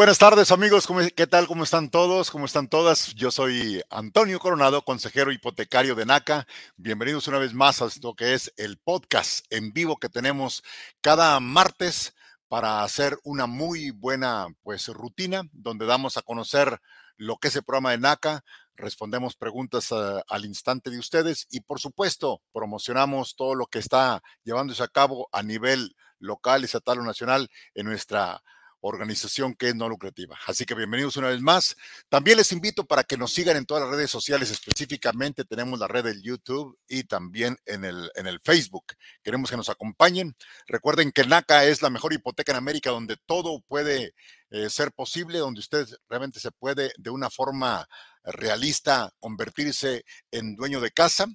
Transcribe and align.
Buenas 0.00 0.16
tardes 0.16 0.50
amigos, 0.50 0.88
¿qué 1.14 1.26
tal? 1.26 1.46
¿Cómo 1.46 1.62
están 1.62 1.90
todos? 1.90 2.30
¿Cómo 2.30 2.46
están 2.46 2.68
todas? 2.68 3.14
Yo 3.16 3.30
soy 3.30 3.82
Antonio 3.90 4.38
Coronado, 4.38 4.82
consejero 4.82 5.30
hipotecario 5.30 5.94
de 5.94 6.06
NACA. 6.06 6.46
Bienvenidos 6.78 7.28
una 7.28 7.36
vez 7.36 7.52
más 7.52 7.82
a 7.82 7.84
esto 7.84 8.14
que 8.14 8.32
es 8.32 8.50
el 8.56 8.78
podcast 8.78 9.44
en 9.50 9.74
vivo 9.74 9.98
que 9.98 10.08
tenemos 10.08 10.62
cada 11.02 11.38
martes 11.38 12.14
para 12.48 12.82
hacer 12.82 13.18
una 13.24 13.44
muy 13.44 13.90
buena 13.90 14.46
pues 14.62 14.88
rutina 14.88 15.42
donde 15.52 15.84
damos 15.84 16.16
a 16.16 16.22
conocer 16.22 16.80
lo 17.18 17.36
que 17.36 17.48
es 17.48 17.56
el 17.56 17.64
programa 17.64 17.90
de 17.90 17.98
NACA, 17.98 18.42
respondemos 18.76 19.36
preguntas 19.36 19.92
uh, 19.92 20.22
al 20.28 20.46
instante 20.46 20.88
de 20.88 20.98
ustedes 20.98 21.46
y 21.50 21.60
por 21.60 21.78
supuesto 21.78 22.40
promocionamos 22.54 23.36
todo 23.36 23.54
lo 23.54 23.66
que 23.66 23.80
está 23.80 24.22
llevándose 24.44 24.82
a 24.82 24.88
cabo 24.88 25.28
a 25.30 25.42
nivel 25.42 25.94
local, 26.18 26.64
estatal 26.64 27.00
o 27.00 27.02
nacional 27.02 27.50
en 27.74 27.84
nuestra 27.84 28.42
organización 28.80 29.54
que 29.54 29.68
es 29.68 29.74
no 29.74 29.88
lucrativa. 29.88 30.38
Así 30.46 30.64
que 30.64 30.74
bienvenidos 30.74 31.16
una 31.16 31.28
vez 31.28 31.40
más. 31.40 31.76
También 32.08 32.38
les 32.38 32.52
invito 32.52 32.84
para 32.84 33.04
que 33.04 33.16
nos 33.16 33.32
sigan 33.32 33.56
en 33.56 33.66
todas 33.66 33.84
las 33.84 33.94
redes 33.94 34.10
sociales, 34.10 34.50
específicamente 34.50 35.44
tenemos 35.44 35.78
la 35.78 35.88
red 35.88 36.04
del 36.04 36.22
YouTube 36.22 36.78
y 36.88 37.04
también 37.04 37.56
en 37.66 37.84
el, 37.84 38.10
en 38.14 38.26
el 38.26 38.40
Facebook. 38.40 38.94
Queremos 39.22 39.50
que 39.50 39.56
nos 39.56 39.68
acompañen. 39.68 40.36
Recuerden 40.66 41.12
que 41.12 41.24
NACA 41.24 41.64
es 41.64 41.82
la 41.82 41.90
mejor 41.90 42.12
hipoteca 42.12 42.52
en 42.52 42.58
América 42.58 42.90
donde 42.90 43.16
todo 43.26 43.60
puede 43.60 44.14
eh, 44.50 44.70
ser 44.70 44.92
posible, 44.92 45.38
donde 45.38 45.60
usted 45.60 45.86
realmente 46.08 46.40
se 46.40 46.50
puede 46.50 46.92
de 46.96 47.10
una 47.10 47.30
forma 47.30 47.86
realista 48.24 49.12
convertirse 49.18 50.04
en 50.30 50.56
dueño 50.56 50.80
de 50.80 50.90
casa. 50.90 51.26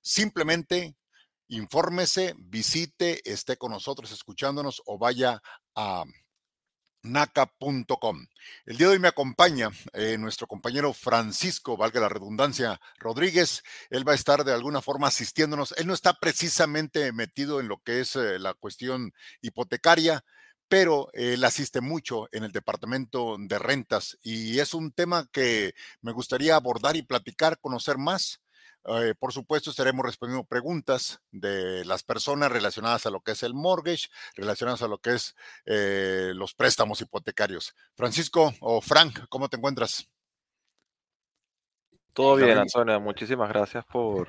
Simplemente 0.00 0.94
infórmese, 1.48 2.34
visite, 2.38 3.20
esté 3.30 3.56
con 3.56 3.72
nosotros 3.72 4.12
escuchándonos 4.12 4.82
o 4.86 4.98
vaya 4.98 5.40
a 5.74 6.04
naca.com. 7.08 8.26
El 8.66 8.76
día 8.76 8.86
de 8.86 8.92
hoy 8.94 8.98
me 8.98 9.08
acompaña 9.08 9.70
eh, 9.92 10.16
nuestro 10.18 10.46
compañero 10.46 10.92
Francisco, 10.92 11.76
valga 11.76 12.00
la 12.00 12.08
redundancia, 12.08 12.80
Rodríguez. 12.98 13.62
Él 13.90 14.06
va 14.06 14.12
a 14.12 14.14
estar 14.14 14.44
de 14.44 14.52
alguna 14.52 14.82
forma 14.82 15.08
asistiéndonos. 15.08 15.74
Él 15.78 15.86
no 15.86 15.94
está 15.94 16.14
precisamente 16.14 17.12
metido 17.12 17.60
en 17.60 17.68
lo 17.68 17.82
que 17.82 18.00
es 18.00 18.16
eh, 18.16 18.38
la 18.38 18.54
cuestión 18.54 19.12
hipotecaria, 19.40 20.24
pero 20.68 21.08
él 21.14 21.42
asiste 21.44 21.80
mucho 21.80 22.28
en 22.32 22.44
el 22.44 22.52
departamento 22.52 23.36
de 23.38 23.58
rentas 23.58 24.18
y 24.22 24.58
es 24.58 24.74
un 24.74 24.92
tema 24.92 25.26
que 25.32 25.74
me 26.02 26.12
gustaría 26.12 26.56
abordar 26.56 26.96
y 26.96 27.02
platicar, 27.02 27.58
conocer 27.58 27.98
más. 27.98 28.40
Eh, 28.88 29.14
por 29.18 29.32
supuesto, 29.32 29.70
estaremos 29.70 30.04
respondiendo 30.04 30.44
preguntas 30.44 31.20
de 31.30 31.84
las 31.84 32.02
personas 32.02 32.50
relacionadas 32.50 33.04
a 33.06 33.10
lo 33.10 33.20
que 33.20 33.32
es 33.32 33.42
el 33.42 33.52
mortgage, 33.52 34.08
relacionadas 34.34 34.82
a 34.82 34.88
lo 34.88 34.98
que 34.98 35.14
es 35.14 35.36
eh, 35.66 36.32
los 36.34 36.54
préstamos 36.54 37.00
hipotecarios. 37.00 37.74
Francisco 37.94 38.54
o 38.60 38.80
Frank, 38.80 39.26
¿cómo 39.28 39.48
te 39.48 39.56
encuentras? 39.56 40.08
Todo 42.14 42.36
bien, 42.36 42.58
Antonio. 42.58 42.98
Muchísimas 42.98 43.48
gracias 43.50 43.84
por, 43.84 44.26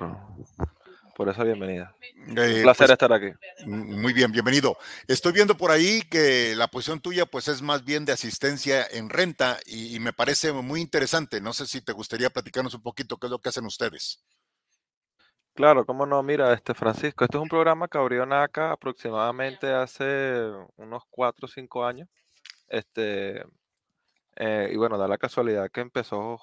por 1.16 1.28
esa 1.28 1.42
bienvenida. 1.42 1.96
Un 2.28 2.38
eh, 2.38 2.60
placer 2.62 2.86
pues, 2.86 2.90
estar 2.90 3.12
aquí. 3.12 3.32
Muy 3.66 4.12
bien, 4.12 4.30
bienvenido. 4.30 4.76
Estoy 5.08 5.32
viendo 5.32 5.56
por 5.56 5.70
ahí 5.70 6.02
que 6.02 6.54
la 6.54 6.68
posición 6.68 7.00
tuya 7.00 7.26
pues 7.26 7.48
es 7.48 7.62
más 7.62 7.84
bien 7.84 8.04
de 8.04 8.12
asistencia 8.12 8.86
en 8.86 9.08
renta 9.08 9.58
y, 9.64 9.96
y 9.96 10.00
me 10.00 10.12
parece 10.12 10.52
muy 10.52 10.80
interesante. 10.80 11.40
No 11.40 11.52
sé 11.52 11.66
si 11.66 11.80
te 11.80 11.92
gustaría 11.92 12.30
platicarnos 12.30 12.74
un 12.74 12.82
poquito 12.82 13.16
qué 13.16 13.26
es 13.26 13.30
lo 13.30 13.40
que 13.40 13.48
hacen 13.48 13.64
ustedes. 13.64 14.22
Claro, 15.60 15.84
cómo 15.84 16.06
no, 16.06 16.22
mira, 16.22 16.54
este 16.54 16.72
Francisco, 16.72 17.22
este 17.22 17.36
es 17.36 17.42
un 17.42 17.48
programa 17.50 17.86
que 17.86 17.98
abrió 17.98 18.24
NACA 18.24 18.72
aproximadamente 18.72 19.70
hace 19.70 20.50
unos 20.76 21.02
cuatro 21.10 21.44
o 21.44 21.48
cinco 21.48 21.84
años. 21.84 22.08
Este, 22.66 23.44
eh, 24.36 24.70
y 24.72 24.76
bueno, 24.78 24.96
da 24.96 25.06
la 25.06 25.18
casualidad 25.18 25.70
que 25.70 25.82
empezó 25.82 26.40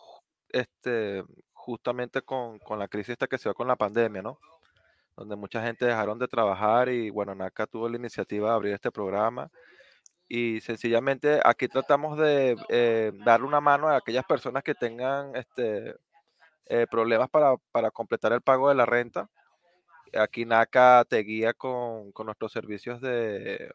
este, 0.50 1.24
justamente 1.52 2.22
con, 2.22 2.60
la 2.78 2.88
crisis 2.88 3.14
esta 3.14 3.26
que 3.26 3.40
se 3.40 3.50
dio 3.50 3.56
con 3.56 3.68
la 3.68 3.76
pandemia, 3.76 4.22
¿no? 4.22 4.38
Donde 5.16 5.36
mucha 5.36 5.64
gente 5.64 5.88
dejaron 5.88 6.20
de 6.20 6.28
trabajar 6.28 6.90
y 6.90 7.10
bueno, 7.10 7.34
NACA 7.34 7.66
tuvo 7.66 7.90
la 7.90 7.98
iniciativa 7.98 8.50
de 8.50 8.56
abrir 8.56 8.74
este 8.76 8.92
programa 8.92 9.50
y 10.28 10.62
sencillamente 10.62 11.40
aquí 11.44 11.68
tratamos 11.68 12.20
de 12.20 12.56
eh, 12.70 13.12
darle 13.26 13.48
una 13.48 13.62
mano 13.62 13.88
a 13.88 13.98
aquellas 13.98 14.26
personas 14.26 14.62
que 14.62 14.76
tengan 14.76 15.36
este, 15.36 15.96
eh, 16.70 16.86
problemas 16.90 17.30
para, 17.30 17.92
completar 17.92 18.34
el 18.34 18.42
pago 18.42 18.70
de 18.70 18.76
la 18.76 18.86
renta. 18.86 19.30
Aquí 20.14 20.46
NACA 20.46 21.06
te 21.08 21.20
guía 21.20 21.54
con, 21.54 22.12
nuestros 22.26 22.52
servicios 22.52 23.02
de, 23.02 23.72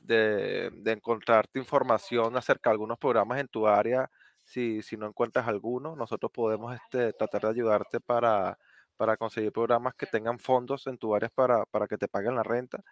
de, 0.00 0.70
encontrarte 0.86 1.58
información 1.58 2.36
acerca 2.36 2.70
de 2.70 2.74
algunos 2.74 2.98
programas 2.98 3.40
en 3.40 3.48
tu 3.48 3.66
área. 3.66 4.10
Si, 4.44 4.82
no 4.98 5.06
encuentras 5.06 5.48
alguno, 5.48 5.96
nosotros 5.96 6.30
podemos 6.32 6.74
este, 6.74 7.12
tratar 7.14 7.42
de 7.42 7.48
ayudarte 7.48 8.00
para, 8.00 8.58
para 8.96 9.16
conseguir 9.16 9.52
programas 9.52 9.94
que 9.94 10.06
tengan 10.06 10.38
fondos 10.38 10.86
en 10.86 10.98
tu 10.98 11.14
área 11.14 11.30
para, 11.30 11.88
que 11.88 11.98
te 11.98 12.08
paguen 12.08 12.36
la 12.36 12.42
renta. 12.42 12.82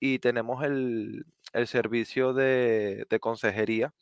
Y 0.00 0.18
tenemos 0.18 0.64
el, 0.64 1.26
servicio 1.66 2.32
de, 2.32 3.06
consejería 3.20 3.92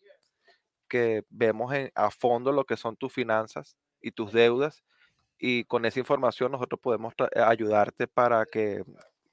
que 0.88 1.24
vemos 1.30 1.72
a 1.94 2.10
fondo 2.10 2.52
lo 2.52 2.64
que 2.64 2.76
son 2.76 2.96
tus 2.96 3.12
finanzas 3.12 3.76
y 4.02 4.12
tus 4.12 4.32
deudas. 4.32 4.82
Y 5.38 5.64
con 5.64 5.84
esa 5.84 5.98
información 5.98 6.52
nosotros 6.52 6.80
podemos 6.80 7.14
eh, 7.18 7.40
ayudarte 7.40 8.06
para, 8.06 8.44
que, 8.46 8.84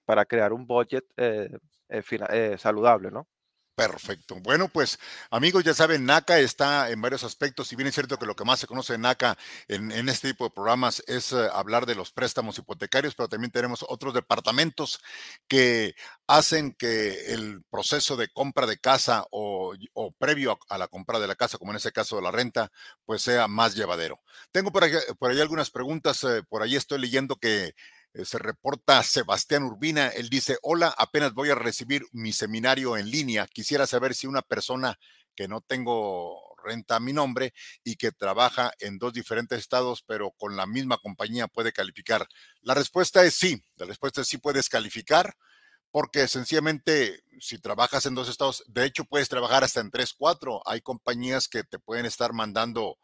para 0.05 0.25
crear 0.25 0.53
un 0.53 0.65
budget 0.65 1.05
eh, 1.17 1.49
eh, 1.89 2.55
saludable, 2.57 3.11
¿no? 3.11 3.27
Perfecto. 3.79 4.35
Bueno, 4.41 4.67
pues 4.67 4.99
amigos, 5.31 5.63
ya 5.63 5.73
saben, 5.73 6.03
NACA 6.05 6.39
está 6.39 6.89
en 6.89 7.01
varios 7.01 7.23
aspectos. 7.23 7.69
Si 7.69 7.77
bien 7.77 7.87
es 7.87 7.93
cierto 7.93 8.17
que 8.19 8.25
lo 8.25 8.35
que 8.35 8.43
más 8.43 8.59
se 8.59 8.67
conoce 8.67 8.91
de 8.91 8.99
NACA 8.99 9.37
en, 9.69 10.09
este 10.09 10.27
tipo 10.33 10.43
de 10.43 10.49
programas 10.49 11.01
es 11.07 11.31
eh, 11.31 11.47
hablar 11.53 11.85
de 11.85 11.95
los 11.95 12.11
préstamos 12.11 12.57
hipotecarios, 12.57 13.15
pero 13.15 13.29
también 13.29 13.51
tenemos 13.51 13.85
otros 13.87 14.13
departamentos 14.13 14.99
que 15.47 15.95
hacen 16.27 16.73
que 16.73 17.33
el 17.33 17.63
proceso 17.69 18.17
de 18.17 18.27
compra 18.27 18.67
de 18.67 18.79
casa 18.79 19.25
o, 19.31 19.73
previo 20.17 20.59
a, 20.67 20.77
la 20.77 20.89
compra 20.89 21.17
de 21.17 21.27
la 21.27 21.35
casa, 21.35 21.57
como 21.57 21.71
en 21.71 21.77
ese 21.77 21.93
caso 21.93 22.17
de 22.17 22.23
la 22.23 22.31
renta, 22.31 22.73
pues 23.05 23.21
sea 23.21 23.47
más 23.47 23.75
llevadero. 23.75 24.19
Tengo 24.51 24.73
por, 24.73 24.83
ahí 24.83 25.39
algunas 25.39 25.71
preguntas. 25.71 26.21
Eh, 26.25 26.43
por 26.49 26.63
ahí 26.63 26.75
estoy 26.75 26.99
leyendo 26.99 27.37
que 27.37 27.75
se 28.23 28.37
reporta 28.37 29.03
Sebastián 29.03 29.63
Urbina. 29.63 30.07
Él 30.07 30.29
dice, 30.29 30.57
hola, 30.61 30.93
apenas 30.97 31.33
voy 31.33 31.49
a 31.49 31.55
recibir 31.55 32.03
mi 32.11 32.33
seminario 32.33 32.97
en 32.97 33.09
línea. 33.09 33.47
Quisiera 33.47 33.87
saber 33.87 34.15
si 34.15 34.27
una 34.27 34.41
persona 34.41 34.97
que 35.35 35.47
no 35.47 35.61
tengo 35.61 36.37
renta 36.63 36.97
a 36.97 36.99
mi 36.99 37.13
nombre 37.13 37.53
y 37.83 37.95
que 37.95 38.11
trabaja 38.11 38.71
en 38.79 38.97
dos 38.97 39.13
diferentes 39.13 39.59
estados, 39.59 40.03
pero 40.05 40.31
con 40.31 40.57
la 40.57 40.65
misma 40.65 40.97
compañía 40.97 41.47
puede 41.47 41.71
calificar. 41.71 42.27
La 42.61 42.73
respuesta 42.73 43.23
es 43.23 43.35
sí. 43.35 43.63
La 43.75 43.85
respuesta 43.85 44.21
es 44.21 44.27
sí 44.27 44.37
puedes 44.37 44.69
calificar 44.69 45.33
porque 45.91 46.27
sencillamente 46.27 47.23
si 47.39 47.57
trabajas 47.57 48.05
en 48.05 48.15
dos 48.15 48.29
estados, 48.29 48.63
de 48.67 48.85
hecho 48.85 49.05
puedes 49.05 49.29
trabajar 49.29 49.63
hasta 49.63 49.81
en 49.81 49.91
tres, 49.91 50.13
cuatro. 50.13 50.61
Hay 50.65 50.81
compañías 50.81 51.47
que 51.47 51.63
te 51.63 51.79
pueden 51.79 52.05
estar 52.05 52.33
mandando 52.33 52.97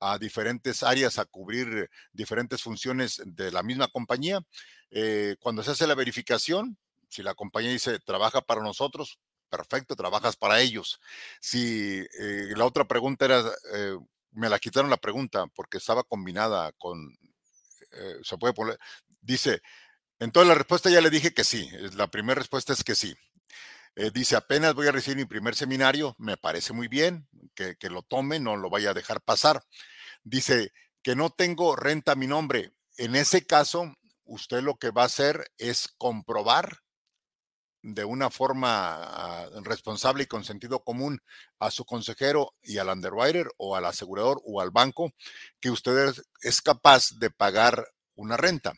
a 0.00 0.18
diferentes 0.18 0.82
áreas 0.82 1.18
a 1.18 1.26
cubrir 1.26 1.90
diferentes 2.12 2.62
funciones 2.62 3.22
de 3.24 3.52
la 3.52 3.62
misma 3.62 3.86
compañía. 3.88 4.40
Eh, 4.90 5.36
cuando 5.40 5.62
se 5.62 5.72
hace 5.72 5.86
la 5.86 5.94
verificación, 5.94 6.78
si 7.08 7.22
la 7.22 7.34
compañía 7.34 7.70
dice 7.70 7.98
trabaja 8.00 8.40
para 8.40 8.62
nosotros, 8.62 9.18
perfecto, 9.50 9.94
trabajas 9.94 10.36
para 10.36 10.60
ellos. 10.60 11.00
Si 11.40 12.00
eh, 12.18 12.52
la 12.56 12.64
otra 12.64 12.84
pregunta 12.84 13.26
era, 13.26 13.44
eh, 13.74 13.96
me 14.32 14.48
la 14.48 14.58
quitaron 14.58 14.90
la 14.90 14.96
pregunta 14.96 15.46
porque 15.54 15.78
estaba 15.78 16.02
combinada 16.02 16.72
con, 16.72 17.16
se 18.22 18.38
puede 18.38 18.54
poner, 18.54 18.78
dice, 19.20 19.60
entonces 20.20 20.48
la 20.48 20.54
respuesta 20.54 20.90
ya 20.90 21.00
le 21.00 21.10
dije 21.10 21.34
que 21.34 21.44
sí, 21.44 21.68
la 21.96 22.06
primera 22.06 22.38
respuesta 22.38 22.72
es 22.72 22.84
que 22.84 22.94
sí. 22.94 23.16
dice, 24.14 24.36
apenas 24.36 24.74
voy 24.74 24.86
a 24.86 24.92
recibir 24.92 25.16
mi 25.16 25.24
primer 25.24 25.56
seminario, 25.56 26.14
me 26.18 26.36
parece 26.36 26.72
muy 26.72 26.86
bien 26.86 27.28
que, 27.54 27.76
que, 27.76 27.90
lo 27.90 28.02
tome, 28.02 28.38
no 28.38 28.56
lo 28.56 28.70
vaya 28.70 28.90
a 28.90 28.94
dejar 28.94 29.20
pasar. 29.20 29.64
Dice 30.24 30.72
que 31.02 31.16
no 31.16 31.30
tengo 31.30 31.76
renta 31.76 32.12
a 32.12 32.16
mi 32.16 32.26
nombre. 32.26 32.72
En 32.96 33.16
ese 33.16 33.46
caso, 33.46 33.94
usted 34.24 34.62
lo 34.62 34.76
que 34.76 34.90
va 34.90 35.02
a 35.02 35.06
hacer 35.06 35.50
es 35.58 35.88
comprobar 35.96 36.80
de 37.82 38.04
una 38.04 38.28
forma 38.28 38.96
ah, 39.02 39.48
responsable 39.62 40.24
y 40.24 40.26
con 40.26 40.44
sentido 40.44 40.80
común 40.84 41.22
a 41.58 41.70
su 41.70 41.86
consejero 41.86 42.54
y 42.62 42.76
al 42.76 42.88
underwriter 42.88 43.48
o 43.56 43.74
al 43.74 43.86
asegurador 43.86 44.42
o 44.44 44.60
al 44.60 44.70
banco 44.70 45.12
que 45.60 45.70
usted 45.70 46.14
es 46.42 46.60
capaz 46.60 47.18
de 47.18 47.30
pagar 47.30 47.88
una 48.14 48.36
renta. 48.36 48.74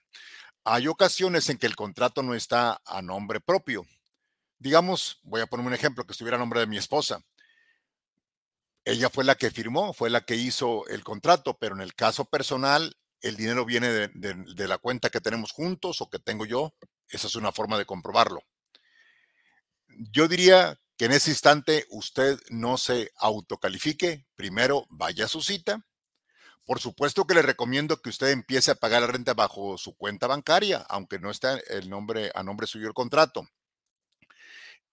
Hay 0.64 0.86
ocasiones 0.86 1.48
en 1.50 1.58
que 1.58 1.66
el 1.66 1.74
contrato 1.74 2.22
no 2.22 2.34
está 2.34 2.80
a 2.84 3.02
nombre 3.02 3.40
propio. 3.40 3.84
Digamos, 4.60 5.18
voy 5.24 5.40
a 5.40 5.46
poner 5.46 5.66
un 5.66 5.74
ejemplo 5.74 6.04
que 6.04 6.12
estuviera 6.12 6.36
a 6.36 6.40
nombre 6.40 6.60
de 6.60 6.68
mi 6.68 6.78
esposa 6.78 7.20
ella 8.84 9.10
fue 9.10 9.24
la 9.24 9.36
que 9.36 9.50
firmó, 9.50 9.92
fue 9.92 10.10
la 10.10 10.22
que 10.22 10.36
hizo 10.36 10.86
el 10.88 11.04
contrato, 11.04 11.56
pero 11.58 11.74
en 11.74 11.80
el 11.80 11.94
caso 11.94 12.24
personal, 12.24 12.96
el 13.20 13.36
dinero 13.36 13.64
viene 13.64 14.08
de, 14.08 14.68
la 14.68 14.78
cuenta 14.78 15.10
que 15.10 15.20
tenemos 15.20 15.52
juntos 15.52 16.00
o 16.00 16.10
que 16.10 16.18
tengo 16.18 16.44
yo. 16.44 16.74
Esa 17.08 17.28
es 17.28 17.36
una 17.36 17.52
forma 17.52 17.78
de 17.78 17.86
comprobarlo. 17.86 18.42
Yo 20.10 20.26
diría 20.26 20.80
que 20.96 21.04
en 21.04 21.12
ese 21.12 21.30
instante 21.30 21.86
usted 21.90 22.40
no 22.50 22.76
se 22.76 23.12
autocalifique, 23.16 24.26
primero 24.34 24.86
vaya 24.90 25.26
a 25.26 25.28
su 25.28 25.42
cita. 25.42 25.86
Por 26.64 26.80
supuesto 26.80 27.26
que 27.26 27.34
le 27.34 27.42
recomiendo 27.42 28.00
que 28.00 28.10
usted 28.10 28.28
empiece 28.28 28.72
a 28.72 28.76
pagar 28.76 29.02
la 29.02 29.08
renta 29.08 29.34
bajo 29.34 29.78
su 29.78 29.96
cuenta 29.96 30.26
bancaria, 30.26 30.84
aunque 30.88 31.18
no 31.18 31.30
esté 31.30 31.62
el 31.76 31.88
nombre, 31.88 32.30
a 32.34 32.42
nombre 32.42 32.66
suyo 32.66 32.88
el 32.88 32.94
contrato. 32.94 33.46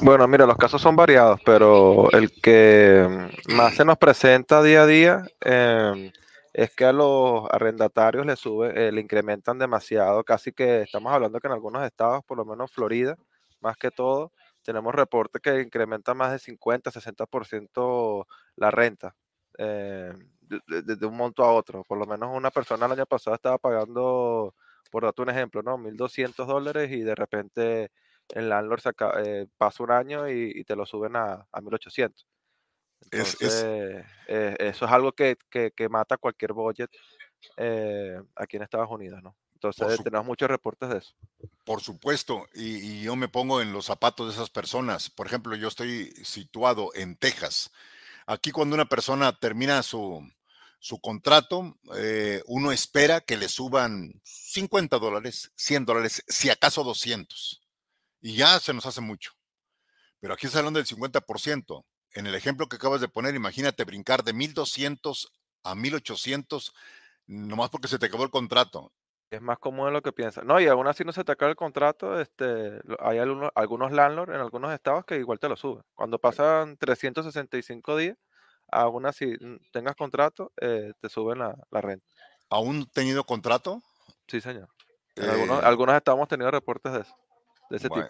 Bueno, 0.00 0.27
mira, 0.27 0.47
los 0.47 0.56
casos 0.56 0.81
son 0.81 0.97
variados, 0.97 1.41
pero 1.44 2.11
el 2.12 2.31
que 2.41 3.06
más 3.49 3.75
se 3.75 3.85
nos 3.85 3.99
presenta 3.99 4.62
día 4.62 4.82
a 4.82 4.87
día 4.87 5.25
em, 5.41 6.12
es 6.55 6.75
que 6.75 6.85
a 6.87 6.93
los 6.93 7.45
arrendatarios 7.51 8.25
le 8.27 8.37
sube, 8.37 8.89
eh, 8.89 8.93
le 8.93 9.01
incrementan 9.01 9.59
demasiado, 9.59 10.25
casi 10.25 10.53
que 10.53 10.83
estamos 10.83 11.12
hablando 11.12 11.41
que 11.41 11.49
en 11.49 11.53
algunos 11.53 11.85
estados, 11.85 12.25
por 12.25 12.39
lo 12.39 12.45
menos 12.45 12.71
Florida, 12.73 13.17
más 13.61 13.77
que 13.77 13.91
todo, 13.91 14.33
tenemos 14.62 14.95
reportes 14.95 15.43
que 15.43 15.61
incrementan 15.61 16.17
más 16.17 16.33
de 16.33 16.39
50, 16.39 16.91
60% 16.93 18.27
la 18.56 18.71
renta. 18.71 19.15
Em, 19.59 20.31
de, 20.43 21.06
un 21.06 21.17
monto 21.17 21.45
a 21.45 21.53
otro. 21.53 21.85
Por 21.85 21.99
lo 21.99 22.06
menos 22.06 22.31
una 22.35 22.51
persona 22.51 22.87
el 22.87 22.93
año 22.93 23.06
pasado 23.06 23.35
estaba 23.35 23.59
pagando, 23.59 24.55
por 24.91 25.05
darte 25.05 25.23
un 25.23 25.31
ejemplo, 25.31 25.62
¿no? 25.62 25.77
1.200 25.79 26.47
dólares 26.47 26.91
y 26.93 27.01
de 27.01 27.15
repente 27.15 27.91
el 28.31 28.49
landlord 28.49 28.81
eh, 29.25 29.47
pasa 29.56 29.83
un 29.83 29.91
año 29.91 30.29
y, 30.29 30.65
te 30.65 30.77
lo 30.77 30.87
suben 30.87 31.17
a, 31.17 31.47
a 31.53 31.61
1800. 31.61 32.27
Entonces, 33.11 33.65
eh, 34.29 34.56
eso 34.59 34.85
es 34.85 34.91
algo 34.91 35.12
que, 35.12 35.37
mata 35.91 36.17
cualquier 36.17 36.53
budget 36.53 36.91
eh, 37.56 38.21
aquí 38.35 38.56
en 38.56 38.62
Estados 38.62 38.91
Unidos, 38.91 39.23
¿no? 39.23 39.37
Entonces 39.55 40.03
tenemos 40.05 40.27
muchos 40.27 40.49
reportes 40.49 40.91
de 40.91 40.99
eso. 40.99 41.15
Por 41.65 41.81
supuesto, 41.81 42.47
y, 42.55 43.01
yo 43.03 43.17
me 43.17 43.29
pongo 43.29 43.62
en 43.62 43.73
los 43.73 43.87
zapatos 43.87 44.27
de 44.27 44.35
esas 44.35 44.51
personas. 44.51 45.09
Por 45.09 45.27
ejemplo, 45.27 45.56
yo 45.56 45.69
estoy 45.69 46.11
situado 46.23 46.91
en 46.95 47.17
Texas. 47.17 47.71
Aquí 48.27 48.51
cuando 48.51 48.75
una 48.75 48.85
persona 48.85 49.33
termina 49.39 49.83
su, 49.83 50.23
su 50.79 51.01
contrato, 51.01 51.79
uno 52.47 52.73
espera 52.73 53.23
que 53.23 53.39
le 53.39 53.49
suban 53.49 54.21
50 54.23 54.99
dólares, 54.99 55.51
100 55.56 55.87
dólares, 55.87 56.23
si 56.29 56.51
acaso 56.51 56.85
200 56.85 57.65
y 58.25 58.37
ya 58.37 58.59
se 58.59 58.73
nos 58.73 58.87
hace 58.87 59.03
mucho. 59.03 59.33
Pero 60.19 60.33
aquí 60.33 60.47
está 60.47 60.59
hablando 60.61 60.79
del 60.79 60.87
50%. 60.87 61.85
En 62.14 62.26
el 62.26 62.34
ejemplo 62.34 62.69
que 62.69 62.76
acabas 62.76 63.00
de 63.00 63.08
poner, 63.08 63.34
imagínate 63.34 63.84
brincar 63.84 64.22
de 64.25 64.32
1200 64.32 65.32
a 65.64 65.75
1800 65.75 66.75
nomás 67.26 67.70
porque 67.70 67.88
se 67.88 67.99
te 67.99 68.06
acabó 68.06 68.25
el 68.25 68.31
contrato. 68.31 68.93
Es 69.31 69.43
más 69.43 69.58
común 69.58 69.87
de 69.87 69.93
lo 69.93 70.02
que 70.02 70.12
piensas. 70.12 70.44
No, 70.44 70.61
y 70.61 70.66
aún 70.66 70.87
así 70.87 71.05
no 71.05 71.12
se 71.12 71.25
te 71.25 71.32
acaba 71.32 71.50
el 71.50 71.56
contrato, 71.56 72.20
este, 72.20 72.81
hay 73.00 73.19
algunos, 73.19 73.50
algunos 73.55 73.90
landlords 73.90 74.32
en 74.32 74.40
algunos 74.40 74.72
estados 74.72 75.05
que 75.05 75.16
igual 75.16 75.40
te 75.40 75.49
lo 75.49 75.56
suben. 75.56 75.82
Cuando 75.94 76.19
pasan 76.19 76.76
365 76.76 77.96
días, 77.96 78.17
aún 78.70 79.06
así 79.06 79.34
tengas 79.72 79.96
contrato, 79.96 80.52
eh, 80.60 80.93
te 81.00 81.08
suben 81.08 81.38
la, 81.38 81.81
renta. 81.81 82.06
¿Aún 82.49 82.87
tenido 82.93 83.25
contrato? 83.25 83.82
Sí, 84.28 84.40
señor. 84.40 84.69
En 85.17 85.31
algunos, 85.31 85.62
eh. 85.62 85.67
algunos 85.67 85.96
estados 85.96 86.19
hemos 86.19 86.28
tenido 86.28 86.50
reportes 86.50 86.93
de 86.93 87.00
eso 87.00 87.17
de 87.70 87.76
ese 87.76 87.88
tipo. 87.88 88.06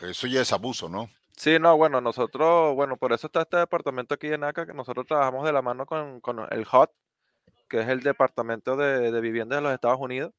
Eso 0.00 0.26
ya 0.26 0.40
es 0.42 0.52
abuso, 0.52 0.88
¿no? 0.88 1.08
Sí, 1.36 1.58
no, 1.60 1.76
bueno, 1.76 2.00
nosotros, 2.00 2.74
bueno, 2.74 2.96
por 2.96 3.12
eso 3.12 3.26
está 3.26 3.42
este 3.42 3.58
departamento 3.58 4.14
aquí 4.14 4.28
en 4.28 4.42
ACA, 4.42 4.64
que 4.64 4.72
nosotros 4.72 5.04
trabajamos 5.06 5.44
de 5.44 5.52
la 5.52 5.60
mano 5.60 5.84
con, 5.84 6.22
el 6.50 6.66
HOT, 6.70 6.90
que 7.68 7.80
es 7.80 7.88
el 7.88 8.00
Departamento 8.00 8.74
de, 8.76 9.20
Vivienda 9.20 9.56
de 9.56 9.62
los 9.62 9.74
Estados 9.74 9.98
Unidos, 10.00 10.32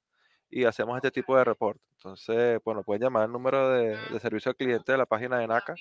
y 0.50 0.66
hacemos 0.66 0.96
este 0.96 1.12
tipo 1.12 1.38
de 1.38 1.44
reporte. 1.44 1.82
Entonces, 1.98 2.60
bueno, 2.66 2.82
pueden 2.84 3.04
llamar 3.04 3.26
el 3.26 3.32
número 3.32 3.70
de, 3.70 4.20
servicio 4.20 4.50
al 4.50 4.56
cliente 4.56 4.92
de 4.92 4.98
la 4.98 5.06
página 5.06 5.38
de 5.38 5.46
NACA, 5.48 5.76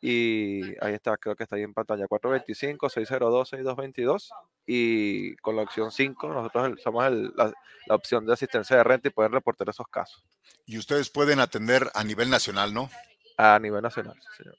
y 0.00 0.62
ahí 0.82 0.94
está, 0.94 1.18
creo 1.18 1.36
que 1.36 1.42
está 1.42 1.56
ahí 1.56 1.62
en 1.62 1.74
pantalla, 1.74 2.06
425-602-6222, 2.06 4.30
y 4.66 5.36
con 5.36 5.56
la 5.56 5.62
opción 5.62 5.90
5, 5.90 6.28
nosotros 6.28 6.80
somos 6.82 7.12
la, 7.36 7.52
la 7.86 7.94
opción 7.94 8.24
de 8.24 8.32
asistencia 8.32 8.78
de 8.78 8.84
renta 8.84 9.08
y 9.08 9.10
pueden 9.10 9.32
reportar 9.32 9.68
esos 9.68 9.86
casos. 9.88 10.24
Y 10.64 10.78
ustedes 10.78 11.10
pueden 11.10 11.38
atender 11.40 11.90
a 11.94 12.02
nivel 12.02 12.30
nacional, 12.30 12.72
¿no? 12.72 12.88
A 13.36 13.58
nivel 13.58 13.82
nacional, 13.82 14.18
señor. 14.36 14.56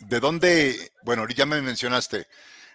¿De 0.00 0.20
dónde? 0.20 0.92
Bueno, 1.02 1.26
ya 1.28 1.46
me 1.46 1.62
mencionaste, 1.62 2.26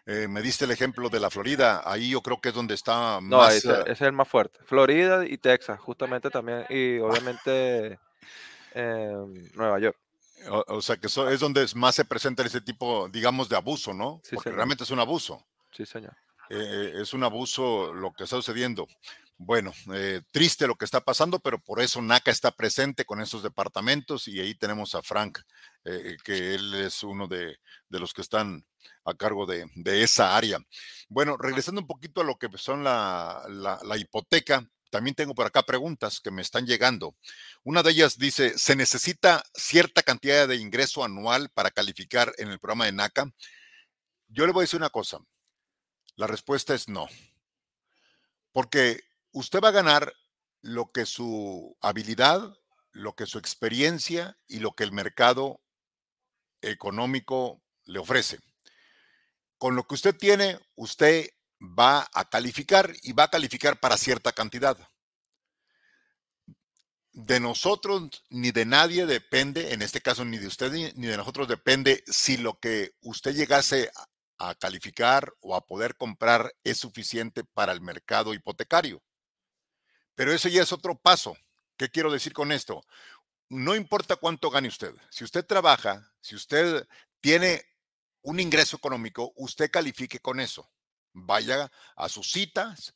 eh, 0.05 0.27
me 0.27 0.41
diste 0.41 0.65
el 0.65 0.71
ejemplo 0.71 1.09
de 1.09 1.19
la 1.19 1.29
Florida, 1.29 1.81
ahí 1.85 2.09
yo 2.11 2.21
creo 2.21 2.39
que 2.41 2.49
es 2.49 2.55
donde 2.55 2.73
está 2.73 3.19
más... 3.19 3.23
No, 3.23 3.47
ese, 3.47 3.91
es 3.91 4.01
el 4.01 4.13
más 4.13 4.27
fuerte. 4.27 4.59
Florida 4.65 5.25
y 5.25 5.37
Texas, 5.37 5.79
justamente 5.79 6.29
también, 6.29 6.65
y 6.69 6.99
obviamente 6.99 7.99
Nueva 9.55 9.79
York. 9.79 9.97
O, 10.49 10.81
sea 10.81 10.97
que 10.97 11.07
eso 11.07 11.29
es 11.29 11.39
donde 11.39 11.65
más 11.75 11.95
se 11.95 12.05
presenta 12.05 12.43
ese 12.43 12.61
tipo, 12.61 13.07
digamos, 13.09 13.47
de 13.47 13.55
abuso, 13.55 13.93
¿no? 13.93 14.19
Sí, 14.23 14.35
Porque 14.35 14.51
realmente 14.51 14.83
es 14.83 14.91
un 14.91 14.99
abuso. 14.99 15.45
Sí, 15.71 15.85
señor. 15.85 16.13
Eh, 16.49 16.93
es 16.95 17.13
un 17.13 17.23
abuso 17.23 17.93
lo 17.93 18.11
que 18.11 18.25
está 18.25 18.35
sucediendo. 18.35 18.87
Bueno, 19.45 19.73
eh, 19.93 20.21
triste 20.31 20.67
lo 20.67 20.75
que 20.75 20.85
está 20.85 21.01
pasando, 21.01 21.39
pero 21.39 21.59
por 21.59 21.81
eso 21.81 22.01
NACA 22.01 22.31
está 22.31 22.51
presente 22.51 23.03
con 23.03 23.19
esos 23.19 23.43
departamentos 23.43 24.29
y 24.29 24.39
ahí 24.39 24.55
tenemos 24.55 24.95
a 24.95 25.01
Frank, 25.01 25.39
eh, 25.83 26.15
que 26.23 26.55
él 26.55 26.73
es 26.75 27.03
uno 27.03 27.27
de, 27.27 27.59
los 27.89 28.13
que 28.13 28.21
están 28.21 28.65
a 29.03 29.13
cargo 29.15 29.45
de, 29.45 29.67
esa 30.01 30.37
área. 30.37 30.59
Bueno, 31.09 31.35
regresando 31.35 31.81
un 31.81 31.87
poquito 31.87 32.21
a 32.21 32.23
lo 32.23 32.37
que 32.37 32.47
son 32.57 32.85
la, 32.85 33.45
la 33.49 33.97
hipoteca, 33.97 34.65
también 34.89 35.13
tengo 35.13 35.35
por 35.35 35.45
acá 35.45 35.63
preguntas 35.63 36.21
que 36.21 36.31
me 36.31 36.41
están 36.41 36.65
llegando. 36.65 37.13
Una 37.63 37.83
de 37.83 37.91
ellas 37.91 38.17
dice, 38.17 38.57
¿se 38.57 38.77
necesita 38.77 39.43
cierta 39.53 40.03
cantidad 40.03 40.47
de 40.47 40.55
ingreso 40.55 41.03
anual 41.03 41.49
para 41.49 41.71
calificar 41.71 42.33
en 42.37 42.47
el 42.47 42.59
programa 42.59 42.85
de 42.85 42.93
NACA? 42.93 43.29
Yo 44.29 44.45
le 44.45 44.53
voy 44.53 44.61
a 44.61 44.65
decir 44.65 44.79
una 44.79 44.89
cosa. 44.89 45.19
La 46.15 46.27
respuesta 46.27 46.73
es 46.73 46.87
no. 46.87 47.09
Porque 48.53 49.01
usted 49.33 49.59
va 49.61 49.69
a 49.69 49.71
ganar 49.71 50.13
lo 50.61 50.91
que 50.91 51.05
su 51.05 51.75
habilidad, 51.81 52.55
lo 52.91 53.15
que 53.15 53.25
su 53.25 53.37
experiencia 53.37 54.37
y 54.47 54.59
lo 54.59 54.73
que 54.73 54.83
el 54.83 54.91
mercado 54.91 55.61
económico 56.61 57.61
le 57.85 57.99
ofrece. 57.99 58.39
Con 59.57 59.75
lo 59.75 59.83
que 59.85 59.95
usted 59.95 60.15
tiene, 60.15 60.59
usted 60.75 61.29
va 61.61 62.07
a 62.13 62.29
calificar 62.29 62.93
y 63.01 63.13
va 63.13 63.23
a 63.23 63.31
calificar 63.31 63.79
para 63.79 63.97
cierta 63.97 64.31
cantidad. 64.31 64.77
De 67.11 67.39
nosotros 67.39 68.23
ni 68.29 68.51
de 68.51 68.65
nadie 68.65 69.05
depende, 69.05 69.73
en 69.73 69.81
este 69.81 70.01
caso 70.01 70.25
ni 70.25 70.37
de 70.37 70.47
usted 70.47 70.71
ni 70.71 71.07
de 71.07 71.17
nosotros 71.17 71.47
depende 71.47 72.03
si 72.07 72.37
lo 72.37 72.59
que 72.59 72.95
usted 73.01 73.35
llegase 73.35 73.91
a 74.37 74.55
calificar 74.55 75.33
o 75.41 75.55
a 75.55 75.65
poder 75.65 75.95
comprar 75.95 76.53
es 76.63 76.79
suficiente 76.79 77.43
para 77.43 77.71
el 77.71 77.81
mercado 77.81 78.33
hipotecario. 78.33 79.01
Pero 80.15 80.31
eso 80.31 80.49
ya 80.49 80.63
es 80.63 80.71
otro 80.71 80.95
paso. 80.95 81.35
¿Qué 81.77 81.89
quiero 81.89 82.11
decir 82.11 82.33
con 82.33 82.51
esto? 82.51 82.85
No 83.49 83.75
importa 83.75 84.15
cuánto 84.15 84.49
gane 84.49 84.67
usted. 84.67 84.93
Si 85.09 85.23
usted 85.23 85.45
trabaja, 85.45 86.11
si 86.21 86.35
usted 86.35 86.87
tiene 87.21 87.63
un 88.21 88.39
ingreso 88.39 88.77
económico, 88.77 89.33
usted 89.35 89.69
califique 89.69 90.19
con 90.19 90.39
eso. 90.39 90.69
Vaya 91.13 91.71
a 91.95 92.09
sus 92.09 92.31
citas, 92.31 92.95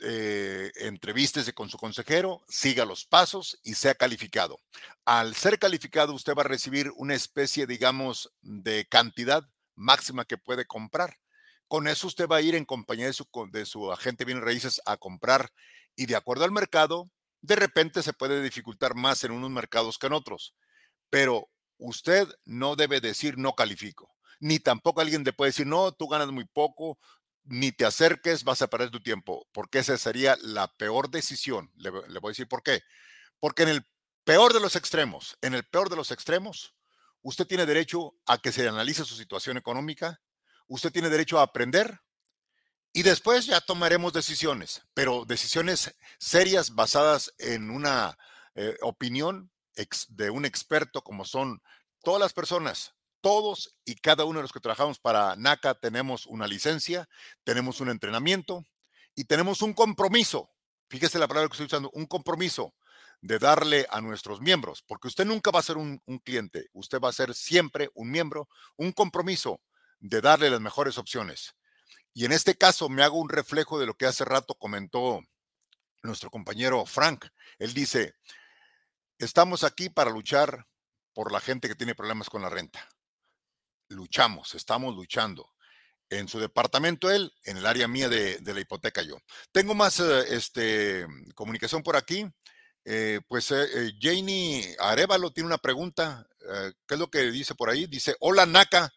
eh, 0.00 0.70
entrevístese 0.76 1.54
con 1.54 1.68
su 1.68 1.76
consejero, 1.76 2.44
siga 2.48 2.84
los 2.84 3.04
pasos 3.04 3.58
y 3.62 3.74
sea 3.74 3.94
calificado. 3.94 4.58
Al 5.04 5.34
ser 5.34 5.58
calificado, 5.58 6.12
usted 6.14 6.34
va 6.34 6.42
a 6.42 6.48
recibir 6.48 6.92
una 6.96 7.14
especie, 7.14 7.66
digamos, 7.66 8.32
de 8.42 8.86
cantidad 8.86 9.48
máxima 9.74 10.24
que 10.24 10.38
puede 10.38 10.66
comprar. 10.66 11.18
Con 11.66 11.88
eso 11.88 12.06
usted 12.06 12.28
va 12.28 12.36
a 12.36 12.42
ir 12.42 12.54
en 12.54 12.64
compañía 12.64 13.06
de 13.06 13.12
su, 13.12 13.26
de 13.50 13.66
su 13.66 13.92
agente 13.92 14.24
bien 14.24 14.40
raíces 14.40 14.80
a 14.86 14.96
comprar 14.96 15.50
y 15.98 16.06
de 16.06 16.14
acuerdo 16.14 16.44
al 16.44 16.52
mercado, 16.52 17.10
de 17.40 17.56
repente 17.56 18.04
se 18.04 18.12
puede 18.12 18.40
dificultar 18.40 18.94
más 18.94 19.24
en 19.24 19.32
unos 19.32 19.50
mercados 19.50 19.98
que 19.98 20.06
en 20.06 20.12
otros. 20.12 20.54
Pero 21.10 21.48
usted 21.76 22.28
no 22.44 22.76
debe 22.76 23.00
decir 23.00 23.36
no 23.36 23.56
califico, 23.56 24.14
ni 24.38 24.60
tampoco 24.60 25.00
alguien 25.00 25.24
le 25.24 25.32
puede 25.32 25.48
decir 25.48 25.66
no, 25.66 25.90
tú 25.90 26.06
ganas 26.06 26.28
muy 26.28 26.44
poco, 26.44 27.00
ni 27.42 27.72
te 27.72 27.84
acerques, 27.84 28.44
vas 28.44 28.62
a 28.62 28.68
perder 28.68 28.90
tu 28.90 29.00
tiempo, 29.00 29.48
porque 29.50 29.80
esa 29.80 29.98
sería 29.98 30.38
la 30.40 30.72
peor 30.76 31.10
decisión. 31.10 31.72
Le, 31.74 31.90
voy 31.90 32.04
a 32.06 32.28
decir 32.28 32.46
por 32.46 32.62
qué. 32.62 32.82
Porque 33.40 33.64
en 33.64 33.70
el 33.70 33.84
peor 34.22 34.52
de 34.52 34.60
los 34.60 34.76
extremos, 34.76 35.36
en 35.42 35.54
el 35.54 35.64
peor 35.64 35.90
de 35.90 35.96
los 35.96 36.12
extremos, 36.12 36.76
usted 37.22 37.44
tiene 37.44 37.66
derecho 37.66 38.14
a 38.24 38.38
que 38.38 38.52
se 38.52 38.68
analice 38.68 39.04
su 39.04 39.16
situación 39.16 39.56
económica, 39.56 40.20
usted 40.68 40.92
tiene 40.92 41.08
derecho 41.08 41.40
a 41.40 41.42
aprender 41.42 41.98
y 42.98 43.04
después 43.04 43.46
ya 43.46 43.60
tomaremos 43.60 44.12
decisiones, 44.12 44.82
pero 44.92 45.24
decisiones 45.24 45.94
serias 46.18 46.74
basadas 46.74 47.32
en 47.38 47.70
una 47.70 48.18
eh, 48.56 48.76
opinión 48.82 49.52
de 50.08 50.30
un 50.30 50.44
experto 50.44 51.02
como 51.02 51.24
son 51.24 51.62
todas 52.02 52.20
las 52.20 52.32
personas 52.32 52.96
todos 53.20 53.76
y 53.84 53.94
cada 53.94 54.24
uno 54.24 54.40
de 54.40 54.42
los 54.42 54.52
que 54.52 54.58
trabajamos 54.58 54.98
para 54.98 55.36
NACA 55.36 55.74
tenemos 55.74 56.26
una 56.26 56.48
licencia, 56.48 57.08
tenemos 57.44 57.80
un 57.80 57.90
entrenamiento 57.90 58.64
y 59.14 59.26
tenemos 59.26 59.62
un 59.62 59.74
compromiso. 59.74 60.50
Fíjese 60.88 61.20
la 61.20 61.28
palabra 61.28 61.48
que 61.48 61.52
estoy 61.52 61.66
usando, 61.66 61.90
un 61.92 62.06
compromiso 62.06 62.74
de 63.20 63.38
darle 63.38 63.86
a 63.90 64.00
nuestros 64.00 64.40
miembros, 64.40 64.82
porque 64.82 65.06
usted 65.06 65.24
nunca 65.24 65.52
va 65.52 65.60
a 65.60 65.62
ser 65.62 65.76
un, 65.76 66.02
un 66.04 66.18
cliente, 66.18 66.66
usted 66.72 66.98
va 66.98 67.10
a 67.10 67.12
ser 67.12 67.32
siempre 67.32 67.90
un 67.94 68.10
miembro, 68.10 68.48
un 68.76 68.90
compromiso 68.90 69.60
de 70.00 70.20
darle 70.20 70.50
las 70.50 70.60
mejores 70.60 70.98
opciones. 70.98 71.54
Y 72.18 72.24
en 72.24 72.32
este 72.32 72.56
caso 72.56 72.88
me 72.88 73.04
hago 73.04 73.16
un 73.18 73.28
reflejo 73.28 73.78
de 73.78 73.86
lo 73.86 73.94
que 73.94 74.06
hace 74.06 74.24
rato 74.24 74.56
comentó 74.56 75.20
nuestro 76.02 76.30
compañero 76.30 76.84
Frank. 76.84 77.26
Él 77.60 77.72
dice, 77.72 78.16
estamos 79.18 79.62
aquí 79.62 79.88
para 79.88 80.10
luchar 80.10 80.66
por 81.12 81.30
la 81.30 81.40
gente 81.40 81.68
que 81.68 81.76
tiene 81.76 81.94
problemas 81.94 82.28
con 82.28 82.42
la 82.42 82.50
renta 82.50 82.88
luchamos, 83.88 84.54
estamos 84.54 84.94
luchando. 84.94 85.52
En 86.10 86.26
su 86.26 86.40
departamento 86.40 87.08
él, 87.08 87.32
en 87.44 87.58
el 87.58 87.66
área 87.66 87.86
mía 87.86 88.08
de, 88.08 88.40
la 88.42 88.60
hipoteca 88.60 89.02
yo. 89.02 89.18
Tengo 89.52 89.74
más 89.74 90.00
eh, 90.00 90.24
este, 90.30 91.06
comunicación 91.36 91.84
por 91.84 91.94
aquí. 91.94 92.26
Eh, 92.84 93.20
pues 93.28 93.52
eh, 93.52 93.92
Janie 94.00 94.74
Arevalo 94.80 95.30
tiene 95.30 95.46
una 95.46 95.58
pregunta. 95.58 96.26
¿Qué 96.84 96.94
es 96.94 96.98
lo 96.98 97.10
que 97.10 97.30
dice 97.30 97.54
por 97.54 97.68
ahí? 97.68 97.86
Dice, 97.86 98.16
hola 98.20 98.44
NACA, 98.44 98.90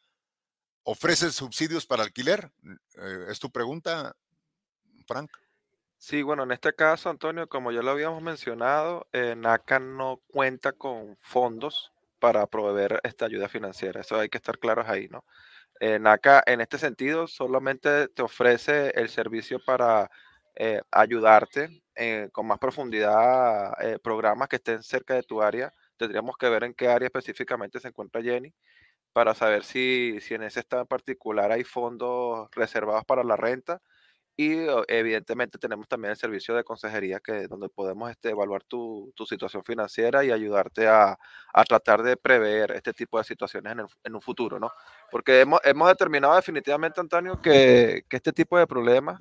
¿ofrece 0.84 1.32
subsidios 1.32 1.86
para 1.86 2.04
alquiler? 2.04 2.52
¿Es 3.28 3.40
tu 3.40 3.52
pregunta, 3.52 4.16
Frank? 5.08 5.32
Sí, 5.98 6.24
bueno, 6.24 6.44
en 6.44 6.52
este 6.52 6.74
caso, 6.74 7.10
Antonio, 7.10 7.48
como 7.48 7.72
ya 7.72 7.82
lo 7.82 7.92
habíamos 7.92 8.24
mencionado, 8.24 9.08
NACA 9.14 9.80
no 9.80 10.22
cuenta 10.28 10.72
con 10.72 11.16
fondos 11.22 11.92
para 12.20 12.48
proveer 12.48 13.00
esta 13.04 13.26
ayuda 13.26 13.50
financiera. 13.50 14.02
Eso 14.02 14.20
hay 14.20 14.30
que 14.30 14.38
estar 14.38 14.58
claros 14.60 14.88
ahí, 14.88 15.08
¿no? 15.10 15.26
En 15.82 16.06
acá, 16.06 16.44
en 16.46 16.62
este 16.62 16.78
sentido, 16.78 17.28
solamente 17.28 18.08
te 18.10 18.22
ofrece 18.22 18.92
el 18.92 19.10
servicio 19.10 19.60
para 19.66 20.12
eh, 20.56 20.82
ayudarte 20.92 21.82
eh, 21.96 22.30
con 22.32 22.46
más 22.46 22.60
profundidad, 22.60 23.74
eh, 23.84 23.98
programas 23.98 24.48
que 24.48 24.58
estén 24.58 24.84
cerca 24.84 25.16
de 25.16 25.24
tu 25.24 25.42
área. 25.42 25.74
Tendríamos 25.98 26.38
que 26.38 26.50
ver 26.50 26.66
en 26.66 26.76
qué 26.76 26.88
área 26.88 27.08
específicamente 27.08 27.80
se 27.80 27.88
encuentra 27.88 28.22
Jenny 28.22 28.54
para 29.14 29.34
saber 29.34 29.64
si, 29.64 30.20
si 30.22 30.34
en 30.34 30.44
ese 30.44 30.60
estado 30.62 30.84
en 30.84 30.88
particular 30.88 31.52
hay 31.52 31.64
fondos 31.64 32.50
reservados 32.52 33.06
para 33.06 33.24
la 33.24 33.36
renta 33.36 33.82
y 34.38 34.54
evidentemente 34.88 35.58
tenemos 35.60 35.88
también 35.88 36.12
el 36.12 36.18
servicio 36.18 36.56
de 36.56 36.64
consejería 36.64 37.20
que 37.20 37.48
donde 37.48 37.70
podemos 37.70 38.10
este, 38.10 38.30
evaluar 38.30 38.64
tu, 38.64 39.12
tu, 39.16 39.26
situación 39.26 39.64
financiera 39.64 40.24
y 40.24 40.32
ayudarte 40.32 40.88
a, 40.88 41.18
a, 41.54 41.64
tratar 41.66 42.02
de 42.02 42.18
prever 42.18 42.72
este 42.72 42.94
tipo 42.94 43.18
de 43.18 43.24
situaciones 43.24 43.74
en, 43.74 43.86
en 44.04 44.16
un 44.16 44.22
futuro, 44.22 44.58
¿no? 44.60 44.72
Porque 45.12 45.42
hemos, 45.42 45.60
hemos 45.64 45.88
determinado 45.90 46.36
definitivamente, 46.36 47.00
Antonio, 47.00 47.42
que, 47.42 48.04
que 48.10 48.18
este 48.18 48.32
tipo 48.32 48.58
de 48.58 48.66
problemas 48.66 49.20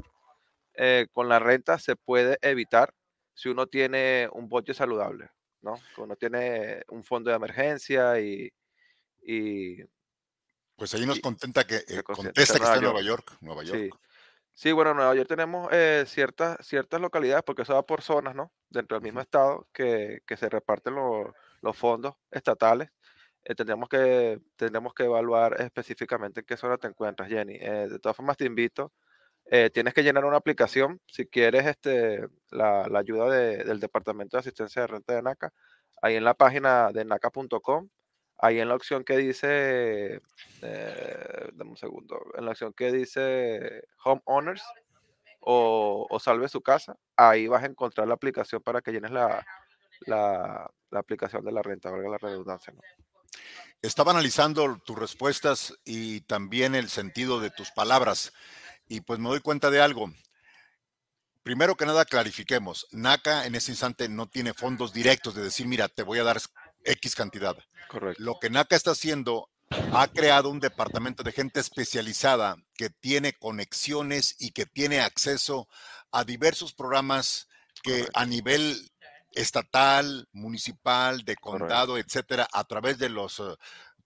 eh, 0.75 1.09
con 1.13 1.29
la 1.29 1.39
renta 1.39 1.79
se 1.79 1.97
puede 1.97 2.39
evitar 2.41 2.95
si 3.35 3.49
uno 3.49 3.67
tiene 3.67 4.29
un 4.33 4.49
budget 4.49 4.77
saludable, 4.77 5.29
¿no? 5.61 5.77
Si 5.77 6.01
uno 6.01 6.17
tiene 6.17 6.83
un 6.89 7.05
fondo 7.05 7.31
de 7.31 7.37
emergencia 7.37 8.19
y... 8.21 8.51
y 9.23 9.83
pues 10.77 10.95
ahí 10.95 11.05
nos 11.07 11.21
contenta 11.21 11.67
que 11.67 11.77
eh, 11.89 12.03
contesta 12.03 12.33
que 12.59 12.65
está 12.65 12.77
en 12.77 12.83
Nueva 12.83 13.03
York, 13.03 13.37
Nueva 13.41 13.63
York. 13.63 13.79
Sí. 13.79 13.91
Sí, 14.53 14.73
bueno, 14.73 14.91
en 14.91 14.97
Nueva 14.99 15.15
York 15.15 15.29
tenemos 15.29 15.69
eh, 15.73 16.05
ciertas, 16.07 16.59
ciertas 16.67 17.01
localidades, 17.01 17.43
porque 17.45 17.63
eso 17.63 17.75
va 17.75 17.87
por 17.87 18.03
zonas, 18.03 18.35
¿no? 18.35 18.53
Dentro 18.69 18.97
del 18.97 19.03
mismo 19.05 19.21
estado, 19.21 19.69
que, 19.73 20.21
que 20.27 20.37
se 20.37 20.49
reparten 20.51 20.95
los 20.95 21.77
fondos 21.77 22.15
estatales. 22.31 22.91
Eh, 23.45 23.55
tendríamos, 23.55 23.89
que, 23.89 24.39
tendríamos 24.57 24.93
que 24.93 25.05
evaluar 25.05 25.59
específicamente 25.63 26.41
en 26.41 26.47
qué 26.47 26.57
zona 26.59 26.77
te 26.77 26.89
encuentras, 26.89 27.29
Jenny. 27.29 27.55
Eh, 27.61 27.89
de 27.89 27.99
todas 28.01 28.17
formas, 28.17 28.37
te 28.37 28.45
invito. 28.45 28.93
tienes 29.73 29.95
que 29.95 30.03
llenar 30.03 30.25
una 30.27 30.37
aplicación 30.37 31.01
si 31.07 31.27
quieres 31.27 31.67
este, 31.67 32.27
la, 32.51 32.87
la 32.89 32.99
ayuda 32.99 33.31
de- 33.31 33.65
del 33.65 33.81
Departamento 33.81 34.37
de 34.37 34.41
Asistencia 34.41 34.83
de 34.83 34.89
Renta 34.89 35.15
de 35.15 35.23
NACA. 35.23 35.53
Ahí 36.03 36.17
en 36.17 36.25
la 36.25 36.35
página 36.35 36.91
de 36.93 37.05
naca.com 37.05 37.89
ahí 38.41 38.59
en 38.59 38.69
la 38.69 38.75
opción 38.75 39.05
que 39.05 39.17
dice, 39.17 40.21
eh, 40.63 41.51
dame 41.53 41.71
un 41.71 41.77
segundo, 41.77 42.19
en 42.37 42.45
la 42.45 42.53
opción 42.53 42.73
que 42.73 42.91
dice 42.91 43.85
Home 44.05 44.23
Owners 44.25 44.63
o, 45.41 46.19
Salve 46.23 46.49
su 46.49 46.61
casa, 46.61 46.97
ahí 47.17 47.47
vas 47.47 47.63
a 47.63 47.67
encontrar 47.67 48.09
la 48.09 48.15
aplicación 48.15 48.63
para 48.63 48.81
que 48.81 48.93
llenes 48.93 49.11
la, 49.11 49.45
la, 50.07 50.71
aplicación 50.93 51.45
de 51.45 51.53
la 51.53 51.63
renta, 51.63 51.91
valga 51.91 52.11
la 52.11 52.19
redundancia. 52.19 52.75
Estaba 53.83 54.13
analizando 54.13 54.79
tus 54.85 54.99
respuestas 54.99 55.75
y 55.85 56.21
también 56.23 56.75
el 56.75 56.89
sentido 56.89 57.41
de 57.41 57.51
tus 57.51 57.71
palabras 57.71 58.33
y 58.89 59.01
pues 59.01 59.19
me 59.19 59.29
doy 59.29 59.41
cuenta 59.41 59.71
de 59.71 59.81
algo. 59.81 60.13
Primero 61.43 61.75
que 61.75 61.87
nada, 61.87 62.05
clarifiquemos, 62.05 62.87
NACA 62.91 63.47
en 63.47 63.55
ese 63.55 63.73
instante 63.73 64.11
no 64.11 64.29
tiene 64.29 64.53
fondos 64.53 64.93
directos 64.93 65.35
de 65.35 65.43
decir, 65.43 65.67
mira, 65.67 65.89
te 65.89 66.03
voy 66.03 66.19
a 66.19 66.25
dar 66.25 66.39
X 66.85 67.15
cantidad. 67.15 67.57
Correcto. 67.89 68.23
Lo 68.23 68.39
que 68.39 68.51
NACA 68.51 68.77
está 68.77 68.93
haciendo, 68.93 69.49
ha 69.93 70.09
creado 70.09 70.51
un 70.51 70.61
departamento 70.61 71.23
de 71.23 71.33
gente 71.33 71.61
especializada 71.61 72.57
que 72.75 72.91
tiene 72.91 73.33
conexiones 73.35 74.37
y 74.39 74.53
que 74.53 74.67
tiene 74.67 75.01
acceso 75.01 75.69
a 76.13 76.25
diversos 76.25 76.73
programas 76.73 77.49
que 77.83 78.01
Correcto. 78.01 78.19
a 78.19 78.27
nivel 78.27 78.91
estatal, 79.33 80.29
municipal, 80.33 81.25
de 81.25 81.37
condado, 81.37 81.93
Correcto. 81.93 82.09
etcétera, 82.09 82.49
a 82.53 82.65
través 82.65 82.99
de 82.99 83.09
los 83.09 83.39
uh, 83.39 83.57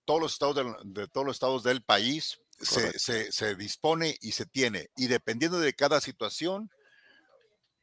todos 0.04 0.20
los 0.20 0.32
estados 0.34 0.56
de, 0.56 0.74
de, 0.84 1.08
todos 1.08 1.26
los 1.26 1.36
estados 1.36 1.62
del 1.62 1.82
país 1.82 2.38
se, 2.60 2.98
se, 2.98 3.32
se 3.32 3.54
dispone 3.56 4.16
y 4.20 4.32
se 4.32 4.46
tiene. 4.46 4.90
Y 4.96 5.06
dependiendo 5.06 5.58
de 5.60 5.72
cada 5.72 6.00
situación, 6.00 6.70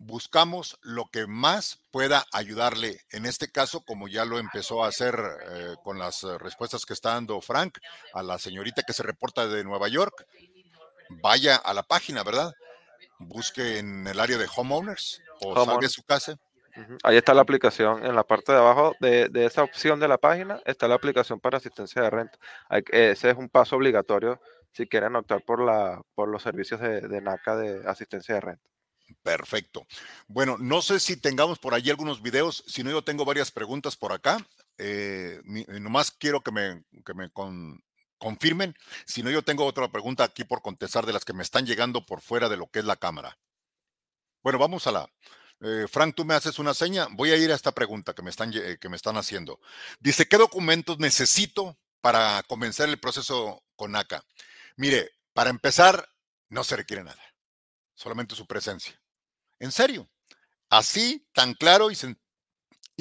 buscamos 0.05 0.79
lo 0.81 1.05
que 1.12 1.27
más 1.27 1.79
pueda 1.91 2.25
ayudarle. 2.31 3.01
En 3.12 3.25
este 3.25 3.51
caso, 3.51 3.81
como 3.81 4.08
ya 4.08 4.25
lo 4.25 4.39
empezó 4.39 4.84
a 4.84 4.88
hacer 4.88 5.15
eh, 5.50 5.75
con 5.84 6.00
las 6.00 6.24
respuestas 6.24 6.86
que 6.86 6.93
está 6.93 7.13
dando 7.13 7.39
Frank 7.41 7.77
a 8.13 8.24
la 8.24 8.39
señorita 8.39 8.84
que 8.84 8.93
se 8.93 9.03
reporta 9.03 9.48
de 9.48 9.63
Nueva 9.63 9.88
York, 9.89 10.25
vaya 11.22 11.55
a 11.55 11.74
la 11.74 11.84
página, 11.84 12.24
¿verdad? 12.24 12.53
Busque 13.20 13.79
en 13.79 14.08
el 14.08 14.20
área 14.20 14.38
de 14.38 14.50
homeowners 14.55 15.22
o 15.41 15.51
Home 15.51 15.65
salga 15.65 15.81
de 15.81 15.89
su 15.89 16.03
casa. 16.03 16.36
Uh 16.75 16.79
-huh. 16.79 16.98
Ahí 17.03 17.17
está 17.17 17.34
la 17.34 17.41
aplicación, 17.41 18.05
en 18.05 18.15
la 18.15 18.24
parte 18.24 18.53
de 18.53 18.58
abajo 18.58 18.96
de, 19.01 19.27
de, 19.27 19.46
esa 19.46 19.62
opción 19.62 20.00
de 20.00 20.08
la 20.08 20.17
página 20.17 20.62
está 20.65 20.88
la 20.88 20.96
aplicación 20.96 21.39
para 21.39 21.58
asistencia 21.58 22.01
de 22.01 22.10
renta. 22.10 22.39
Hay, 22.70 22.84
ese 22.91 23.29
es 23.29 23.38
un 23.38 23.50
paso 23.50 23.75
obligatorio 23.75 24.39
si 24.72 24.88
quieren 24.88 25.15
optar 25.15 25.43
por, 25.43 25.62
la, 25.62 26.01
por 26.15 26.29
los 26.29 26.41
servicios 26.41 26.79
de, 26.79 27.01
de 27.01 27.22
NACA 27.22 27.58
de 27.58 27.88
asistencia 27.88 28.36
de 28.36 28.41
renta. 28.41 28.72
Perfecto. 29.24 29.86
Bueno, 30.27 30.58
no 30.60 30.82
sé 30.82 31.00
si 31.00 31.18
tengamos 31.18 31.60
por 31.60 31.74
allí 31.74 31.89
algunos 31.89 32.22
videos, 32.22 32.63
si 32.68 32.84
no 32.84 32.91
yo 32.91 33.03
tengo 33.03 33.25
varias 33.25 33.51
preguntas 33.51 33.96
por 33.96 34.13
acá. 34.13 34.46
Eh, 34.77 35.41
mi, 35.44 35.63
nomás 35.68 36.12
quiero 36.12 36.41
que 36.41 36.51
me, 36.51 36.84
que 37.06 37.13
me 37.13 37.30
con, 37.30 37.84
confirmen, 38.18 38.75
si 39.06 39.24
no 39.24 39.32
yo 39.32 39.41
tengo 39.41 39.65
otra 39.65 39.91
pregunta 39.91 40.24
aquí 40.24 40.44
por 40.44 40.62
contestar 40.62 41.06
de 41.06 41.13
las 41.13 41.25
que 41.25 41.34
me 41.34 41.44
están 41.44 41.65
llegando 41.65 42.06
por 42.06 42.22
fuera 42.22 42.50
de 42.50 42.58
lo 42.58 42.68
que 42.68 42.80
es 42.80 42.86
la 42.86 42.96
cámara. 42.96 43.38
Bueno, 44.44 44.60
vamos 44.60 44.88
a 44.88 44.91
la... 44.91 45.10
Eh, 45.60 45.88
Frank, 45.88 46.15
tú 46.15 46.25
me 46.25 46.34
haces 46.34 46.58
una 46.60 46.74
seña. 46.74 47.08
Voy 47.12 47.32
a 47.32 47.38
ir 47.38 47.51
a 47.51 47.56
esta 47.56 47.72
pregunta 47.72 48.13
que 48.13 48.22
me, 48.22 48.30
están, 48.30 48.51
eh, 48.53 48.77
que 48.80 48.89
me 48.89 48.96
están 48.96 49.18
haciendo. 49.18 49.60
Dice, 50.00 50.27
¿qué 50.27 50.38
documentos 50.38 51.00
necesito 51.00 51.77
para 52.01 52.44
comenzar 52.44 52.89
el 52.89 53.00
proceso 53.00 53.63
con 53.75 53.91
NACA? 53.91 54.24
Mire, 54.77 55.12
para 55.34 55.50
empezar, 55.50 56.08
no 56.50 56.63
se 56.63 56.75
requiere 56.75 57.03
nada, 57.03 57.22
solamente 57.96 58.36
su 58.36 58.46
presencia. 58.46 59.00
En 59.62 59.72
serio. 59.72 60.10
Así, 60.70 61.27
tan 61.34 61.53
claro 61.53 61.91
y, 61.91 61.96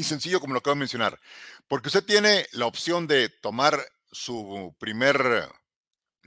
sencillo 0.04 0.40
como 0.40 0.52
lo 0.52 0.58
acabo 0.58 0.74
de 0.74 0.80
mencionar. 0.80 1.18
Porque 1.66 1.88
usted 1.88 2.04
tiene 2.04 2.46
la 2.52 2.66
opción 2.66 3.06
de 3.06 3.30
tomar 3.30 3.82
su 4.12 4.76
primer 4.78 5.48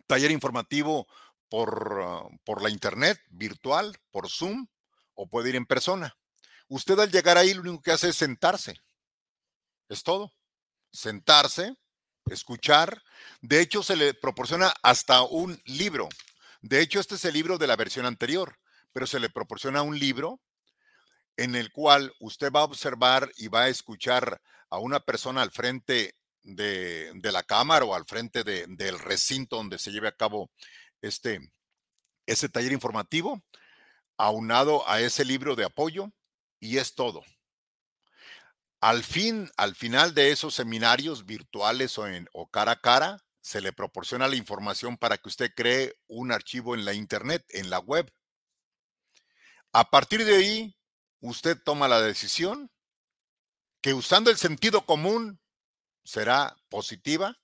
taller 0.08 0.32
informativo 0.32 1.08
por, 1.50 2.02
ah, 2.04 2.28
por 2.44 2.64
la 2.64 2.72
internet, 2.72 3.22
virtual, 3.30 3.96
por 4.10 4.28
Zoom, 4.28 4.66
o 5.14 5.30
puede 5.30 5.50
ir 5.50 5.56
en 5.56 5.68
persona. 5.68 6.18
Usted 6.68 6.98
al 6.98 7.12
llegar 7.12 7.38
ahí 7.38 7.54
lo 7.54 7.62
único 7.62 7.84
que 7.84 7.92
hace 7.92 8.10
es 8.10 8.16
sentarse. 8.16 8.74
Es 9.90 10.02
todo. 10.02 10.34
Sentarse, 10.92 11.76
escuchar. 12.26 13.04
De 13.40 13.62
hecho, 13.62 13.84
se 13.84 13.96
le 13.96 14.16
proporciona 14.16 14.74
hasta 14.82 15.22
un 15.22 15.62
libro. 15.66 16.10
De 16.62 16.82
hecho, 16.82 17.00
este 17.00 17.16
es 17.16 17.26
el 17.26 17.36
libro 17.36 17.60
de 17.60 17.68
la 17.68 17.76
versión 17.76 18.08
anterior, 18.08 18.58
pero 18.94 19.08
se 19.08 19.20
le 19.20 19.30
proporciona 19.30 19.82
un 19.82 20.00
libro 20.00 20.40
en 21.36 21.56
el 21.56 21.72
cual 21.72 22.14
usted 22.20 22.52
va 22.52 22.62
a 22.62 22.66
observar 22.66 23.32
y 23.36 23.48
va 23.48 23.64
a 23.64 23.70
escuchar 23.70 24.42
a 24.70 24.78
una 24.78 25.00
persona 25.00 25.42
al 25.42 25.52
frente 25.52 26.16
de, 26.44 27.12
la 27.24 27.44
cámara 27.44 27.86
o 27.86 27.96
al 27.96 28.06
frente 28.06 28.44
del 28.44 29.00
recinto 29.00 29.58
donde 29.58 29.80
se 29.80 29.92
lleve 29.92 30.08
a 30.08 30.16
cabo 30.16 30.52
este, 31.02 31.40
ese 32.26 32.50
taller 32.50 32.72
informativo, 32.72 33.44
aunado 34.18 34.88
a 34.88 35.02
ese 35.02 35.26
libro 35.26 35.56
de 35.56 35.66
apoyo, 35.66 36.12
y 36.60 36.78
es 36.78 36.96
todo. 36.96 37.22
Al 38.80 39.04
fin, 39.04 39.50
al 39.58 39.76
final 39.76 40.14
de 40.14 40.32
esos 40.32 40.56
seminarios 40.56 41.26
virtuales 41.26 41.98
o, 41.98 42.48
cara 42.48 42.74
a 42.74 42.82
cara, 42.82 43.18
se 43.42 43.62
le 43.62 43.74
proporciona 43.74 44.28
la 44.28 44.36
información 44.36 44.98
para 44.98 45.18
que 45.18 45.30
usted 45.30 45.52
cree 45.56 45.96
un 46.08 46.32
archivo 46.32 46.76
en 46.76 46.86
la 46.86 46.94
internet, 46.94 47.46
en 47.50 47.70
la 47.70 47.80
web. 47.80 48.12
A 49.76 49.90
partir 49.90 50.24
de 50.24 50.36
ahí, 50.36 50.78
usted 51.20 51.58
toma 51.58 51.88
la 51.88 52.00
decisión 52.00 52.72
que 53.82 53.96
usando 53.96 54.30
el 54.30 54.38
sentido 54.38 54.86
común 54.86 55.42
será 56.04 56.56
positiva, 56.70 57.40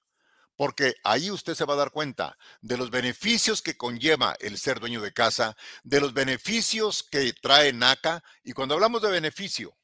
porque 0.55 0.93
ahí 1.03 1.31
usted 1.31 1.55
se 1.55 1.65
va 1.65 1.73
a 1.73 1.77
dar 1.77 1.89
cuenta 1.89 2.37
de 2.61 2.77
los 2.77 2.91
beneficios 2.91 3.63
que 3.63 3.77
conlleva 3.77 4.35
el 4.41 4.59
ser 4.59 4.79
dueño 4.79 5.01
de 5.01 5.11
casa, 5.11 5.57
de 5.83 6.01
los 6.01 6.13
beneficios 6.13 7.01
que 7.01 7.33
trae 7.33 7.73
NACA, 7.73 8.23
y 8.43 8.51
cuando 8.51 8.75
hablamos 8.75 9.01
de 9.01 9.09
beneficio, 9.09 9.75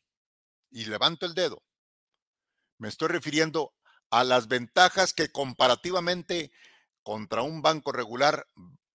y 0.69 0.85
levanto 0.85 1.25
el 1.25 1.33
dedo, 1.33 1.63
me 2.77 2.89
estoy 2.89 3.07
refiriendo 3.07 3.73
a 4.11 4.23
las 4.23 4.47
ventajas 4.47 5.13
que 5.13 5.31
comparativamente 5.31 6.51
contra 7.01 7.41
un 7.41 7.63
banco 7.63 7.91
regular 7.91 8.45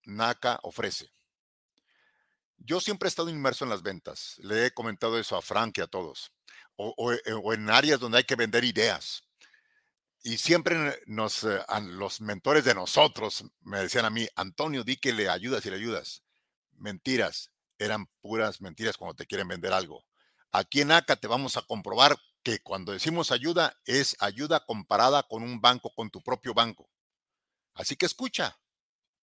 NACA 0.05 0.61
ofrece. 0.63 1.11
Yo 2.63 2.81
siempre 2.81 3.07
he 3.07 3.11
estado 3.11 3.31
inmerso 3.31 3.65
en 3.65 3.71
las 3.71 3.83
ventas. 3.83 4.37
Le 4.39 4.67
he 4.67 4.71
comentado 4.71 5.19
eso 5.19 5.37
a 5.37 5.43
Frank 5.43 5.79
y 5.79 5.81
a 5.81 5.87
todos. 5.87 6.33
O, 6.77 7.13
eh, 7.13 7.21
en 7.27 7.71
áreas 7.71 8.01
donde 8.01 8.19
hay 8.19 8.25
que 8.25 8.37
vender 8.37 8.65
ideas. 8.65 9.25
Y 10.23 10.37
siempre 10.37 11.03
nos, 11.07 11.45
eh, 11.45 11.61
los 11.83 12.21
mentores 12.21 12.65
de 12.65 12.75
nosotros 12.75 13.45
me 13.63 13.81
decían 13.81 14.05
a 14.05 14.11
mí, 14.11 14.29
Antonio, 14.37 14.85
di 14.85 14.97
que 14.97 15.13
le 15.13 15.29
ayudas 15.29 15.65
y 15.65 15.71
le 15.71 15.77
ayudas. 15.77 16.23
Mentiras, 16.73 17.51
eran 17.79 18.07
puras 18.21 18.61
mentiras 18.61 18.97
cuando 18.97 19.15
te 19.15 19.27
quieren 19.27 19.49
vender 19.49 19.73
algo. 19.73 20.05
Aquí 20.53 20.83
en 20.83 20.93
ACA 20.93 21.17
te 21.17 21.29
vamos 21.29 21.57
a 21.57 21.63
comprobar 21.63 22.19
que 22.43 22.61
cuando 22.61 22.93
decimos 22.93 23.33
ayuda 23.33 23.79
es 23.85 24.17
ayuda 24.21 24.65
comparada 24.67 25.23
con 25.23 25.43
un 25.43 25.61
banco, 25.61 25.93
con 25.95 26.11
tu 26.11 26.23
propio 26.23 26.53
banco. 26.55 26.91
Así 27.75 27.97
que 27.97 28.07
escucha, 28.07 28.59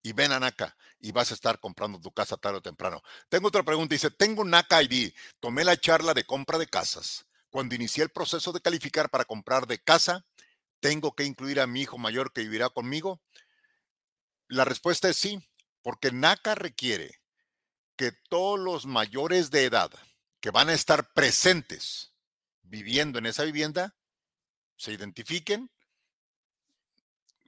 y 0.02 0.12
ven 0.12 0.32
a 0.32 0.40
NACA 0.40 0.76
y 1.00 1.12
vas 1.12 1.30
a 1.30 1.34
estar 1.34 1.60
comprando 1.60 2.00
tu 2.00 2.12
casa 2.12 2.36
tarde 2.36 2.58
o 2.58 2.62
temprano. 2.62 3.02
Tengo 3.28 3.48
otra 3.48 3.62
pregunta. 3.62 3.94
Dice, 3.94 4.10
tengo 4.10 4.44
NACA 4.44 4.82
ID. 4.82 5.12
Tomé 5.40 5.64
la 5.64 5.76
charla 5.76 6.14
de 6.14 6.24
compra 6.24 6.58
de 6.58 6.66
casas. 6.66 7.26
Cuando 7.50 7.74
inicié 7.74 8.04
el 8.04 8.10
proceso 8.10 8.52
de 8.52 8.60
calificar 8.60 9.10
para 9.10 9.24
comprar 9.24 9.66
de 9.66 9.78
casa, 9.78 10.24
¿tengo 10.80 11.12
que 11.14 11.24
incluir 11.24 11.60
a 11.60 11.66
mi 11.66 11.82
hijo 11.82 11.98
mayor 11.98 12.32
que 12.32 12.42
vivirá 12.42 12.68
conmigo? 12.68 13.20
La 14.48 14.64
respuesta 14.64 15.08
es 15.08 15.16
sí, 15.16 15.46
porque 15.82 16.12
NACA 16.12 16.54
requiere 16.54 17.20
que 17.96 18.12
todos 18.28 18.58
los 18.58 18.86
mayores 18.86 19.50
de 19.50 19.64
edad 19.64 19.90
que 20.40 20.50
van 20.50 20.68
a 20.68 20.74
estar 20.74 21.12
presentes 21.12 22.12
viviendo 22.62 23.18
en 23.18 23.26
esa 23.26 23.44
vivienda 23.44 23.96
se 24.76 24.92
identifiquen. 24.92 25.70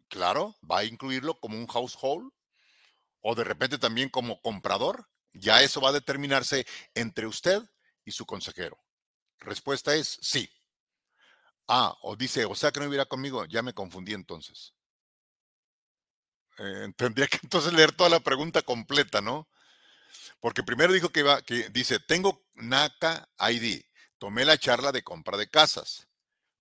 Claro, 0.08 0.56
va 0.68 0.78
a 0.78 0.84
incluirlo 0.84 1.38
como 1.38 1.56
un 1.56 1.68
household 1.68 2.32
o 3.20 3.34
de 3.34 3.44
repente 3.44 3.78
también 3.78 4.08
como 4.08 4.40
comprador, 4.40 5.08
ya 5.32 5.62
eso 5.62 5.80
va 5.80 5.90
a 5.90 5.92
determinarse 5.92 6.66
entre 6.94 7.26
usted 7.26 7.62
y 8.04 8.12
su 8.12 8.26
consejero. 8.26 8.78
Respuesta 9.38 9.94
es 9.94 10.18
sí. 10.20 10.50
Ah, 11.68 11.96
o 12.02 12.16
dice, 12.16 12.44
o 12.44 12.54
sea 12.54 12.72
que 12.72 12.80
no 12.80 12.86
vivirá 12.86 13.06
conmigo, 13.06 13.44
ya 13.46 13.62
me 13.62 13.74
confundí 13.74 14.12
entonces. 14.12 14.74
Eh, 16.58 16.92
tendría 16.96 17.26
que 17.26 17.38
entonces 17.42 17.72
leer 17.72 17.92
toda 17.92 18.10
la 18.10 18.20
pregunta 18.20 18.62
completa, 18.62 19.20
¿no? 19.20 19.48
Porque 20.40 20.62
primero 20.62 20.92
dijo 20.92 21.10
que, 21.10 21.20
iba, 21.20 21.42
que 21.42 21.68
dice, 21.70 22.00
tengo 22.00 22.44
NACA 22.54 23.28
ID, 23.50 23.82
tomé 24.18 24.44
la 24.44 24.58
charla 24.58 24.90
de 24.90 25.02
compra 25.02 25.36
de 25.36 25.48
casas. 25.48 26.08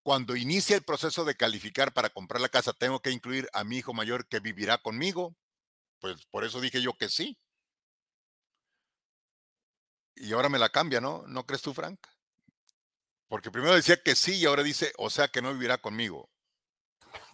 Cuando 0.04 0.36
inicia 0.36 0.76
el 0.76 0.84
proceso 0.84 1.26
de 1.26 1.36
calificar 1.36 1.94
para 1.94 2.10
comprar 2.10 2.42
la 2.42 2.50
casa, 2.50 2.74
tengo 2.74 3.02
que 3.02 3.12
incluir 3.12 3.50
a 3.54 3.64
mi 3.64 3.78
hijo 3.78 3.94
mayor 3.94 4.28
que 4.28 4.40
vivirá 4.40 4.78
conmigo 4.78 5.36
pues 6.00 6.26
por 6.28 6.44
eso 6.44 6.62
dije 6.62 6.82
yo 6.82 6.94
que 6.94 7.10
sí. 7.10 7.38
Y 10.16 10.34
ahora 10.34 10.50
me 10.50 10.60
la 10.60 10.70
cambia, 10.70 11.00
¿no? 11.00 11.24
¿No 11.28 11.46
crees 11.46 11.62
tú, 11.62 11.74
Frank? 11.74 12.00
Porque 13.28 13.52
primero 13.52 13.76
decía 13.76 14.02
que 14.02 14.16
sí 14.16 14.36
y 14.36 14.46
ahora 14.46 14.64
dice, 14.64 14.92
o 14.98 15.10
sea 15.10 15.28
que 15.28 15.42
no 15.42 15.54
vivirá 15.54 15.78
conmigo. 15.78 16.30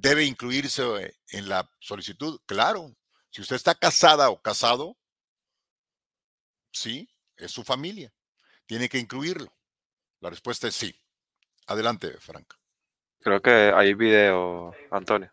debe 0.00 0.24
incluirse 0.24 0.82
eh, 1.02 1.14
en 1.30 1.48
la 1.48 1.68
solicitud? 1.80 2.40
Claro. 2.46 2.94
Si 3.30 3.42
usted 3.42 3.56
está 3.56 3.74
casada 3.74 4.30
o 4.30 4.40
casado, 4.40 4.96
sí, 6.72 7.08
es 7.36 7.50
su 7.50 7.64
familia. 7.64 8.12
Tiene 8.66 8.88
que 8.88 8.98
incluirlo. 8.98 9.52
La 10.20 10.30
respuesta 10.30 10.68
es 10.68 10.74
sí. 10.74 10.94
Adelante, 11.66 12.16
Frank. 12.20 12.54
Creo 13.20 13.40
que 13.40 13.72
hay 13.74 13.94
video, 13.94 14.74
Antonio. 14.90 15.32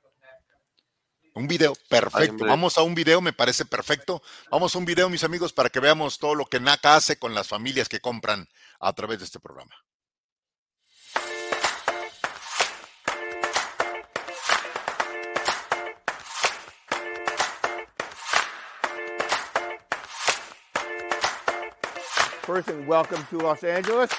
Un 1.35 1.47
video, 1.47 1.73
perfecto. 1.89 2.45
Vamos 2.45 2.77
a 2.77 2.81
un 2.81 2.95
video, 2.95 3.19
me 3.19 3.33
parece 3.33 3.65
perfecto. 3.65 4.21
Vamos 4.49 4.73
a 4.73 4.77
un 4.77 4.85
video, 4.85 5.09
mis 5.09 5.23
amigos, 5.25 5.51
para 5.51 5.69
que 5.69 5.81
veamos 5.81 6.17
todo 6.17 6.33
lo 6.33 6.45
que 6.45 6.61
NACA 6.61 6.95
hace 6.95 7.19
con 7.19 7.35
las 7.35 7.47
familias 7.47 7.89
que 7.89 7.99
compran 7.99 8.47
a 8.79 8.93
través 8.93 9.19
de 9.19 9.25
este 9.25 9.39
programa. 9.39 9.75
First, 22.45 22.67
and 22.67 22.85
welcome 22.85 23.25
to 23.31 23.39
Los 23.39 23.63
Angeles. 23.63 24.11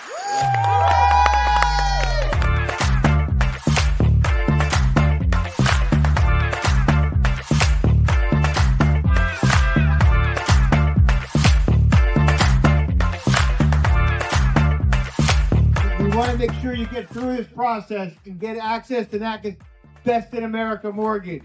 We 16.00 16.16
want 16.16 16.32
to 16.32 16.36
make 16.36 16.50
sure 16.54 16.74
you 16.74 16.86
get 16.86 17.08
through 17.08 17.36
this 17.36 17.46
process 17.46 18.12
and 18.24 18.40
get 18.40 18.56
access 18.56 19.06
to 19.10 19.20
NACA's 19.20 19.54
Best 20.02 20.34
in 20.34 20.42
America 20.42 20.90
mortgage. 20.90 21.44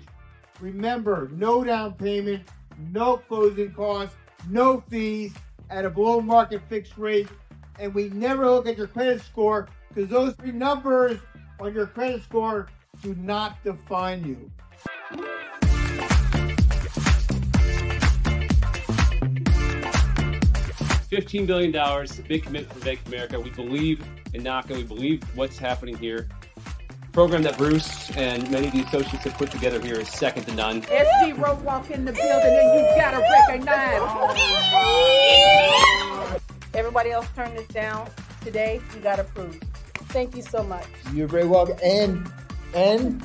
Remember, 0.60 1.30
no 1.34 1.64
down 1.64 1.94
payment, 1.94 2.42
no 2.92 3.18
closing 3.18 3.72
costs, 3.72 4.16
no 4.50 4.82
fees 4.90 5.32
at 5.72 5.86
a 5.86 5.90
below 5.90 6.22
market 6.22 6.62
fixed 6.70 6.98
rate. 6.98 7.28
And 7.80 7.94
we 7.94 8.10
never 8.10 8.48
look 8.48 8.68
at 8.68 8.78
your 8.78 8.88
credit 8.88 9.22
score 9.22 9.68
because 9.90 10.10
those 10.10 10.34
three 10.36 10.52
numbers 10.52 11.18
on 11.60 11.74
your 11.74 11.88
credit 11.88 12.22
score 12.24 12.68
do 13.02 13.16
not 13.16 13.64
define 13.64 14.24
you. 14.26 14.52
$15 21.12 21.46
billion, 21.46 21.76
a 21.76 22.06
big 22.28 22.44
commitment 22.44 22.72
from 22.72 22.82
Bank 22.84 23.02
of 23.02 23.08
America. 23.08 23.40
We 23.40 23.50
believe 23.50 24.02
in 24.34 24.44
NACA. 24.44 24.76
We 24.76 24.84
believe 24.84 25.24
what's 25.36 25.58
happening 25.58 25.98
here. 25.98 26.30
The 27.12 27.16
program 27.16 27.44
that 27.44 27.58
Bruce 27.58 28.10
and 28.12 28.50
many 28.50 28.68
of 28.68 28.74
the 28.74 28.84
associates 28.84 29.26
have 29.26 29.34
put 29.34 29.52
together 29.52 29.82
here 29.82 29.96
is 29.96 30.08
second 30.08 30.46
to 30.46 30.56
none. 30.56 30.82
SG 30.84 31.38
Road 31.38 31.62
walk 31.62 31.92
in 31.92 32.06
the 32.06 32.14
building 32.14 32.32
and 32.32 32.80
you 32.80 32.86
gotta 32.96 33.20
recognize. 33.50 34.00
Everybody 36.74 37.12
else 37.12 37.28
turn 37.36 37.54
this 37.54 37.68
down. 37.68 38.10
Today, 38.46 38.80
you 38.96 39.02
got 39.02 39.20
approved. 39.20 39.62
Thank 40.14 40.38
you 40.38 40.42
so 40.42 40.64
much. 40.64 40.88
You're 41.14 41.28
very 41.28 41.46
welcome. 41.46 41.78
And 41.84 42.32
and 42.74 43.22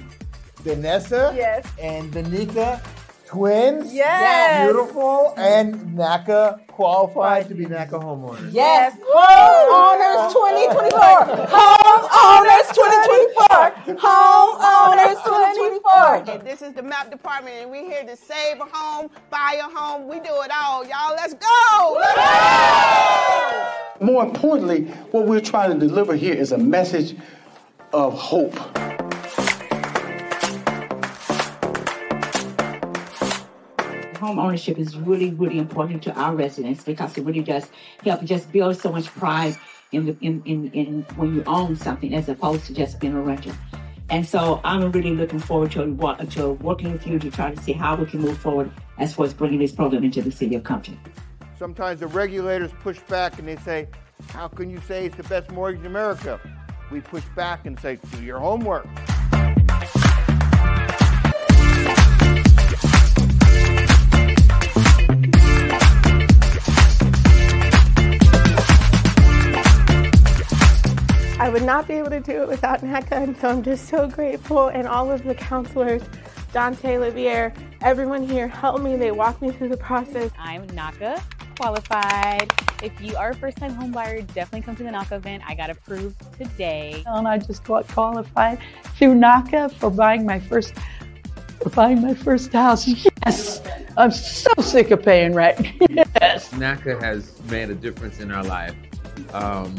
Vanessa 0.62 1.32
yes. 1.36 1.64
and 1.80 2.12
Benika 2.12 2.84
twins. 3.26 3.92
Yes. 3.92 4.64
Beautiful. 4.64 5.34
And 5.36 5.96
NACA 5.96 6.66
qualified 6.68 7.48
to 7.48 7.54
be 7.54 7.66
NACA 7.66 8.00
homeowners. 8.00 8.52
Yes. 8.52 8.94
Homeowners 8.94 10.32
2024. 10.32 11.00
Homeowners 11.50 12.68
2024. 12.72 13.98
Homeowners 13.98 15.18
2024. 15.24 16.34
And 16.34 16.46
this 16.46 16.62
is 16.62 16.72
the 16.72 16.82
map 16.82 17.10
department, 17.10 17.56
and 17.56 17.70
we're 17.70 17.84
here 17.84 18.04
to 18.04 18.16
save 18.16 18.60
a 18.60 18.66
home, 18.70 19.10
buy 19.30 19.60
a 19.60 19.68
home. 19.76 20.08
We 20.08 20.16
do 20.20 20.42
it 20.42 20.50
all, 20.54 20.84
y'all. 20.86 21.14
Let's 21.16 21.34
go. 21.34 21.96
Let's 21.98 22.16
go. 24.00 24.06
More 24.06 24.24
importantly, 24.24 24.84
what 25.10 25.26
we're 25.26 25.40
trying 25.40 25.78
to 25.78 25.86
deliver 25.86 26.14
here 26.14 26.34
is 26.34 26.52
a 26.52 26.58
message 26.58 27.16
of 27.92 28.14
hope. 28.18 28.56
Home 34.16 34.38
ownership 34.38 34.78
is 34.78 34.96
really, 34.96 35.30
really 35.34 35.58
important 35.58 36.02
to 36.04 36.12
our 36.14 36.34
residents 36.34 36.84
because 36.84 37.16
it 37.16 37.24
really 37.24 37.42
does 37.42 37.68
help 38.04 38.24
just 38.24 38.50
build 38.52 38.76
so 38.76 38.90
much 38.90 39.06
pride 39.06 39.56
in, 39.92 40.06
the, 40.06 40.16
in, 40.20 40.42
in, 40.44 40.70
in 40.72 41.02
when 41.16 41.34
you 41.34 41.42
own 41.46 41.76
something 41.76 42.14
as 42.14 42.28
opposed 42.28 42.66
to 42.66 42.74
just 42.74 43.00
being 43.00 43.14
a 43.14 43.20
renter. 43.20 43.52
And 44.08 44.26
so 44.26 44.60
I'm 44.64 44.92
really 44.92 45.14
looking 45.16 45.40
forward 45.40 45.72
to, 45.72 45.96
to 46.30 46.50
working 46.52 46.92
with 46.92 47.06
you 47.06 47.18
to 47.18 47.30
try 47.30 47.52
to 47.52 47.62
see 47.62 47.72
how 47.72 47.96
we 47.96 48.06
can 48.06 48.20
move 48.20 48.38
forward 48.38 48.70
as 48.98 49.14
far 49.14 49.26
as 49.26 49.34
bringing 49.34 49.58
this 49.58 49.72
program 49.72 50.04
into 50.04 50.22
the 50.22 50.30
city 50.30 50.54
of 50.54 50.64
Compton. 50.64 50.98
Sometimes 51.58 52.00
the 52.00 52.06
regulators 52.06 52.70
push 52.82 52.98
back 53.00 53.38
and 53.38 53.48
they 53.48 53.56
say, 53.56 53.88
how 54.28 54.48
can 54.48 54.70
you 54.70 54.80
say 54.86 55.06
it's 55.06 55.16
the 55.16 55.24
best 55.24 55.50
mortgage 55.50 55.80
in 55.80 55.86
America? 55.86 56.40
We 56.90 57.00
push 57.00 57.24
back 57.34 57.66
and 57.66 57.78
say, 57.80 57.98
do 58.12 58.22
your 58.22 58.38
homework. 58.38 58.86
I 71.46 71.48
would 71.48 71.62
not 71.62 71.86
be 71.86 71.94
able 71.94 72.10
to 72.10 72.18
do 72.18 72.42
it 72.42 72.48
without 72.48 72.80
NACA, 72.80 73.22
and 73.22 73.36
so 73.36 73.46
I'm 73.46 73.62
just 73.62 73.88
so 73.88 74.08
grateful. 74.08 74.66
And 74.66 74.88
all 74.88 75.12
of 75.12 75.22
the 75.22 75.32
counselors, 75.32 76.02
Dante 76.52 76.96
Livier, 76.96 77.56
everyone 77.82 78.26
here 78.26 78.48
helped 78.48 78.82
me. 78.82 78.96
They 78.96 79.12
walked 79.12 79.42
me 79.42 79.52
through 79.52 79.68
the 79.68 79.76
process. 79.76 80.32
I'm 80.40 80.66
NACA 80.66 81.22
qualified. 81.56 82.52
If 82.82 83.00
you 83.00 83.14
are 83.14 83.30
a 83.30 83.34
first 83.36 83.58
time 83.58 83.76
homebuyer, 83.76 84.26
definitely 84.34 84.62
come 84.62 84.74
to 84.74 84.82
the 84.82 84.90
NACA 84.90 85.18
event. 85.18 85.44
I 85.46 85.54
got 85.54 85.70
approved 85.70 86.20
today. 86.36 87.04
And 87.06 87.28
I 87.28 87.38
just 87.38 87.62
got 87.62 87.86
qualified 87.86 88.58
through 88.98 89.14
NACA 89.14 89.72
for 89.74 89.88
buying 89.88 90.26
my 90.26 90.40
first 90.40 90.74
for 91.62 91.70
buying 91.70 92.02
my 92.02 92.14
first 92.14 92.52
house. 92.52 92.88
Yes. 92.88 93.62
I'm 93.96 94.10
so 94.10 94.50
sick 94.60 94.90
of 94.90 95.00
paying 95.00 95.32
rent. 95.32 95.60
yes. 95.90 96.52
NACA 96.54 97.00
has 97.00 97.40
made 97.42 97.70
a 97.70 97.76
difference 97.76 98.18
in 98.18 98.32
our 98.32 98.42
life. 98.42 98.74
Um, 99.32 99.76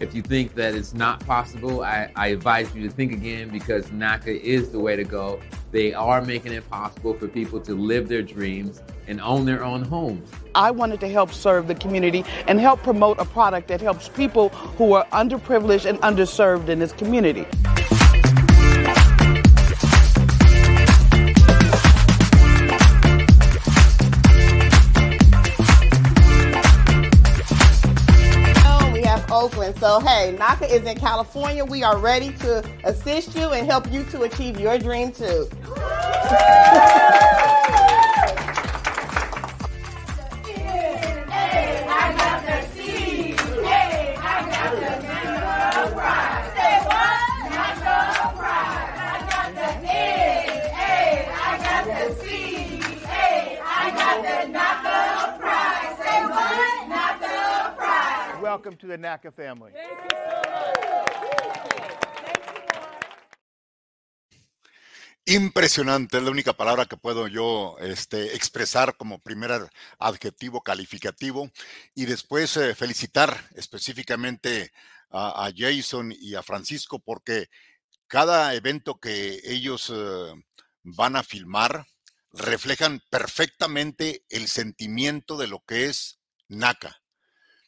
if 0.00 0.14
you 0.14 0.22
think 0.22 0.54
that 0.54 0.74
it's 0.74 0.94
not 0.94 1.24
possible, 1.26 1.82
I, 1.82 2.10
I, 2.16 2.28
advise 2.28 2.74
you 2.74 2.82
to 2.86 2.94
think 2.94 3.12
again 3.12 3.48
because 3.48 3.86
NACA 3.86 4.40
is 4.40 4.70
the 4.70 4.78
way 4.78 4.94
to 4.96 5.04
go. 5.04 5.40
They 5.72 5.94
are 5.94 6.20
making 6.22 6.52
it 6.52 6.68
possible 6.68 7.14
for 7.14 7.28
people 7.28 7.60
to 7.60 7.74
live 7.74 8.08
their 8.08 8.22
dreams 8.22 8.82
and 9.06 9.20
own 9.20 9.44
their 9.46 9.64
own 9.64 9.82
homes. 9.82 10.28
I 10.54 10.70
wanted 10.70 11.00
to 11.00 11.08
help 11.08 11.32
serve 11.32 11.68
the 11.68 11.74
community 11.74 12.24
and 12.46 12.60
help 12.60 12.82
promote 12.82 13.18
a 13.18 13.24
product 13.24 13.68
that 13.68 13.80
helps 13.80 14.08
people 14.08 14.50
who 14.78 14.92
are 14.92 15.06
underprivileged 15.06 15.86
and 15.86 15.98
underserved 16.00 16.68
in 16.68 16.78
this 16.78 16.92
community. 16.92 17.46
So, 29.78 30.00
hey, 30.00 30.34
NACA 30.38 30.70
is 30.70 30.86
in 30.86 30.96
California. 30.96 31.62
We 31.62 31.82
are 31.82 31.98
ready 31.98 32.32
to 32.38 32.64
assist 32.84 33.36
you 33.36 33.50
and 33.50 33.66
help 33.66 33.92
you 33.92 34.04
to 34.04 34.22
achieve 34.22 34.58
your 34.58 34.78
dream 34.78 35.12
too. 35.12 35.50
welcome 58.56 58.76
to 58.76 58.86
the 58.86 58.96
NACA 58.96 59.30
family. 59.32 59.72
Impresionante, 65.26 66.16
es 66.16 66.22
la 66.22 66.30
única 66.30 66.54
palabra 66.54 66.86
que 66.86 66.96
puedo 66.96 67.26
yo 67.26 67.76
este, 67.80 68.34
expresar 68.34 68.96
como 68.96 69.18
primer 69.18 69.68
adjetivo 69.98 70.62
calificativo. 70.62 71.50
Y 71.94 72.06
después 72.06 72.56
eh, 72.56 72.74
felicitar 72.74 73.36
específicamente 73.56 74.72
a, 75.10 75.46
a, 75.46 75.52
Jason 75.54 76.14
y 76.18 76.34
a 76.34 76.42
Francisco 76.42 77.00
porque 77.00 77.48
cada 78.06 78.54
evento 78.54 79.00
que 79.00 79.40
ellos 79.44 79.92
eh, 79.94 80.32
van 80.82 81.16
a 81.16 81.24
filmar 81.24 81.86
reflejan 82.32 83.02
perfectamente 83.10 84.24
el 84.30 84.46
sentimiento 84.46 85.36
de 85.36 85.48
lo 85.48 85.62
que 85.66 85.86
es 85.86 86.20
NACA 86.48 87.02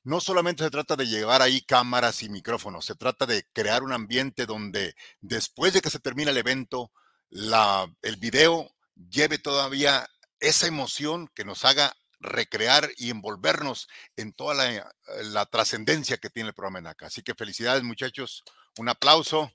no 0.04 0.20
solamente 0.20 0.64
se 0.64 0.70
trata 0.70 0.96
de 0.96 1.06
llevar 1.06 1.42
ahí 1.42 1.60
cámaras 1.62 2.22
y 2.22 2.28
micrófonos, 2.28 2.84
se 2.84 2.94
trata 2.94 3.26
de 3.26 3.46
crear 3.52 3.82
un 3.82 3.92
ambiente 3.92 4.46
donde 4.46 4.94
después 5.20 5.72
de 5.72 5.80
que 5.80 5.90
se 5.90 6.00
termine 6.00 6.30
el 6.30 6.36
evento, 6.38 6.92
la, 7.30 7.92
el 8.02 8.16
video 8.16 8.70
lleve 9.10 9.38
todavía 9.38 10.08
esa 10.40 10.66
emoción 10.66 11.28
que 11.34 11.44
nos 11.44 11.64
haga 11.64 11.94
recrear 12.20 12.90
y 12.96 13.10
envolvernos 13.10 13.88
en 14.16 14.32
toda 14.32 14.54
la, 14.54 14.92
la 15.24 15.46
trascendencia 15.46 16.16
que 16.18 16.30
tiene 16.30 16.48
el 16.48 16.54
programa 16.54 16.80
en 16.80 16.86
acá. 16.88 17.06
Así 17.06 17.22
que 17.22 17.34
felicidades 17.34 17.82
muchachos, 17.82 18.44
un 18.76 18.88
aplauso 18.88 19.52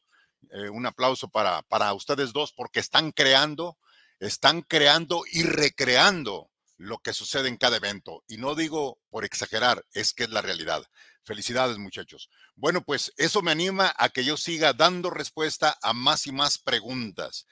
eh, 0.52 0.70
un 0.70 0.86
aplauso 0.86 1.30
para, 1.30 1.62
para 1.64 1.94
ustedes 1.94 2.34
dos 2.34 2.52
porque 2.52 2.80
están 2.80 3.12
creando, 3.12 3.78
están 4.20 4.62
creando 4.62 5.24
y 5.32 5.44
recreando 5.44 6.50
lo 6.78 7.00
que 7.00 7.14
sucede 7.14 7.50
en 7.50 7.58
cada 7.58 7.78
evento. 7.78 8.24
Y 8.28 8.38
no 8.38 8.56
digo 8.56 9.00
por 9.10 9.26
exagerar, 9.26 9.86
es 9.94 10.14
que 10.14 10.24
es 10.24 10.30
la 10.30 10.42
realidad. 10.42 10.84
Felicidades, 11.24 11.78
muchachos. 11.78 12.30
Bueno, 12.56 12.84
pues 12.84 13.14
eso 13.18 13.42
me 13.42 13.52
anima 13.52 13.94
a 13.98 14.10
que 14.10 14.26
yo 14.26 14.38
siga 14.38 14.74
dando 14.74 15.10
respuesta 15.10 15.78
a 15.82 15.94
más 15.94 16.28
y 16.28 16.32
más 16.32 16.58
preguntas. 16.58 17.48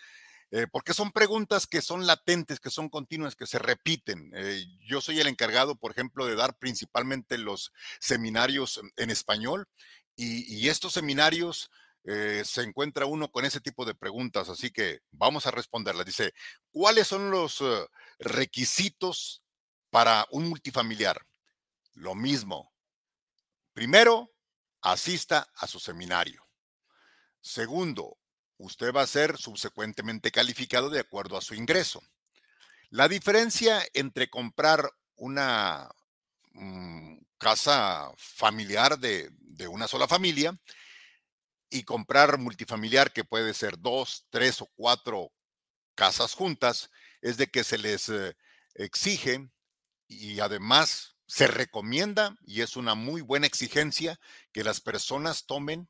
Eh, 0.53 0.67
porque 0.69 0.93
son 0.93 1.13
preguntas 1.13 1.65
que 1.65 1.81
son 1.81 2.05
latentes, 2.05 2.59
que 2.59 2.69
son 2.69 2.89
continuas, 2.89 3.37
que 3.37 3.47
se 3.47 3.57
repiten. 3.57 4.31
Eh, 4.35 4.65
yo 4.85 4.99
soy 4.99 5.21
el 5.21 5.27
encargado, 5.27 5.75
por 5.75 5.91
ejemplo, 5.91 6.25
de 6.25 6.35
dar 6.35 6.57
principalmente 6.57 7.37
los 7.37 7.71
seminarios 8.01 8.81
en 8.97 9.09
español 9.09 9.69
y, 10.17 10.69
estos 10.69 10.93
seminarios 10.93 11.71
eh, 12.03 12.43
se 12.45 12.63
encuentra 12.63 13.05
uno 13.05 13.31
con 13.31 13.45
ese 13.45 13.61
tipo 13.61 13.85
de 13.85 13.95
preguntas, 13.95 14.49
así 14.49 14.71
que 14.71 15.01
vamos 15.11 15.45
a 15.45 15.51
responderlas. 15.51 16.05
Dice, 16.05 16.33
¿cuáles 16.71 17.07
son 17.07 17.31
los 17.31 17.63
requisitos 18.19 19.43
para 19.89 20.25
un 20.31 20.49
multifamiliar? 20.49 21.25
Lo 21.93 22.15
mismo. 22.15 22.73
Primero, 23.73 24.31
asista 24.81 25.47
a 25.55 25.67
su 25.67 25.79
seminario. 25.79 26.47
Segundo, 27.41 28.17
usted 28.57 28.93
va 28.93 29.01
a 29.01 29.07
ser 29.07 29.37
subsecuentemente 29.37 30.31
calificado 30.31 30.89
de 30.89 30.99
acuerdo 30.99 31.37
a 31.37 31.41
su 31.41 31.55
ingreso. 31.55 32.01
La 32.89 33.07
diferencia 33.07 33.83
entre 33.93 34.29
comprar 34.29 34.89
una 35.15 35.89
mm, 36.53 37.17
casa 37.37 38.11
familiar 38.17 38.99
de, 38.99 39.31
una 39.69 39.87
sola 39.87 40.07
familia 40.07 40.57
y 41.71 41.83
comprar 41.83 42.37
multifamiliar 42.37 43.13
que 43.13 43.23
puede 43.23 43.53
ser 43.53 43.79
dos, 43.79 44.27
tres 44.29 44.61
o 44.61 44.67
cuatro 44.75 45.31
casas 45.95 46.33
juntas 46.33 46.91
es 47.21 47.37
de 47.37 47.47
que 47.47 47.63
se 47.63 47.77
les 47.77 48.09
eh, 48.09 48.35
exige 48.75 49.49
y 50.07 50.41
además 50.41 51.15
se 51.27 51.47
recomienda 51.47 52.35
y 52.41 52.61
es 52.61 52.75
una 52.75 52.93
muy 52.93 53.21
buena 53.21 53.47
exigencia 53.47 54.19
que 54.51 54.65
las 54.65 54.81
personas 54.81 55.45
tomen 55.45 55.89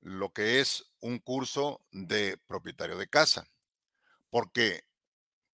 lo 0.00 0.32
que 0.32 0.60
es 0.60 0.84
un 1.00 1.20
curso 1.20 1.86
de 1.92 2.36
propietario 2.46 2.98
de 2.98 3.08
casa. 3.08 3.46
Porque, 4.30 4.82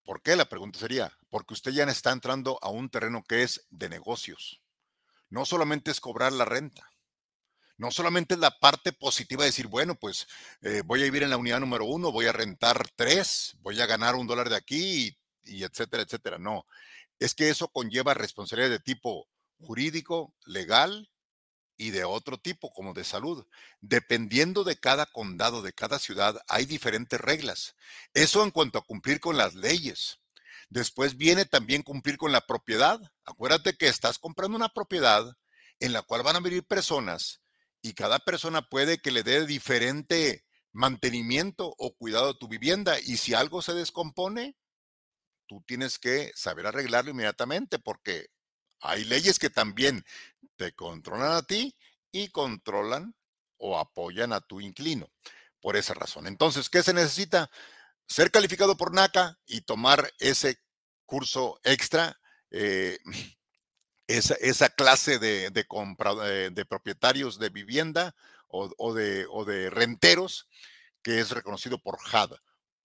¿por 0.05 0.23
qué? 0.23 0.37
La 0.37 0.49
pregunta 0.49 0.79
sería, 0.79 1.17
porque 1.29 1.53
usted 1.53 1.73
ya 1.73 1.85
está 1.85 2.13
entrando 2.13 2.59
a 2.63 2.71
un 2.71 2.89
terreno 2.89 3.23
que 3.23 3.43
es 3.43 3.67
de 3.69 3.91
negocios. 3.91 4.63
No 5.29 5.45
solamente 5.45 5.91
es 5.91 6.01
cobrar 6.01 6.33
la 6.33 6.47
renta. 6.47 6.90
No 7.81 7.91
solamente 7.91 8.37
la 8.37 8.59
parte 8.59 8.93
positiva 8.93 9.43
de 9.43 9.49
decir, 9.49 9.67
bueno, 9.67 9.95
pues 9.95 10.27
eh, 10.61 10.83
voy 10.85 11.01
a 11.01 11.05
vivir 11.05 11.23
en 11.23 11.31
la 11.31 11.39
unidad 11.39 11.61
número 11.61 11.87
uno, 11.87 12.13
voy 12.13 12.27
a 12.27 12.33
rentar 12.33 12.87
tres, 12.95 13.57
voy 13.61 13.81
a 13.81 13.87
ganar 13.87 14.17
un 14.17 14.27
dólar 14.27 14.51
de 14.51 14.57
aquí 14.57 15.17
y, 15.45 15.61
y 15.61 15.65
etcétera, 15.65 16.03
etcétera. 16.03 16.37
No, 16.37 16.67
es 17.19 17.35
que 17.35 17.49
eso 17.49 17.69
conlleva 17.69 18.13
responsabilidad 18.13 18.69
de 18.69 18.81
tipo 18.81 19.31
jurídico, 19.61 20.35
legal 20.45 21.11
y 21.79 21.89
de 21.89 22.05
otro 22.05 22.37
tipo, 22.37 22.71
como 22.71 22.93
de 22.93 23.03
salud. 23.03 23.47
Dependiendo 23.81 24.63
de 24.63 24.77
cada 24.77 25.07
condado, 25.07 25.63
de 25.63 25.73
cada 25.73 25.99
ciudad, 25.99 26.39
hay 26.49 26.67
diferentes 26.67 27.19
reglas. 27.19 27.77
Eso 28.13 28.45
en 28.45 28.51
cuanto 28.51 28.79
a 28.79 28.85
cumplir 28.85 29.21
con 29.21 29.39
las 29.39 29.55
leyes. 29.55 30.19
Después 30.69 31.17
viene 31.17 31.47
también 31.47 31.83
cumplir 31.83 32.19
con 32.19 32.31
la 32.31 32.43
propiedad. 32.43 33.01
Acuérdate 33.25 33.73
que 33.79 33.89
estás 33.89 34.19
comprando 34.19 34.59
una 34.59 34.69
propiedad 34.69 35.35
en 35.79 35.95
la 35.95 36.03
cual 36.03 36.23
van 36.23 36.37
a 36.37 36.41
vivir 36.41 36.63
personas 36.63 37.40
y 37.83 37.95
cada 37.95 38.19
persona 38.19 38.69
puede 38.69 38.99
que 38.99 39.11
le 39.11 39.23
dé 39.23 39.47
diferente 39.47 40.45
mantenimiento 40.73 41.75
o 41.79 41.95
cuidado 41.97 42.31
a 42.31 42.39
tu 42.39 42.49
vivienda. 42.49 42.99
Y 43.01 43.17
si 43.17 43.35
algo 43.35 43.63
se 43.63 43.75
descompone, 43.75 44.57
tú 45.47 45.63
tienes 45.67 45.99
que 45.99 46.33
saber 46.35 46.67
arreglarlo 46.67 47.11
inmediatamente 47.11 47.79
porque 47.79 48.29
hay 48.81 49.05
leyes 49.05 49.39
que 49.39 49.51
también 49.51 50.05
te 50.57 50.73
controlan 50.73 51.33
a 51.33 51.43
ti 51.43 51.77
y 52.13 52.29
controlan 52.29 53.15
o 53.59 53.79
apoyan 53.79 54.33
a 54.33 54.41
tu 54.41 54.61
inclino. 54.61 55.11
Por 55.61 55.77
esa 55.77 55.93
razón. 55.93 56.27
Entonces, 56.27 56.71
¿qué 56.71 56.83
se 56.83 56.95
necesita? 56.95 57.51
Ser 58.09 58.31
calificado 58.31 58.77
por 58.77 58.95
NACA 58.95 59.39
y 59.47 59.61
tomar 59.61 60.11
ese 60.19 60.57
curso 61.05 61.61
extra, 61.65 62.19
eh, 62.51 62.99
esa, 64.17 64.69
clase 64.71 65.19
de, 65.19 65.51
de, 65.51 66.51
de, 66.51 66.65
propietarios 66.65 67.39
de 67.39 67.49
vivienda 67.49 68.15
o, 68.49 68.95
de, 68.95 69.27
o 69.31 69.45
de 69.45 69.71
renteros 69.71 70.49
que 71.03 71.21
es 71.21 71.31
reconocido 71.31 71.79
por 71.79 71.97
HUD, 71.97 72.37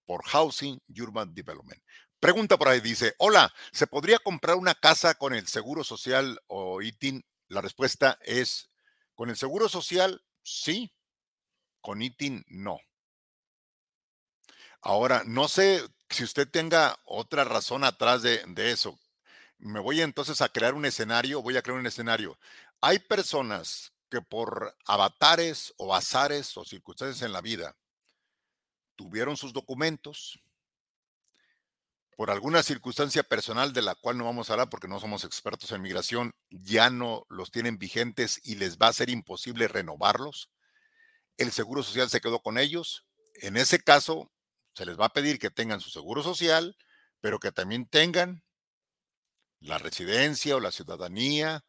por 0.06 0.24
Housing 0.26 0.80
Urban 1.00 1.34
Development. 1.34 1.82
Pregunta 2.20 2.58
por 2.58 2.70
ahí, 2.70 2.80
dice, 2.80 3.14
hola, 3.18 3.54
¿se 3.72 3.88
podría 3.88 4.20
comprar 4.20 4.56
una 4.56 4.76
casa 4.76 5.16
con 5.16 5.34
el 5.34 5.48
Seguro 5.48 5.84
Social 5.84 6.40
o 6.48 6.82
ITIN? 6.82 7.26
La 7.48 7.62
respuesta 7.62 8.18
es, 8.22 8.70
con 9.16 9.30
el 9.30 9.36
Seguro 9.36 9.70
Social, 9.70 10.24
sí, 10.42 10.94
con 11.82 12.02
ITIN, 12.02 12.44
no. 12.48 12.80
Ahora, 14.82 15.24
no 15.26 15.48
sé 15.48 15.84
si 16.10 16.24
usted 16.24 16.48
tenga 16.50 17.00
otra 17.06 17.44
razón 17.44 17.84
atrás 17.84 18.22
de, 18.22 18.44
de 18.48 18.72
eso. 18.72 18.98
Me 19.66 19.80
voy 19.80 20.00
entonces 20.02 20.42
a 20.42 20.50
crear 20.50 20.76
un 20.76 20.86
escenario, 20.86 21.42
voy 21.42 21.58
a 21.58 21.64
crear 21.64 21.80
un 21.80 21.88
escenario. 21.88 22.38
Hay 22.82 23.00
personas 23.00 23.94
que 24.12 24.22
por 24.22 24.78
avatares 24.86 25.74
o 25.78 25.96
azares 25.96 26.56
o 26.56 26.64
circunstancias 26.64 27.24
en 27.24 27.34
la 27.34 27.42
vida 27.42 27.76
tuvieron 28.96 29.38
sus 29.38 29.54
documentos, 29.54 30.40
por 32.16 32.30
alguna 32.30 32.62
circunstancia 32.62 33.24
personal 33.24 33.74
de 33.74 33.82
la 33.82 33.96
cual 33.96 34.20
no 34.20 34.26
vamos 34.26 34.50
a 34.50 34.54
hablar 34.54 34.70
porque 34.70 34.88
no 34.88 35.00
somos 35.00 35.24
expertos 35.24 35.72
en 35.72 35.82
migración, 35.82 36.36
ya 36.52 36.92
no 36.92 37.26
los 37.28 37.50
tienen 37.50 37.80
vigentes 37.80 38.40
y 38.44 38.56
les 38.56 38.78
va 38.78 38.90
a 38.90 38.94
ser 38.94 39.10
imposible 39.10 39.68
renovarlos. 39.68 40.52
El 41.38 41.52
Seguro 41.52 41.82
Social 41.82 42.12
se 42.12 42.22
quedó 42.22 42.40
con 42.40 42.60
ellos. 42.60 43.04
En 43.42 43.58
ese 43.58 43.80
caso, 43.80 44.32
se 44.76 44.86
les 44.86 44.98
va 44.98 45.08
a 45.08 45.14
pedir 45.14 45.40
que 45.40 45.50
tengan 45.50 45.82
su 45.82 45.90
Seguro 45.90 46.22
Social, 46.22 46.78
pero 47.20 47.40
que 47.40 47.52
también 47.52 47.88
tengan 47.88 48.44
residencia 49.62 50.56
o 50.56 50.60
la 50.60 50.72
ciudadanía, 50.72 51.66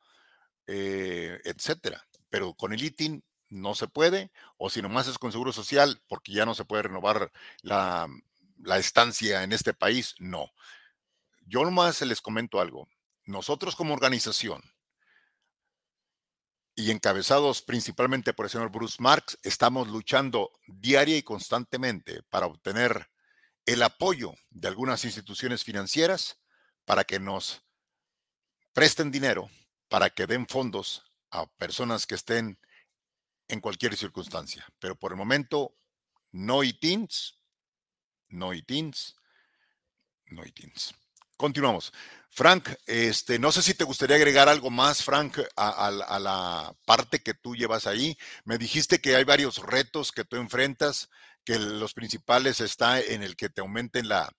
eh, 0.66 1.40
etcétera. 1.44 2.06
Pero 2.28 2.54
con 2.54 2.72
el 2.72 2.82
ITIN 2.82 3.24
no 3.48 3.74
se 3.74 3.88
puede, 3.88 4.32
o 4.58 4.70
si 4.70 4.82
nomás 4.82 5.08
es 5.08 5.18
con 5.18 5.32
Seguro 5.32 5.52
Social, 5.52 6.02
porque 6.08 6.32
ya 6.32 6.46
no 6.46 6.54
se 6.54 6.64
puede 6.64 6.84
renovar 6.84 7.30
la, 7.62 8.08
la 8.58 8.78
estancia 8.78 9.42
en 9.42 9.52
este 9.52 9.74
país, 9.74 10.14
no. 10.18 10.50
Yo 11.42 11.64
nomás 11.64 12.00
les 12.02 12.20
comento 12.20 12.60
algo. 12.60 12.88
Nosotros 13.24 13.76
como 13.76 13.94
organización 13.94 14.62
y 16.74 16.90
encabezados 16.90 17.62
principalmente 17.62 18.34
por 18.34 18.46
el 18.46 18.50
señor 18.50 18.70
Bruce 18.70 18.96
Marx, 19.00 19.38
estamos 19.42 19.88
luchando 19.88 20.52
diaria 20.66 21.16
y 21.16 21.22
constantemente 21.22 22.22
para 22.24 22.46
obtener 22.46 23.08
el 23.64 23.82
apoyo 23.82 24.34
de 24.50 24.68
algunas 24.68 25.04
instituciones 25.04 25.64
financieras 25.64 26.38
para 26.84 27.04
que 27.04 27.18
nos 27.18 27.65
presten 28.76 29.10
dinero, 29.10 29.48
para 29.88 30.10
que 30.10 30.26
den 30.26 30.46
fondos 30.46 31.02
a 31.30 31.46
personas 31.46 32.06
que 32.06 32.14
estén 32.14 32.58
en 33.48 33.60
cualquier 33.60 33.96
circunstancia. 33.96 34.66
Pero 34.78 34.96
por 34.96 35.12
el 35.12 35.16
momento, 35.16 35.78
no 36.30 36.62
ITINs, 36.62 37.38
no 38.28 38.52
ITINS, 38.52 39.16
no 40.26 40.44
ITINS. 40.44 40.94
Continuamos. 41.38 41.90
Frank, 42.28 42.68
este, 42.84 43.38
no 43.38 43.50
sé 43.50 43.62
si 43.62 43.72
te 43.72 43.84
gustaría 43.84 44.16
agregar 44.16 44.46
algo 44.46 44.68
más, 44.68 45.02
Frank, 45.02 45.38
a, 45.56 45.90
la 45.90 46.76
parte 46.84 47.20
que 47.20 47.32
tú 47.32 47.56
llevas 47.56 47.86
ahí. 47.86 48.18
Me 48.44 48.58
dijiste 48.58 48.98
que 48.98 49.16
hay 49.16 49.24
varios 49.24 49.56
retos 49.56 50.12
que 50.12 50.24
tú 50.24 50.36
enfrentas, 50.36 51.08
que 51.46 51.58
los 51.58 51.94
principales 51.94 52.60
está 52.60 53.00
en 53.00 53.22
el 53.22 53.36
que 53.36 53.48
te 53.48 53.62
aumenten 53.62 54.06
la, 54.06 54.30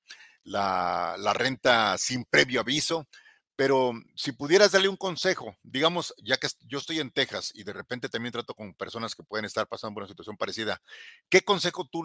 renta 1.34 1.98
sin 1.98 2.24
previo 2.26 2.60
aviso. 2.60 3.08
Pero 3.58 3.92
si 4.16 4.34
pudieras 4.34 4.72
darle 4.72 4.88
un 4.88 4.98
consejo, 4.98 5.58
digamos, 5.64 6.14
ya 6.24 6.38
que 6.38 6.48
yo 6.68 6.78
estoy 6.78 7.00
en 7.00 7.10
Texas 7.10 7.52
y 7.56 7.64
de 7.64 7.74
repente 7.74 8.08
también 8.08 8.32
trato 8.32 8.54
con 8.54 8.76
personas 8.76 9.16
que 9.16 9.24
pueden 9.24 9.46
estar 9.46 9.68
pasando 9.68 9.96
por 9.96 10.04
una 10.04 10.10
situación 10.10 10.38
parecida, 10.38 10.80
¿qué 11.28 11.42
consejo 11.42 11.86
tú, 11.88 12.04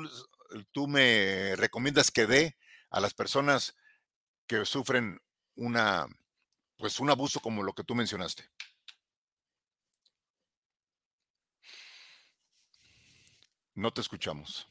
tú 0.72 0.88
me 0.88 1.54
recomiendas 1.56 2.10
que 2.10 2.26
dé 2.26 2.56
a 2.88 3.00
las 3.00 3.12
personas 3.12 3.76
que 4.46 4.64
sufren 4.64 5.20
una, 5.54 6.06
pues 6.78 6.98
un 7.00 7.10
abuso 7.10 7.38
como 7.40 7.62
lo 7.62 7.74
que 7.74 7.84
tú 7.84 7.94
mencionaste? 7.94 8.48
No 13.74 13.92
te 13.92 14.00
escuchamos. 14.00 14.66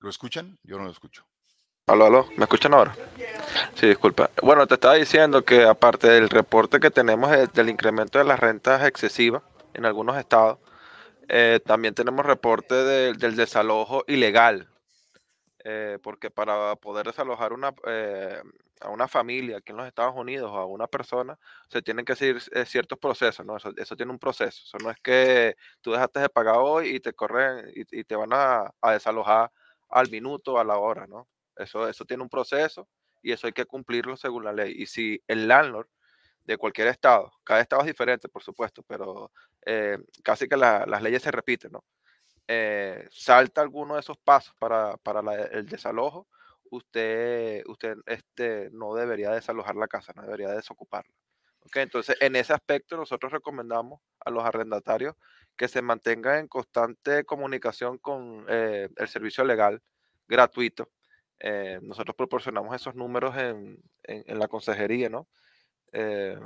¿Lo 0.00 0.10
escuchan? 0.10 0.58
Yo 0.64 0.76
no 0.76 0.84
lo 0.84 0.90
escucho. 0.90 1.29
Aló, 1.90 2.06
aló, 2.06 2.28
¿me 2.36 2.44
escuchan 2.44 2.72
ahora? 2.72 2.94
Sí, 3.74 3.88
disculpa. 3.88 4.30
Bueno, 4.44 4.64
te 4.68 4.74
estaba 4.74 4.94
diciendo 4.94 5.44
que 5.44 5.64
aparte 5.64 6.06
del 6.06 6.28
reporte 6.28 6.78
que 6.78 6.92
tenemos 6.92 7.32
del 7.52 7.68
incremento 7.68 8.20
de 8.20 8.24
las 8.24 8.38
rentas 8.38 8.86
excesivas 8.86 9.42
en 9.74 9.84
algunos 9.84 10.16
estados, 10.16 10.58
Eh, 11.28 11.60
también 11.66 11.94
tenemos 11.94 12.24
reporte 12.26 12.74
del, 12.74 13.36
desalojo 13.36 14.04
ilegal, 14.06 14.68
eh, 15.64 15.98
porque 16.02 16.30
para 16.30 16.76
poder 16.76 17.06
desalojar 17.06 17.52
eh, 17.86 18.42
a 18.80 18.88
una 18.90 19.08
familia 19.08 19.58
aquí 19.58 19.72
en 19.72 19.78
los 19.78 19.86
Estados 19.86 20.14
Unidos 20.16 20.50
o 20.52 20.58
a 20.58 20.66
una 20.66 20.86
persona, 20.86 21.38
se 21.68 21.82
tienen 21.82 22.04
que 22.04 22.16
seguir 22.16 22.40
ciertos 22.66 22.98
procesos, 22.98 23.44
¿no? 23.46 23.56
Eso, 23.56 23.96
tiene 23.96 24.12
un 24.12 24.18
proceso. 24.18 24.62
Eso 24.64 24.78
no 24.84 24.90
es 24.90 24.98
que 25.02 25.56
tú 25.80 25.92
dejaste 25.92 26.20
de 26.20 26.28
pagar 26.28 26.56
hoy 26.58 26.96
y 26.96 27.00
te 27.00 27.12
corren 27.12 27.72
y, 27.74 28.04
te 28.04 28.16
van 28.16 28.32
a, 28.32 28.72
a, 28.80 28.92
desalojar 28.92 29.50
al 29.88 30.08
minuto, 30.10 30.58
a 30.58 30.64
la 30.64 30.78
hora, 30.78 31.06
¿no? 31.06 31.26
Eso, 31.60 31.88
eso 31.88 32.04
tiene 32.04 32.22
un 32.22 32.28
proceso 32.28 32.88
y 33.22 33.32
eso 33.32 33.46
hay 33.46 33.52
que 33.52 33.66
cumplirlo 33.66 34.16
según 34.16 34.44
la 34.44 34.52
ley. 34.52 34.74
Y 34.76 34.86
si 34.86 35.22
el 35.26 35.48
landlord 35.48 35.88
de 36.44 36.56
cualquier 36.56 36.88
estado, 36.88 37.32
cada 37.44 37.60
estado 37.60 37.82
es 37.82 37.88
diferente, 37.88 38.28
por 38.28 38.42
supuesto, 38.42 38.82
pero 38.82 39.32
eh, 39.66 39.98
casi 40.24 40.48
que 40.48 40.56
la, 40.56 40.86
las 40.86 41.02
leyes 41.02 41.22
se 41.22 41.30
repiten, 41.30 41.72
¿no? 41.72 41.84
Eh, 42.48 43.06
salta 43.12 43.60
alguno 43.60 43.94
de 43.94 44.00
esos 44.00 44.18
pasos 44.18 44.54
para, 44.58 44.96
para 44.98 45.20
el 45.52 45.66
desalojo, 45.66 46.26
usted, 46.70 47.62
usted 47.66 47.96
este, 48.06 48.70
no 48.72 48.94
debería 48.94 49.30
desalojar 49.30 49.76
la 49.76 49.86
casa, 49.86 50.12
no 50.16 50.22
debería 50.22 50.48
desocuparla. 50.50 51.14
Entonces, 51.74 52.16
en 52.20 52.36
ese 52.36 52.52
aspecto, 52.52 52.96
nosotros 52.96 53.32
recomendamos 53.32 54.00
a 54.20 54.30
los 54.30 54.44
arrendatarios 54.44 55.14
que 55.56 55.68
se 55.68 55.82
mantengan 55.82 56.38
en 56.38 56.48
constante 56.48 57.24
comunicación 57.24 57.98
con 57.98 58.46
eh, 58.48 58.88
el 58.96 59.08
servicio 59.08 59.44
legal 59.44 59.80
gratuito. 60.26 60.88
Eh, 61.40 61.80
nosotros 61.82 62.14
proporcionamos 62.14 62.74
esos 62.74 62.94
números 62.94 63.36
en, 63.36 63.82
en, 64.02 64.38
la 64.38 64.46
consejería, 64.46 65.08
¿no? 65.08 65.26
Eh, 65.92 66.38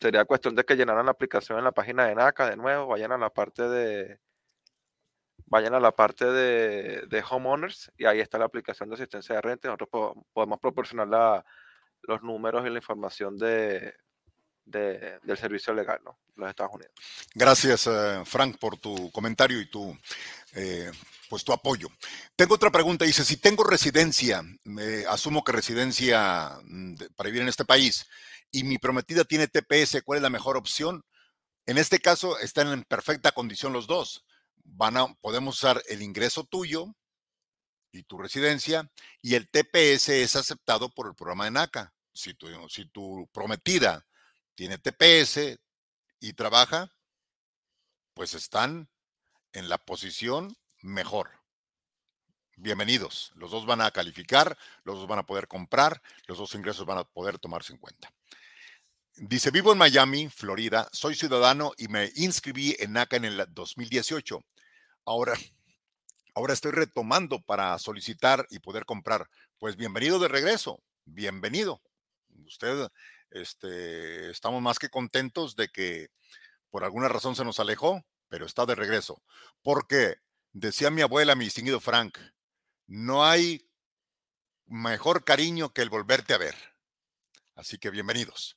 sería 0.00 0.24
cuestión 0.24 0.54
de 0.54 0.64
que 0.64 0.76
llenaran 0.76 1.06
la 1.06 1.12
aplicación 1.12 1.58
en 1.58 1.64
la 1.64 1.72
página 1.72 2.06
de 2.06 2.14
NACA 2.14 2.50
de 2.50 2.56
nuevo, 2.56 2.86
vayan 2.86 3.12
a 3.12 3.18
la 3.18 3.30
parte 3.30 3.68
de 3.68 4.20
vayan 5.46 5.74
a 5.74 5.80
la 5.80 5.92
parte 5.92 6.24
de, 6.24 7.06
de 7.06 7.24
homeowners 7.30 7.92
y 7.96 8.04
ahí 8.06 8.20
está 8.20 8.38
la 8.38 8.46
aplicación 8.46 8.88
de 8.88 8.96
asistencia 8.96 9.36
de 9.36 9.40
renta. 9.42 9.68
Nosotros 9.68 9.88
po 9.90 10.26
podemos 10.32 10.58
proporcionar 10.60 11.44
los 12.02 12.22
números 12.22 12.66
y 12.66 12.70
la 12.70 12.78
información 12.78 13.36
de, 13.36 13.94
de, 14.66 15.18
del 15.22 15.38
servicio 15.38 15.72
legal 15.72 16.00
¿no? 16.04 16.18
los 16.34 16.50
Estados 16.50 16.74
Unidos. 16.74 16.92
Gracias, 17.34 17.86
uh, 17.86 18.24
Frank, 18.24 18.58
por 18.58 18.76
tu 18.76 19.10
comentario 19.10 19.60
y 19.60 19.70
tu, 19.70 19.96
eh, 20.54 20.90
pues, 21.30 21.44
tu 21.44 21.52
apoyo. 21.52 21.88
Tengo 22.34 22.56
otra 22.56 22.70
pregunta. 22.70 23.04
Dice, 23.04 23.24
si 23.24 23.38
tengo 23.38 23.64
residencia, 23.64 24.42
eh, 24.78 25.04
asumo 25.08 25.42
que 25.42 25.52
residencia 25.52 26.58
mm, 26.64 26.96
para 27.14 27.28
vivir 27.28 27.42
en 27.42 27.48
este 27.48 27.64
país, 27.64 28.06
y 28.50 28.64
mi 28.64 28.78
prometida 28.78 29.24
tiene 29.24 29.48
TPS, 29.48 30.02
¿cuál 30.04 30.18
es 30.18 30.22
la 30.22 30.30
mejor 30.30 30.56
opción? 30.56 31.04
En 31.66 31.78
este 31.78 31.98
caso 31.98 32.38
están 32.38 32.68
en 32.68 32.84
perfecta 32.84 33.32
condición 33.32 33.72
los 33.72 33.86
dos. 33.86 34.24
Van 34.64 34.96
a, 34.96 35.06
podemos 35.20 35.56
usar 35.56 35.82
el 35.88 36.02
ingreso 36.02 36.44
tuyo 36.44 36.94
y 37.92 38.02
tu 38.04 38.18
residencia 38.18 38.90
y 39.20 39.34
el 39.34 39.48
TPS 39.48 40.10
es 40.10 40.36
aceptado 40.36 40.90
por 40.90 41.08
el 41.08 41.14
programa 41.14 41.44
de 41.44 41.52
NACA. 41.52 41.92
Si 42.12 42.34
tu, 42.34 42.46
si 42.68 42.86
tu 42.86 43.28
prometida 43.32 44.06
tiene 44.56 44.78
TPS 44.78 45.60
y 46.18 46.32
trabaja, 46.32 46.90
pues 48.14 48.34
están 48.34 48.88
en 49.52 49.68
la 49.68 49.78
posición 49.78 50.56
mejor. 50.80 51.30
Bienvenidos. 52.56 53.32
Los 53.36 53.50
dos 53.50 53.66
van 53.66 53.82
a 53.82 53.90
calificar, 53.90 54.56
los 54.82 54.98
dos 54.98 55.06
van 55.06 55.18
a 55.18 55.26
poder 55.26 55.46
comprar, 55.46 56.00
los 56.26 56.38
dos 56.38 56.54
ingresos 56.54 56.86
van 56.86 56.98
a 56.98 57.04
poder 57.04 57.38
tomarse 57.38 57.74
en 57.74 57.78
cuenta. 57.78 58.10
Dice, 59.16 59.50
vivo 59.50 59.72
en 59.72 59.78
Miami, 59.78 60.30
Florida, 60.30 60.88
soy 60.90 61.14
ciudadano 61.14 61.72
y 61.76 61.88
me 61.88 62.10
inscribí 62.16 62.74
en 62.78 62.94
NACA 62.94 63.16
en 63.16 63.26
el 63.26 63.46
2018. 63.50 64.42
Ahora, 65.04 65.34
ahora 66.34 66.54
estoy 66.54 66.72
retomando 66.72 67.42
para 67.42 67.78
solicitar 67.78 68.46
y 68.48 68.58
poder 68.58 68.86
comprar. 68.86 69.28
Pues 69.58 69.76
bienvenido 69.76 70.18
de 70.18 70.28
regreso, 70.28 70.82
bienvenido. 71.04 71.82
Usted, 72.46 72.88
este, 73.40 74.30
estamos 74.30 74.62
más 74.62 74.78
que 74.78 74.88
contentos 74.88 75.56
de 75.56 75.68
que 75.68 76.08
por 76.70 76.84
alguna 76.84 77.08
razón 77.08 77.36
se 77.36 77.44
nos 77.44 77.60
alejó, 77.60 78.04
pero 78.28 78.46
está 78.46 78.66
de 78.66 78.74
regreso. 78.74 79.22
Porque, 79.62 80.16
decía 80.52 80.90
mi 80.90 81.02
abuela, 81.02 81.34
mi 81.34 81.44
distinguido 81.44 81.80
Frank, 81.80 82.18
no 82.86 83.24
hay 83.24 83.68
mejor 84.66 85.24
cariño 85.24 85.72
que 85.72 85.82
el 85.82 85.90
volverte 85.90 86.34
a 86.34 86.38
ver. 86.38 86.54
Así 87.54 87.78
que 87.78 87.90
bienvenidos. 87.90 88.55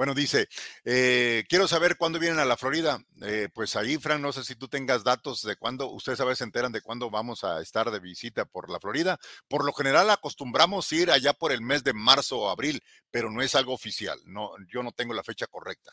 Bueno, 0.00 0.14
dice, 0.14 0.48
eh, 0.86 1.44
quiero 1.46 1.68
saber 1.68 1.98
cuándo 1.98 2.18
vienen 2.18 2.38
a 2.38 2.46
la 2.46 2.56
Florida. 2.56 3.04
Eh, 3.20 3.50
pues 3.52 3.76
ahí, 3.76 3.98
Fran, 3.98 4.22
no 4.22 4.32
sé 4.32 4.44
si 4.44 4.54
tú 4.56 4.66
tengas 4.66 5.04
datos 5.04 5.42
de 5.42 5.56
cuándo, 5.56 5.90
ustedes 5.90 6.18
a 6.20 6.24
veces 6.24 6.38
se 6.38 6.44
enteran 6.44 6.72
de 6.72 6.80
cuándo 6.80 7.10
vamos 7.10 7.44
a 7.44 7.60
estar 7.60 7.90
de 7.90 8.00
visita 8.00 8.46
por 8.46 8.70
la 8.70 8.80
Florida. 8.80 9.18
Por 9.46 9.62
lo 9.62 9.74
general 9.74 10.08
acostumbramos 10.08 10.90
ir 10.92 11.10
allá 11.10 11.34
por 11.34 11.52
el 11.52 11.60
mes 11.60 11.84
de 11.84 11.92
marzo 11.92 12.38
o 12.38 12.48
abril, 12.48 12.82
pero 13.10 13.30
no 13.30 13.42
es 13.42 13.54
algo 13.54 13.74
oficial. 13.74 14.18
No, 14.24 14.52
yo 14.72 14.82
no 14.82 14.92
tengo 14.92 15.12
la 15.12 15.22
fecha 15.22 15.46
correcta. 15.46 15.92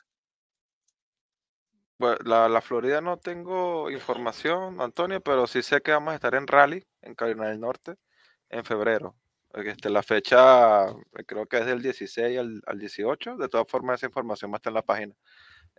Bueno, 1.97 2.15
la, 2.23 2.47
la, 2.47 2.61
Florida 2.61 3.01
no 3.01 3.17
tengo 3.17 3.91
información, 3.91 4.79
Antonio, 4.79 5.19
pero 5.19 5.47
sí 5.47 5.61
sé 5.61 5.81
que 5.81 5.91
vamos 5.91 6.13
a 6.13 6.15
estar 6.15 6.33
en 6.33 6.47
Raleigh, 6.47 6.87
en 7.01 7.13
Carolina 7.13 7.49
del 7.49 7.59
Norte, 7.59 7.95
en 8.47 8.63
febrero. 8.63 9.17
Este, 9.53 9.89
la 9.89 10.03
fecha 10.03 10.87
eh, 10.89 11.23
creo 11.25 11.45
que 11.45 11.57
es 11.57 11.65
del 11.65 11.81
16 11.81 12.37
al, 12.37 12.61
al 12.65 12.79
18. 12.79 13.37
De 13.37 13.49
todas 13.49 13.67
formas, 13.67 13.99
esa 13.99 14.07
información 14.07 14.51
va 14.51 14.55
a 14.55 14.57
estar 14.57 14.71
en 14.71 14.75
la 14.75 14.81
página. 14.81 15.15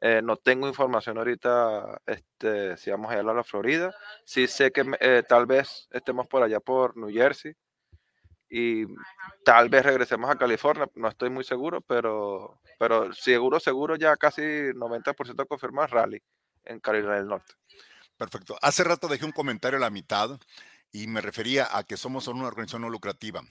Eh, 0.01 0.21
no 0.23 0.37
tengo 0.37 0.69
información 0.69 1.19
ahorita 1.19 2.01
este, 2.07 2.77
si 2.77 2.91
vamos 2.91 3.11
a 3.11 3.15
ir 3.15 3.21
a 3.21 3.35
la 3.35 3.45
Florida. 3.45 3.93
Sí 4.25 4.47
sé 4.47 4.71
que 4.71 4.85
eh, 5.01 5.23
tal 5.29 5.47
vez 5.47 5.89
estemos 5.91 6.27
por 6.29 6.43
allá 6.43 6.61
por 6.61 6.97
New 6.97 7.11
Jersey 7.11 7.55
y 8.49 8.87
tal 9.45 9.69
vez 9.69 9.85
regresemos 9.85 10.31
a 10.31 10.39
California. 10.39 10.89
No 10.95 11.09
estoy 11.09 11.31
muy 11.31 11.45
seguro, 11.45 11.81
pero, 11.81 12.61
pero 12.79 13.13
seguro, 13.13 13.59
seguro 13.59 13.97
ya 13.97 14.17
casi 14.17 14.43
90% 14.43 15.47
confirmado 15.47 15.89
Rally 15.89 16.23
en 16.65 16.81
Carolina 16.81 17.17
del 17.17 17.27
Norte. 17.27 17.55
Perfecto. 18.17 18.57
Hace 18.63 18.85
rato 18.85 19.09
dejé 19.09 19.25
un 19.25 19.33
comentario 19.33 19.79
a 19.79 19.81
la 19.81 19.91
mitad 19.91 20.39
y 20.93 21.07
me 21.07 21.21
refería 21.21 21.69
a 21.77 21.85
que 21.85 21.97
somos 21.97 22.27
una 22.29 22.47
organización 22.47 22.83
no 22.83 22.91
lucrativa. 22.91 23.43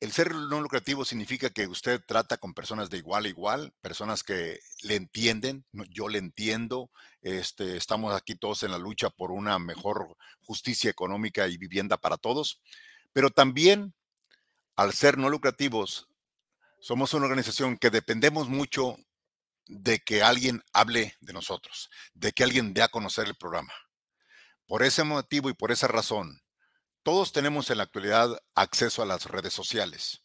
El 0.00 0.12
ser 0.12 0.32
no 0.32 0.60
lucrativo 0.60 1.04
significa 1.04 1.50
que 1.50 1.66
usted 1.66 2.00
trata 2.06 2.36
con 2.36 2.54
personas 2.54 2.88
de 2.88 2.98
igual 2.98 3.24
a 3.24 3.28
igual, 3.28 3.74
personas 3.80 4.22
que 4.22 4.60
le 4.82 4.94
entienden, 4.94 5.64
yo 5.90 6.08
le 6.08 6.18
entiendo, 6.18 6.90
este, 7.20 7.76
estamos 7.76 8.14
aquí 8.14 8.36
todos 8.36 8.62
en 8.62 8.70
la 8.70 8.78
lucha 8.78 9.10
por 9.10 9.32
una 9.32 9.58
mejor 9.58 10.16
justicia 10.40 10.88
económica 10.88 11.48
y 11.48 11.56
vivienda 11.56 11.96
para 11.96 12.16
todos, 12.16 12.60
pero 13.12 13.30
también 13.30 13.92
al 14.76 14.92
ser 14.92 15.18
no 15.18 15.28
lucrativos, 15.28 16.08
somos 16.78 17.12
una 17.12 17.24
organización 17.24 17.76
que 17.76 17.90
dependemos 17.90 18.48
mucho 18.48 18.96
de 19.66 19.98
que 19.98 20.22
alguien 20.22 20.62
hable 20.72 21.16
de 21.20 21.32
nosotros, 21.32 21.90
de 22.14 22.30
que 22.30 22.44
alguien 22.44 22.72
dé 22.72 22.82
a 22.82 22.88
conocer 22.88 23.26
el 23.26 23.34
programa. 23.34 23.72
Por 24.68 24.84
ese 24.84 25.02
motivo 25.02 25.50
y 25.50 25.54
por 25.54 25.72
esa 25.72 25.88
razón, 25.88 26.40
todos 27.02 27.32
tenemos 27.32 27.70
en 27.70 27.78
la 27.78 27.84
actualidad 27.84 28.38
acceso 28.54 29.02
a 29.02 29.06
las 29.06 29.26
redes 29.26 29.52
sociales. 29.52 30.22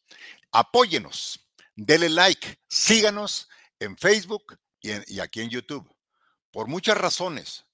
Apóyenos, 0.52 1.50
dele 1.76 2.10
like, 2.10 2.60
síganos 2.68 3.50
en 3.80 3.98
Facebook 3.98 4.58
y, 4.82 5.16
y, 5.16 5.20
aquí 5.20 5.42
en 5.42 5.50
YouTube. 5.50 5.90
Por 6.52 6.68
muchas 6.68 6.98
razones. 6.98 7.66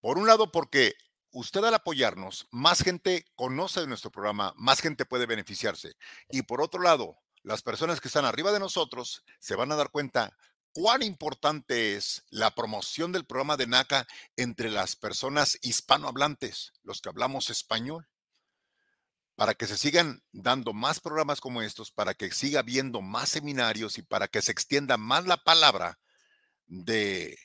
Por 0.00 0.18
un 0.18 0.26
lado, 0.26 0.52
porque 0.52 0.94
usted 1.30 1.62
al 1.64 1.74
apoyarnos, 1.74 2.46
más 2.50 2.82
gente 2.82 3.26
conoce 3.34 3.80
de 3.80 3.86
nuestro 3.86 4.10
programa, 4.10 4.54
más 4.56 4.80
gente 4.80 5.04
puede 5.04 5.26
beneficiarse. 5.26 5.96
Y 6.30 6.42
por 6.42 6.62
otro 6.62 6.80
lado, 6.80 7.18
las 7.42 7.62
personas 7.62 8.00
que 8.00 8.08
están 8.08 8.24
arriba 8.24 8.52
de 8.52 8.58
nosotros 8.58 9.24
se 9.38 9.54
van 9.54 9.70
a 9.70 9.76
dar 9.76 9.90
cuenta 9.90 10.36
cuán 10.72 11.02
importante 11.02 11.96
es 11.96 12.24
la 12.30 12.50
promoción 12.50 13.12
del 13.12 13.24
programa 13.24 13.56
de 13.56 13.66
NACA 13.66 14.06
entre 14.36 14.70
las 14.70 14.96
personas 14.96 15.58
hispanohablantes, 15.62 16.72
los 16.82 17.00
que 17.00 17.08
hablamos 17.08 17.50
español 17.50 18.06
para 19.36 19.54
que 19.54 19.66
se 19.66 19.76
sigan 19.76 20.22
dando 20.32 20.72
más 20.72 20.98
programas 20.98 21.40
como 21.40 21.62
estos, 21.62 21.90
para 21.90 22.14
que 22.14 22.32
siga 22.32 22.60
habiendo 22.60 23.02
más 23.02 23.28
seminarios 23.28 23.98
y 23.98 24.02
para 24.02 24.28
que 24.28 24.42
se 24.42 24.50
extienda 24.50 24.96
más 24.96 25.26
la 25.26 25.36
palabra 25.36 25.98
de, 26.66 27.38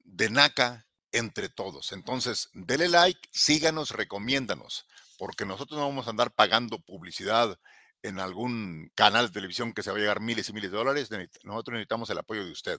de 0.00 0.28
NACA 0.28 0.86
entre 1.12 1.48
todos. 1.48 1.92
Entonces, 1.92 2.50
dele 2.52 2.88
like, 2.88 3.20
síganos, 3.32 3.90
recomiéndanos, 3.90 4.86
porque 5.16 5.46
nosotros 5.46 5.78
no 5.78 5.88
vamos 5.88 6.06
a 6.08 6.10
andar 6.10 6.32
pagando 6.32 6.80
publicidad 6.80 7.58
en 8.02 8.18
algún 8.18 8.90
canal 8.94 9.28
de 9.28 9.32
televisión 9.32 9.72
que 9.72 9.82
se 9.82 9.90
va 9.90 9.96
a 9.96 10.00
llegar 10.00 10.20
miles 10.20 10.48
y 10.48 10.52
miles 10.52 10.70
de 10.72 10.76
dólares. 10.76 11.08
Nosotros 11.44 11.74
necesitamos 11.74 12.10
el 12.10 12.18
apoyo 12.18 12.44
de 12.44 12.50
usted. 12.50 12.78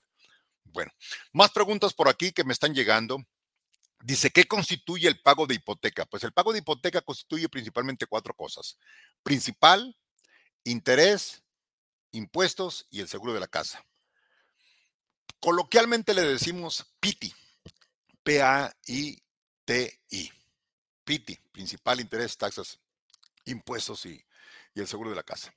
Bueno, 0.65 0.91
más 1.31 1.51
preguntas 1.51 1.93
por 1.93 2.09
aquí 2.09 2.31
que 2.31 2.43
me 2.43 2.53
están 2.53 2.75
llegando. 2.75 3.23
Dice, 4.03 4.29
¿qué 4.31 4.45
constituye 4.45 5.07
el 5.07 5.19
pago 5.21 5.47
de 5.47 5.55
hipoteca? 5.55 6.05
Pues 6.05 6.23
el 6.23 6.31
pago 6.31 6.53
de 6.53 6.59
hipoteca 6.59 7.01
constituye 7.01 7.49
principalmente 7.49 8.05
cuatro 8.05 8.33
cosas. 8.35 8.77
Principal, 9.23 9.97
interés, 10.63 11.43
impuestos 12.11 12.85
y 12.91 12.99
el 13.01 13.07
seguro 13.07 13.33
de 13.33 13.39
la 13.39 13.47
casa. 13.47 13.83
Coloquialmente 15.39 16.13
le 16.13 16.21
decimos 16.21 16.85
PITI, 16.99 17.33
P-A-I-T-I. 18.23 19.21
PITI, 21.03 21.35
principal 21.51 21.99
interés, 21.99 22.35
taxas, 22.37 22.79
impuestos 23.45 24.05
y, 24.07 24.23
y 24.73 24.79
el 24.81 24.87
seguro 24.87 25.11
de 25.11 25.15
la 25.15 25.23
casa. 25.23 25.53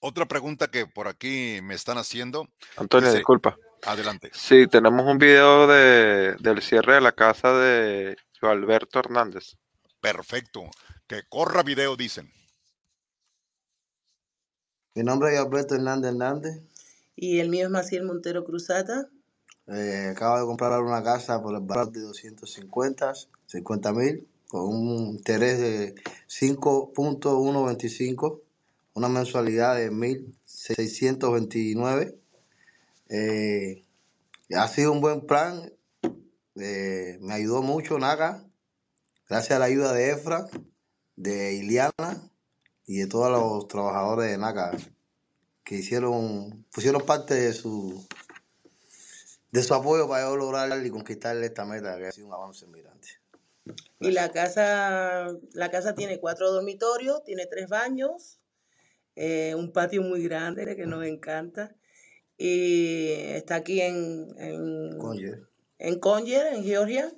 Otra 0.00 0.26
pregunta 0.26 0.70
que 0.70 0.86
por 0.86 1.08
aquí 1.08 1.60
me 1.62 1.74
están 1.74 1.96
haciendo. 1.98 2.48
Antonio, 2.76 3.08
dice- 3.08 3.18
disculpa. 3.18 3.56
Adelante. 3.84 4.30
Sí, 4.34 4.66
tenemos 4.66 5.06
un 5.06 5.18
video 5.18 5.66
de, 5.66 6.34
del 6.40 6.62
cierre 6.62 6.94
de 6.94 7.00
la 7.00 7.12
casa 7.12 7.52
de 7.52 8.16
Alberto 8.42 8.98
Hernández. 8.98 9.56
Perfecto. 10.00 10.62
Que 11.06 11.22
corra 11.28 11.62
video, 11.62 11.96
dicen. 11.96 12.30
Mi 14.94 15.02
nombre 15.02 15.34
es 15.34 15.40
Alberto 15.40 15.74
Hernández 15.74 16.12
Hernández. 16.12 16.60
Y 17.14 17.40
el 17.40 17.48
mío 17.48 17.66
es 17.66 17.70
Maciel 17.70 18.04
Montero 18.04 18.44
Cruzata. 18.44 19.08
Eh, 19.68 20.08
acabo 20.12 20.38
de 20.38 20.46
comprar 20.46 20.80
una 20.80 21.02
casa 21.02 21.42
por 21.42 21.54
el 21.54 21.60
valor 21.60 21.92
de 21.92 22.00
250, 22.00 23.12
50 23.46 23.92
mil, 23.92 24.26
con 24.48 24.62
un 24.62 25.08
interés 25.08 25.58
de 25.58 25.94
5.125, 26.28 28.40
una 28.94 29.08
mensualidad 29.08 29.76
de 29.76 29.90
1.629. 29.90 32.14
Eh, 33.08 33.84
ha 34.54 34.68
sido 34.68 34.92
un 34.92 35.00
buen 35.00 35.26
plan, 35.26 35.72
eh, 36.56 37.18
me 37.20 37.34
ayudó 37.34 37.62
mucho 37.62 37.98
NACA, 37.98 38.44
gracias 39.28 39.56
a 39.56 39.58
la 39.58 39.66
ayuda 39.66 39.92
de 39.92 40.10
Efra, 40.10 40.46
de 41.16 41.54
Iliana 41.54 42.30
y 42.86 42.98
de 42.98 43.06
todos 43.06 43.30
los 43.30 43.68
trabajadores 43.68 44.30
de 44.30 44.38
NACA 44.38 44.76
que 45.64 45.76
hicieron, 45.76 46.64
pusieron 46.70 47.02
parte 47.02 47.34
de 47.34 47.52
su 47.52 48.06
de 49.50 49.62
su 49.62 49.74
apoyo 49.74 50.08
para 50.08 50.24
yo 50.24 50.36
lograr 50.36 50.84
y 50.84 50.90
conquistar 50.90 51.36
esta 51.38 51.64
meta 51.64 51.96
que 51.98 52.06
ha 52.06 52.12
sido 52.12 52.26
un 52.26 52.34
avance 52.34 52.66
muy 52.66 52.82
grande. 52.82 53.08
Y 54.00 54.10
la 54.12 54.30
casa, 54.30 55.28
la 55.52 55.70
casa 55.70 55.94
tiene 55.94 56.20
cuatro 56.20 56.50
dormitorios, 56.52 57.24
tiene 57.24 57.46
tres 57.46 57.68
baños, 57.68 58.40
eh, 59.16 59.54
un 59.54 59.72
patio 59.72 60.02
muy 60.02 60.22
grande 60.22 60.76
que 60.76 60.86
nos 60.86 61.04
encanta. 61.04 61.74
Y 62.38 63.10
está 63.10 63.56
aquí 63.56 63.80
en, 63.80 64.32
en, 64.38 64.96
Conye. 64.96 65.32
en 65.78 65.98
Conyer, 65.98 66.54
en 66.54 66.62
Georgia. 66.62 67.12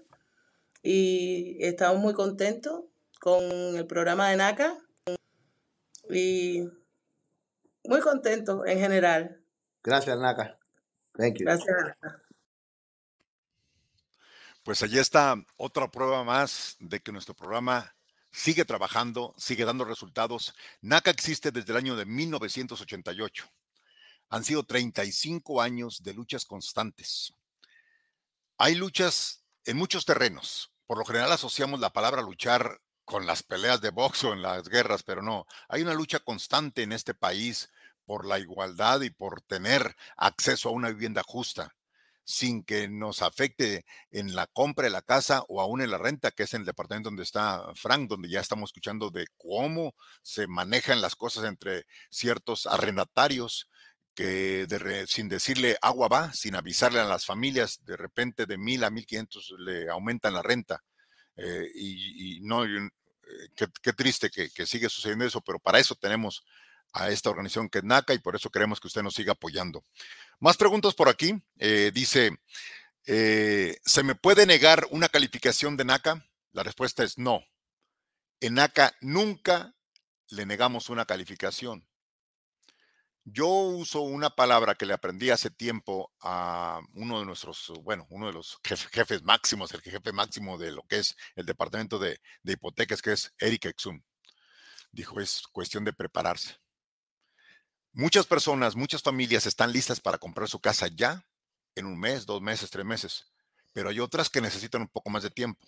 Y 0.83 1.59
estamos 1.61 2.01
muy 2.01 2.15
contentos 2.15 2.85
con 3.21 3.45
el 3.77 3.87
programa 3.87 4.31
de 4.31 4.37
NACA. 4.37 4.79
Y 6.09 6.65
muy 7.85 8.01
contentos 8.01 8.63
en 8.67 8.79
general. 8.79 9.45
Gracias, 9.83 10.19
Naka. 10.19 10.59
Thank 11.17 11.39
you. 11.39 11.45
Gracias, 11.45 11.69
NACA. 11.69 12.23
Pues 14.63 14.83
allí 14.83 14.99
está 14.99 15.37
otra 15.57 15.91
prueba 15.91 16.25
más 16.25 16.77
de 16.81 17.01
que 17.01 17.13
nuestro 17.13 17.35
programa 17.35 17.95
sigue 18.31 18.65
trabajando, 18.65 19.35
sigue 19.37 19.65
dando 19.65 19.85
resultados. 19.85 20.55
NACA 20.81 21.11
existe 21.11 21.51
desde 21.51 21.73
el 21.73 21.79
año 21.79 21.97
de 21.97 22.07
1988. 22.07 23.51
Han 24.31 24.45
sido 24.45 24.65
35 24.65 25.61
años 25.61 26.03
de 26.03 26.15
luchas 26.15 26.45
constantes. 26.45 27.35
Hay 28.59 28.77
luchas 28.77 29.45
en 29.65 29.77
muchos 29.77 30.05
terrenos. 30.05 30.73
Por 30.87 30.99
lo 30.99 31.05
general 31.05 31.33
asociamos 31.33 31.81
la 31.81 31.93
palabra 31.93 32.23
luchar 32.23 32.81
con 33.05 33.27
las 33.27 33.43
peleas 33.43 33.81
de 33.81 33.91
box 33.91 34.25
o 34.25 34.33
en 34.33 34.43
las 34.43 34.69
guerras, 34.69 35.03
pero 35.03 35.21
no. 35.21 35.47
Hay 35.69 35.83
una 35.83 35.95
lucha 35.95 36.21
constante 36.21 36.83
en 36.83 36.93
este 36.93 37.13
país 37.13 37.71
por 38.05 38.25
la 38.27 38.39
igualdad 38.39 39.01
y 39.03 39.11
por 39.11 39.43
tener 39.43 39.97
acceso 40.17 40.69
a 40.69 40.73
una 40.73 40.91
vivienda 40.91 41.23
justa 41.25 41.75
sin 42.25 42.63
que 42.63 42.89
nos 42.89 43.23
afecte 43.23 43.85
en 44.13 44.37
la 44.37 44.47
compra 44.47 44.85
de 44.85 44.91
la 44.91 45.03
casa 45.03 45.43
o 45.49 45.61
aún 45.61 45.81
en 45.81 45.91
la 45.91 45.99
renta, 45.99 46.31
que 46.31 46.45
es 46.45 46.55
en 46.55 46.61
el 46.61 46.67
departamento 46.67 47.09
donde 47.09 47.25
está 47.25 47.65
Frank, 47.75 48.09
donde 48.09 48.29
ya 48.29 48.41
estamos 48.41 48.71
escuchando 48.71 49.11
de 49.11 49.27
cómo 49.37 49.95
se 50.23 50.47
manejan 50.47 51.01
las 51.01 51.17
cosas 51.17 51.45
entre 51.45 51.87
ciertos 52.11 52.67
arrendatarios 52.67 53.70
que 54.21 55.07
sin 55.07 55.31
decirle 55.31 55.79
agua 55.81 56.07
va, 56.09 56.33
sin 56.35 56.55
avisarle 56.55 57.01
a 57.01 57.05
las 57.05 57.25
familias, 57.25 57.83
de 57.87 57.97
repente 57.97 58.45
de 58.45 58.59
mil 58.59 58.85
a 58.85 58.91
mil 58.91 59.07
quinientos 59.07 59.55
le 59.59 59.89
aumentan 59.89 60.35
la 60.35 60.43
renta. 60.43 60.85
Eh, 61.37 61.71
y, 61.75 62.41
no, 62.43 62.67
eh, 62.67 62.91
qué, 63.55 63.93
triste 63.95 64.29
que, 64.29 64.51
que 64.51 64.67
sigue 64.67 64.91
sucediendo 64.91 65.25
eso, 65.25 65.41
pero 65.41 65.59
para 65.59 65.79
eso 65.79 65.95
tenemos 65.95 66.45
a 66.93 67.09
esta 67.09 67.31
organización 67.31 67.71
que 67.71 67.79
es 67.79 67.85
NACA 67.85 68.13
y 68.13 68.19
por 68.19 68.37
eso 68.37 68.51
queremos 68.51 68.79
que 68.79 68.89
usted 68.89 69.03
nos 69.03 69.15
siga 69.15 69.33
apoyando. 69.33 69.87
Más 70.39 70.59
preguntas 70.59 70.93
por 70.93 71.09
aquí. 71.09 71.43
Eh, 71.59 71.91
dice, 71.95 72.37
¿se 73.07 74.03
me 74.03 74.17
puede 74.17 74.45
negar 74.45 74.87
una 74.91 75.09
calificación 75.09 75.79
de 75.79 75.87
NACA? 75.87 76.27
La 76.53 76.63
respuesta 76.63 77.05
es 77.05 77.17
no. 77.17 77.43
En 78.41 78.55
NACA 78.55 78.95
nunca 79.01 79.75
le 80.29 80.45
negamos 80.45 80.91
una 80.91 81.07
calificación. 81.07 81.87
Yo 83.33 83.47
uso 83.47 84.01
una 84.01 84.31
palabra 84.31 84.75
que 84.75 84.87
le 84.87 84.95
aprendí 84.95 85.31
hace 85.31 85.51
tiempo 85.51 86.11
a 86.21 86.81
uno 86.95 87.21
de 87.21 87.27
nuestros, 87.27 87.73
bueno, 87.83 88.07
uno 88.11 88.27
de 88.27 88.33
los 88.33 88.59
jef- 88.65 88.89
jefes 88.91 89.23
máximos, 89.23 89.73
el 89.73 89.83
jefe 89.83 90.13
máximo 90.13 90.59
de 90.59 90.73
lo 90.73 90.83
que 90.85 90.99
es 90.99 91.17
el 91.37 91.47
departamento 91.47 91.99
de, 91.99 92.21
de 92.43 92.53
hipotecas, 92.55 93.03
que 93.03 93.13
es 93.13 93.33
Eric 93.39 93.67
Exum. 93.67 94.03
Dijo, 94.93 95.21
es 95.21 95.43
cuestión 95.53 95.85
de 95.85 95.93
prepararse. 95.93 96.57
Muchas 97.93 98.27
personas, 98.27 98.75
muchas 98.77 99.03
familias 99.03 99.47
están 99.47 99.73
listas 99.73 100.01
para 100.01 100.19
comprar 100.19 100.49
su 100.49 100.61
casa 100.61 100.89
ya, 100.89 101.25
en 101.75 101.87
un 101.87 101.99
mes, 101.99 102.27
dos 102.27 102.41
meses, 102.41 102.71
tres 102.71 102.85
meses, 102.85 103.27
pero 103.73 103.91
hay 103.91 104.01
otras 104.01 104.31
que 104.31 104.41
necesitan 104.41 104.83
un 104.83 104.89
poco 104.89 105.11
más 105.11 105.23
de 105.23 105.31
tiempo. 105.31 105.67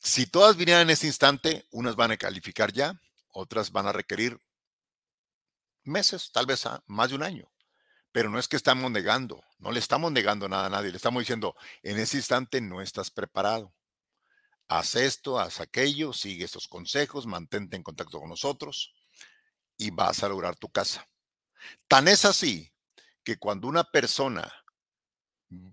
Si 0.00 0.26
todas 0.26 0.56
vinieran 0.56 0.82
en 0.82 0.90
ese 0.90 1.06
instante, 1.06 1.66
unas 1.70 1.96
van 1.96 2.12
a 2.12 2.16
calificar 2.16 2.72
ya, 2.72 3.00
otras 3.30 3.72
van 3.72 3.86
a 3.86 3.92
requerir 3.92 4.38
meses, 5.84 6.30
tal 6.32 6.46
vez 6.46 6.66
a 6.66 6.82
más 6.86 7.10
de 7.10 7.16
un 7.16 7.22
año. 7.22 7.50
Pero 8.12 8.30
no 8.30 8.38
es 8.38 8.46
que 8.46 8.56
estamos 8.56 8.90
negando, 8.90 9.42
no 9.58 9.72
le 9.72 9.80
estamos 9.80 10.12
negando 10.12 10.48
nada 10.48 10.66
a 10.66 10.70
nadie, 10.70 10.90
le 10.90 10.96
estamos 10.96 11.20
diciendo, 11.20 11.56
en 11.82 11.98
ese 11.98 12.16
instante 12.16 12.60
no 12.60 12.80
estás 12.80 13.10
preparado. 13.10 13.74
Haz 14.68 14.94
esto, 14.94 15.38
haz 15.38 15.60
aquello, 15.60 16.12
sigue 16.12 16.44
estos 16.44 16.68
consejos, 16.68 17.26
mantente 17.26 17.76
en 17.76 17.82
contacto 17.82 18.20
con 18.20 18.28
nosotros 18.28 18.94
y 19.76 19.90
vas 19.90 20.22
a 20.22 20.28
lograr 20.28 20.56
tu 20.56 20.68
casa. 20.70 21.08
Tan 21.88 22.08
es 22.08 22.24
así 22.24 22.72
que 23.24 23.36
cuando 23.36 23.66
una 23.66 23.84
persona, 23.84 24.52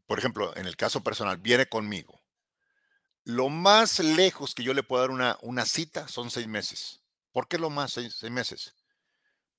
por 0.07 0.17
ejemplo, 0.17 0.55
en 0.57 0.65
el 0.65 0.75
caso 0.75 1.03
personal, 1.03 1.37
viene 1.37 1.67
conmigo, 1.67 2.21
lo 3.23 3.49
más 3.49 3.99
lejos 3.99 4.55
que 4.55 4.63
yo 4.63 4.73
le 4.73 4.83
puedo 4.83 5.01
dar 5.01 5.37
una, 5.39 5.65
cita 5.65 6.07
son 6.07 6.31
seis 6.31 6.47
meses. 6.47 7.03
¿Por 7.31 7.47
qué 7.47 7.57
lo 7.57 7.69
más 7.69 7.93
seis 7.93 8.23
meses? 8.31 8.75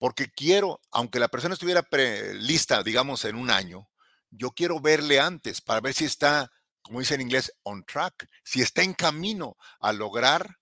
Porque 0.02 0.32
quiero, 0.32 0.80
aunque 0.90 1.20
la 1.20 1.28
persona 1.28 1.54
estuviera 1.54 1.86
lista, 2.34 2.82
digamos, 2.82 3.24
en 3.24 3.36
un 3.36 3.50
año, 3.50 3.88
yo 4.30 4.50
quiero 4.50 4.80
verle 4.80 5.20
antes 5.20 5.60
para 5.60 5.80
ver 5.80 5.94
si 5.94 6.06
está, 6.06 6.50
como 6.82 6.98
dice 6.98 7.14
en 7.14 7.20
inglés, 7.20 7.52
on 7.62 7.84
track, 7.84 8.28
si 8.42 8.62
está 8.62 8.82
en 8.82 8.94
camino 8.94 9.56
a 9.78 9.92
lograr 9.92 10.58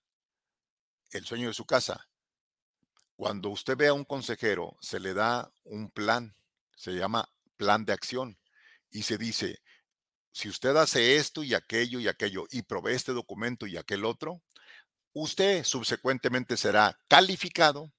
el 1.09 1.25
sueño 1.25 1.47
de 1.47 1.55
su 1.55 1.65
casa. 1.65 2.07
Cuando 3.15 3.49
usted 3.49 3.75
ve 3.75 3.87
a 3.87 3.93
un 3.93 4.05
consejero, 4.05 4.77
se 4.79 4.99
le 4.99 5.15
da 5.15 5.51
un 5.63 5.89
plan, 5.89 6.35
se 6.75 6.91
llama 6.91 7.27
plan 7.57 7.83
de 7.83 7.93
acción, 7.93 8.37
y 8.91 9.01
se 9.01 9.17
dice, 9.17 9.63
si 10.31 10.49
usted 10.49 10.75
hace 10.75 11.15
esto 11.15 11.41
y 11.41 11.55
aquello 11.55 11.99
y 11.99 12.07
aquello 12.07 12.45
y 12.51 12.61
provee 12.61 12.93
este 12.93 13.11
documento 13.11 13.65
y 13.65 13.75
aquel 13.75 14.05
otro, 14.05 14.43
usted 15.13 15.63
subsecuentemente 15.63 16.57
será 16.57 16.95
calificado 17.07 17.91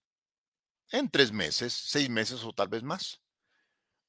en 0.92 1.10
tres 1.10 1.32
meses, 1.32 1.72
seis 1.72 2.08
meses 2.08 2.44
o 2.44 2.52
tal 2.52 2.68
vez 2.68 2.82
más. 2.82 3.20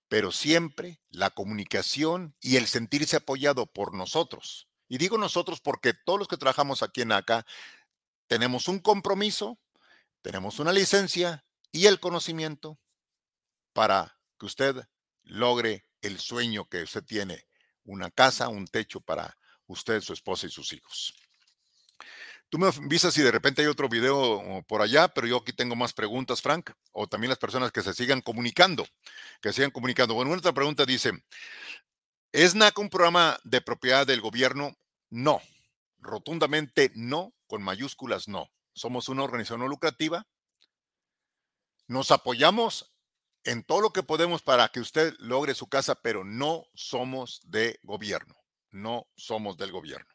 Pero 0.09 0.31
siempre 0.31 1.01
la 1.09 1.31
comunicación 1.31 2.35
y 2.39 2.57
el 2.57 2.67
sentirse 2.67 3.15
apoyado 3.15 3.65
por 3.65 3.95
nosotros. 3.95 4.67
Y 4.87 4.97
digo 4.97 5.17
nosotros 5.17 5.59
porque 5.59 5.93
todos 5.93 6.19
los 6.19 6.27
que 6.27 6.37
trabajamos 6.37 6.83
aquí 6.83 7.01
en 7.01 7.13
ACA 7.13 7.45
tenemos 8.27 8.67
un 8.67 8.79
compromiso, 8.79 9.57
tenemos 10.21 10.59
una 10.59 10.71
licencia 10.71 11.45
y 11.71 11.87
el 11.87 11.99
conocimiento 11.99 12.79
para 13.73 14.19
que 14.37 14.45
usted 14.45 14.75
logre 15.23 15.87
el 16.01 16.19
sueño 16.19 16.69
que 16.69 16.83
usted 16.83 17.03
tiene, 17.03 17.47
una 17.85 18.11
casa, 18.11 18.49
un 18.49 18.67
techo 18.67 19.01
para 19.01 19.37
usted, 19.67 20.01
su 20.01 20.13
esposa 20.13 20.47
y 20.47 20.49
sus 20.49 20.73
hijos. 20.73 21.13
Tú 22.53 22.59
me 22.59 22.67
avisas 22.67 23.15
si 23.15 23.23
de 23.23 23.31
repente 23.31 23.63
hay 23.63 23.67
otro 23.67 23.89
video 23.89 24.63
por 24.67 24.83
allá, 24.83 25.07
pero 25.07 25.25
yo 25.25 25.37
aquí 25.37 25.53
tengo 25.53 25.75
más 25.75 25.91
preguntas, 25.91 26.39
Frank, 26.39 26.69
o 26.91 27.07
también 27.07 27.29
las 27.29 27.39
personas 27.39 27.71
que 27.71 27.81
se 27.81 27.95
sigan 27.95 28.21
comunicando, 28.21 28.85
que 29.41 29.51
sigan 29.51 29.71
comunicando. 29.71 30.13
Bueno, 30.13 30.31
otra 30.33 30.53
pregunta 30.53 30.85
dice, 30.85 31.13
¿es 32.31 32.53
NACA 32.53 32.79
un 32.79 32.91
programa 32.91 33.39
de 33.43 33.59
propiedad 33.61 34.05
del 34.05 34.21
gobierno? 34.21 34.77
No, 35.09 35.41
rotundamente 35.97 36.91
no, 36.93 37.33
con 37.47 37.63
mayúsculas 37.63 38.27
no. 38.27 38.51
Somos 38.75 39.09
una 39.09 39.23
organización 39.23 39.61
no 39.61 39.67
lucrativa. 39.67 40.27
Nos 41.87 42.11
apoyamos 42.11 42.93
en 43.45 43.63
todo 43.63 43.81
lo 43.81 43.93
que 43.93 44.03
podemos 44.03 44.43
para 44.43 44.67
que 44.67 44.79
usted 44.79 45.15
logre 45.17 45.55
su 45.55 45.65
casa, 45.65 45.95
pero 45.95 46.23
no 46.23 46.67
somos 46.75 47.41
de 47.45 47.79
gobierno, 47.81 48.35
no 48.69 49.07
somos 49.15 49.57
del 49.57 49.71
gobierno. 49.71 50.12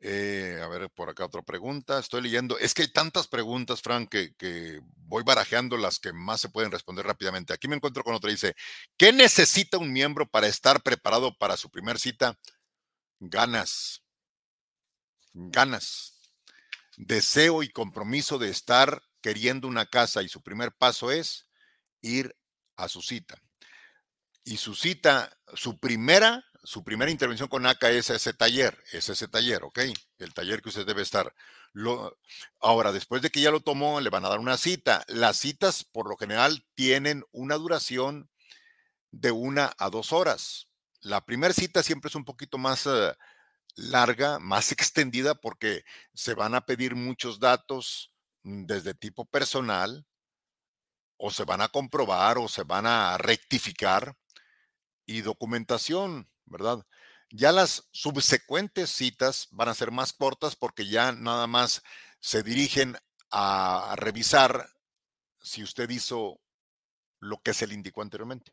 Eh, 0.00 0.60
a 0.62 0.68
ver, 0.68 0.90
por 0.90 1.08
acá 1.08 1.24
otra 1.24 1.42
pregunta. 1.42 1.98
Estoy 1.98 2.22
leyendo. 2.22 2.58
Es 2.58 2.74
que 2.74 2.82
hay 2.82 2.88
tantas 2.92 3.26
preguntas, 3.28 3.80
Frank, 3.80 4.10
que, 4.10 4.80
voy 5.08 5.22
barajeando 5.22 5.76
las 5.76 5.98
que 5.98 6.12
más 6.12 6.40
se 6.40 6.48
pueden 6.48 6.70
responder 6.70 7.06
rápidamente. 7.06 7.52
Aquí 7.52 7.68
me 7.68 7.76
encuentro 7.76 8.04
con 8.04 8.14
otra. 8.14 8.30
Dice, 8.30 8.54
¿qué 8.96 9.12
necesita 9.12 9.78
un 9.78 9.92
miembro 9.92 10.28
para 10.28 10.48
estar 10.48 10.82
preparado 10.82 11.36
para 11.36 11.56
su 11.56 11.70
primer 11.70 11.98
cita? 11.98 12.38
Ganas. 13.20 14.02
Ganas. 15.32 16.14
Deseo 16.96 17.62
y 17.62 17.68
compromiso 17.68 18.38
de 18.38 18.50
estar 18.50 19.02
queriendo 19.20 19.68
una 19.68 19.86
casa 19.86 20.22
y 20.22 20.28
su 20.28 20.42
primer 20.42 20.72
paso 20.72 21.10
es 21.10 21.46
ir 22.00 22.36
a 22.76 22.88
su 22.88 23.02
cita. 23.02 23.40
Y 24.44 24.58
su 24.58 24.74
cita, 24.74 25.36
su 25.54 25.78
primera 25.78 26.44
su 26.66 26.82
primera 26.82 27.12
intervención 27.12 27.48
con 27.48 27.64
ACA 27.64 27.90
es 27.90 28.10
ese 28.10 28.32
taller, 28.32 28.76
es 28.92 29.08
ese 29.08 29.28
taller, 29.28 29.62
¿ok? 29.62 29.78
El 30.18 30.34
taller 30.34 30.60
que 30.60 30.70
usted 30.70 30.84
debe 30.84 31.02
estar. 31.02 31.32
Ahora, 32.60 32.90
después 32.90 33.22
de 33.22 33.30
que 33.30 33.40
ya 33.40 33.52
lo 33.52 33.60
tomó, 33.60 34.00
le 34.00 34.10
van 34.10 34.24
a 34.24 34.28
dar 34.28 34.40
una 34.40 34.56
cita. 34.56 35.04
Las 35.06 35.36
citas, 35.36 35.84
por 35.84 36.08
lo 36.08 36.16
general, 36.16 36.66
tienen 36.74 37.24
una 37.30 37.54
duración 37.54 38.28
de 39.12 39.30
una 39.30 39.74
a 39.78 39.90
dos 39.90 40.12
horas. 40.12 40.68
La 41.02 41.24
primera 41.24 41.54
cita 41.54 41.84
siempre 41.84 42.08
es 42.08 42.16
un 42.16 42.24
poquito 42.24 42.58
más 42.58 42.84
uh, 42.86 43.12
larga, 43.76 44.40
más 44.40 44.72
extendida, 44.72 45.36
porque 45.36 45.84
se 46.14 46.34
van 46.34 46.56
a 46.56 46.66
pedir 46.66 46.96
muchos 46.96 47.38
datos 47.38 48.12
mm, 48.42 48.64
desde 48.64 48.92
tipo 48.92 49.24
personal, 49.24 50.04
o 51.16 51.30
se 51.30 51.44
van 51.44 51.60
a 51.60 51.68
comprobar, 51.68 52.38
o 52.38 52.48
se 52.48 52.64
van 52.64 52.86
a 52.86 53.16
rectificar, 53.18 54.16
y 55.06 55.20
documentación 55.20 56.28
¿verdad? 56.46 56.86
Ya 57.30 57.52
las 57.52 57.88
subsecuentes 57.90 58.90
citas 58.90 59.48
van 59.50 59.68
a 59.68 59.74
ser 59.74 59.90
más 59.90 60.12
cortas 60.12 60.56
porque 60.56 60.86
ya 60.86 61.12
nada 61.12 61.46
más 61.46 61.82
se 62.20 62.42
dirigen 62.42 62.96
a, 63.30 63.94
revisar 63.96 64.68
si 65.40 65.62
usted 65.62 65.88
hizo 65.90 66.40
lo 67.20 67.40
que 67.42 67.54
se 67.54 67.66
le 67.66 67.74
indicó 67.74 68.02
anteriormente. 68.02 68.52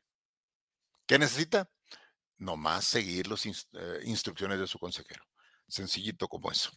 ¿Qué 1.06 1.20
necesita? 1.20 1.70
Nomás 2.38 2.86
seguir 2.86 3.28
las 3.28 3.46
eh, 3.46 3.54
instrucciones 4.06 4.60
de 4.60 4.68
su 4.68 4.80
consejero. 4.80 5.24
Sencillito 5.68 6.28
como 6.28 6.52
eso. 6.52 6.72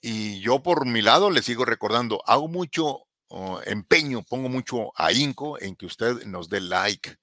Y 0.00 0.40
yo 0.40 0.62
por 0.62 0.86
mi 0.86 1.02
lado 1.02 1.30
le 1.30 1.42
sigo 1.42 1.64
recordando, 1.64 2.22
hago 2.26 2.48
mucho 2.48 3.08
oh, 3.28 3.60
empeño, 3.64 4.22
pongo 4.22 4.48
mucho 4.48 4.92
ahínco 4.94 5.60
en 5.60 5.76
que 5.76 5.86
usted 5.86 6.24
nos 6.24 6.48
dé 6.48 6.60
like, 6.60 7.16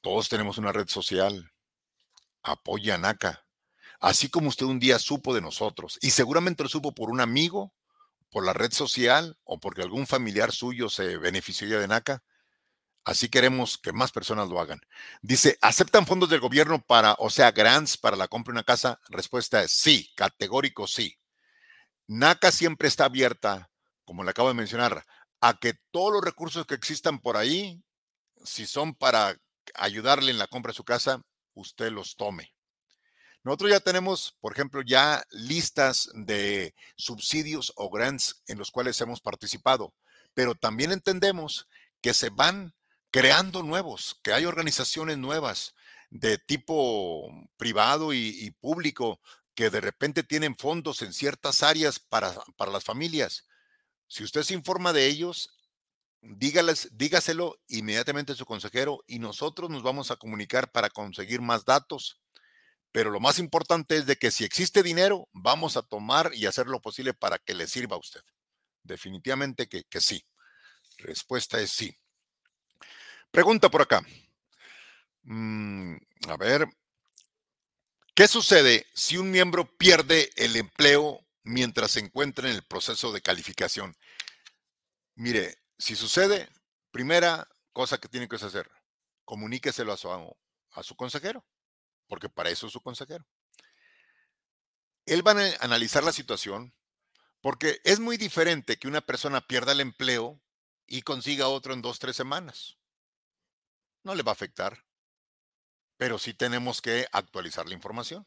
todos 0.00 0.28
tenemos 0.28 0.58
una 0.58 0.72
red 0.72 0.88
social. 0.88 1.52
Apoya 2.42 2.94
a 2.94 2.98
NACA. 2.98 3.44
Así 4.00 4.30
como 4.30 4.48
usted 4.48 4.66
un 4.66 4.80
día 4.80 4.98
supo 4.98 5.34
de 5.34 5.42
nosotros 5.42 5.98
y 6.00 6.10
seguramente 6.10 6.62
lo 6.62 6.68
supo 6.70 6.94
por 6.94 7.10
un 7.10 7.20
amigo, 7.20 7.74
por 8.30 8.44
la 8.44 8.54
red 8.54 8.72
social 8.72 9.36
o 9.44 9.60
porque 9.60 9.82
algún 9.82 10.06
familiar 10.06 10.52
suyo 10.52 10.88
se 10.88 11.18
benefició 11.18 11.78
de 11.78 11.88
NACA. 11.88 12.22
Así 13.04 13.28
queremos 13.28 13.78
que 13.78 13.92
más 13.92 14.12
personas 14.12 14.48
lo 14.48 14.60
hagan. 14.60 14.80
Dice, 15.20 15.58
¿aceptan 15.60 16.06
fondos 16.06 16.30
del 16.30 16.40
gobierno 16.40 16.82
para, 16.82 17.14
o 17.18 17.28
sea, 17.30 17.50
grants 17.50 17.96
para 17.96 18.16
la 18.16 18.28
compra 18.28 18.52
de 18.52 18.58
una 18.58 18.64
casa? 18.64 19.00
Respuesta 19.08 19.62
es 19.62 19.72
sí, 19.72 20.10
categórico 20.14 20.86
sí. 20.86 21.18
NACA 22.06 22.52
siempre 22.52 22.88
está 22.88 23.06
abierta, 23.06 23.70
como 24.04 24.24
le 24.24 24.30
acabo 24.30 24.48
de 24.48 24.54
mencionar, 24.54 25.04
a 25.40 25.58
que 25.58 25.74
todos 25.90 26.12
los 26.12 26.24
recursos 26.24 26.66
que 26.66 26.74
existan 26.74 27.18
por 27.18 27.36
ahí, 27.36 27.82
si 28.44 28.66
son 28.66 28.94
para 28.94 29.36
ayudarle 29.74 30.30
en 30.30 30.38
la 30.38 30.46
compra 30.46 30.70
de 30.70 30.76
su 30.76 30.84
casa, 30.84 31.22
usted 31.54 31.90
los 31.90 32.16
tome. 32.16 32.54
Nosotros 33.42 33.70
ya 33.70 33.80
tenemos, 33.80 34.36
por 34.40 34.52
ejemplo, 34.52 34.82
ya 34.82 35.24
listas 35.30 36.10
de 36.14 36.74
subsidios 36.96 37.72
o 37.76 37.88
grants 37.88 38.42
en 38.46 38.58
los 38.58 38.70
cuales 38.70 39.00
hemos 39.00 39.20
participado, 39.20 39.94
pero 40.34 40.54
también 40.54 40.92
entendemos 40.92 41.66
que 42.02 42.12
se 42.12 42.28
van 42.28 42.74
creando 43.10 43.62
nuevos, 43.62 44.20
que 44.22 44.32
hay 44.32 44.44
organizaciones 44.44 45.16
nuevas 45.18 45.74
de 46.10 46.38
tipo 46.38 47.30
privado 47.56 48.12
y, 48.12 48.50
público 48.60 49.20
que 49.54 49.70
de 49.70 49.80
repente 49.80 50.22
tienen 50.22 50.56
fondos 50.56 51.02
en 51.02 51.12
ciertas 51.12 51.62
áreas 51.62 51.98
para, 51.98 52.34
para 52.56 52.70
las 52.70 52.84
familias. 52.84 53.46
Si 54.06 54.22
usted 54.24 54.42
se 54.42 54.54
informa 54.54 54.92
de 54.92 55.06
ellos, 55.06 55.56
dígaselo 56.22 57.60
inmediatamente 57.68 58.32
a 58.32 58.36
su 58.36 58.44
consejero 58.44 59.02
y 59.06 59.18
nosotros 59.18 59.70
nos 59.70 59.82
vamos 59.82 60.10
a 60.10 60.16
comunicar 60.16 60.70
para 60.70 60.90
conseguir 60.90 61.40
más 61.40 61.64
datos. 61.64 62.20
Pero 62.92 63.10
lo 63.10 63.20
más 63.20 63.38
importante 63.38 63.96
es 63.96 64.06
de 64.06 64.16
que 64.16 64.30
si 64.30 64.44
existe 64.44 64.82
dinero, 64.82 65.28
vamos 65.32 65.76
a 65.76 65.82
tomar 65.82 66.32
y 66.34 66.46
hacer 66.46 66.66
lo 66.66 66.80
posible 66.80 67.14
para 67.14 67.38
que 67.38 67.54
le 67.54 67.66
sirva 67.66 67.96
a 67.96 68.00
usted. 68.00 68.22
Definitivamente 68.82 69.68
que, 69.68 69.84
que 69.84 70.00
sí. 70.00 70.24
Respuesta 70.98 71.60
es 71.60 71.70
sí. 71.70 71.96
Pregunta 73.30 73.70
por 73.70 73.82
acá. 73.82 74.02
Mm, 75.22 75.96
a 76.28 76.36
ver. 76.36 76.66
¿Qué 78.14 78.26
sucede 78.26 78.86
si 78.92 79.16
un 79.16 79.30
miembro 79.30 79.64
pierde 79.78 80.30
el 80.36 80.56
empleo 80.56 81.24
mientras 81.42 81.92
se 81.92 82.00
encuentra 82.00 82.50
en 82.50 82.56
el 82.56 82.62
proceso 82.64 83.12
de 83.12 83.22
calificación? 83.22 83.96
Mire, 85.14 85.59
si 85.80 85.96
sucede, 85.96 86.48
primera 86.90 87.48
cosa 87.72 87.98
que 87.98 88.08
tiene 88.08 88.28
que 88.28 88.36
hacer, 88.36 88.70
comuníqueselo 89.24 89.92
a 89.92 89.96
su, 89.96 90.10
a 90.10 90.82
su 90.82 90.94
consejero, 90.94 91.44
porque 92.06 92.28
para 92.28 92.50
eso 92.50 92.66
es 92.66 92.72
su 92.72 92.82
consejero. 92.82 93.26
Él 95.06 95.26
va 95.26 95.32
a 95.32 95.64
analizar 95.64 96.04
la 96.04 96.12
situación, 96.12 96.74
porque 97.40 97.80
es 97.84 97.98
muy 97.98 98.18
diferente 98.18 98.78
que 98.78 98.88
una 98.88 99.00
persona 99.00 99.40
pierda 99.40 99.72
el 99.72 99.80
empleo 99.80 100.42
y 100.86 101.02
consiga 101.02 101.48
otro 101.48 101.72
en 101.72 101.80
dos, 101.80 101.98
tres 101.98 102.14
semanas. 102.14 102.76
No 104.02 104.14
le 104.14 104.22
va 104.22 104.32
a 104.32 104.34
afectar, 104.34 104.84
pero 105.96 106.18
sí 106.18 106.34
tenemos 106.34 106.82
que 106.82 107.08
actualizar 107.12 107.66
la 107.66 107.74
información. 107.74 108.26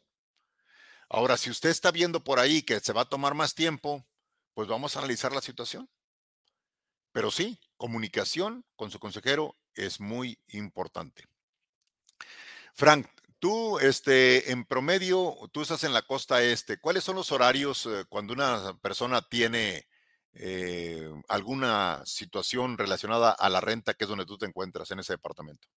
Ahora, 1.07 1.37
si 1.37 1.51
usted 1.51 1.69
está 1.69 1.91
viendo 1.91 2.23
por 2.23 2.39
ahí 2.39 2.63
que 2.63 2.79
se 2.79 2.93
va 2.93 3.01
a 3.01 3.09
tomar 3.09 3.35
más 3.35 3.53
tiempo, 3.53 4.03
pues 4.55 4.67
vamos 4.67 4.95
a 4.95 4.99
analizar 4.99 5.31
la 5.31 5.41
situación. 5.41 5.87
Pero 7.13 7.31
sí, 7.31 7.59
comunicación 7.77 8.65
con 8.75 8.91
su 8.91 8.99
consejero 8.99 9.55
es 9.75 10.01
muy 10.01 10.39
importante. 10.47 11.25
Frank, 12.73 13.07
tú, 13.37 13.77
este, 13.79 14.51
en 14.51 14.65
promedio, 14.65 15.35
tú 15.51 15.61
estás 15.61 15.83
en 15.83 15.93
la 15.93 16.01
costa 16.01 16.41
este. 16.41 16.79
¿Cuáles 16.79 17.03
son 17.03 17.15
los 17.15 17.31
horarios 17.31 17.85
eh, 17.85 18.05
cuando 18.09 18.33
una 18.33 18.75
persona 18.81 19.21
tiene 19.21 19.87
eh, 20.33 21.07
alguna 21.29 22.01
situación 22.03 22.79
relacionada 22.79 23.31
a 23.31 23.47
la 23.47 23.61
renta, 23.61 23.93
que 23.93 24.05
es 24.05 24.09
donde 24.09 24.25
tú 24.25 24.39
te 24.39 24.47
encuentras 24.47 24.89
en 24.89 24.99
ese 24.99 25.13
departamento? 25.13 25.67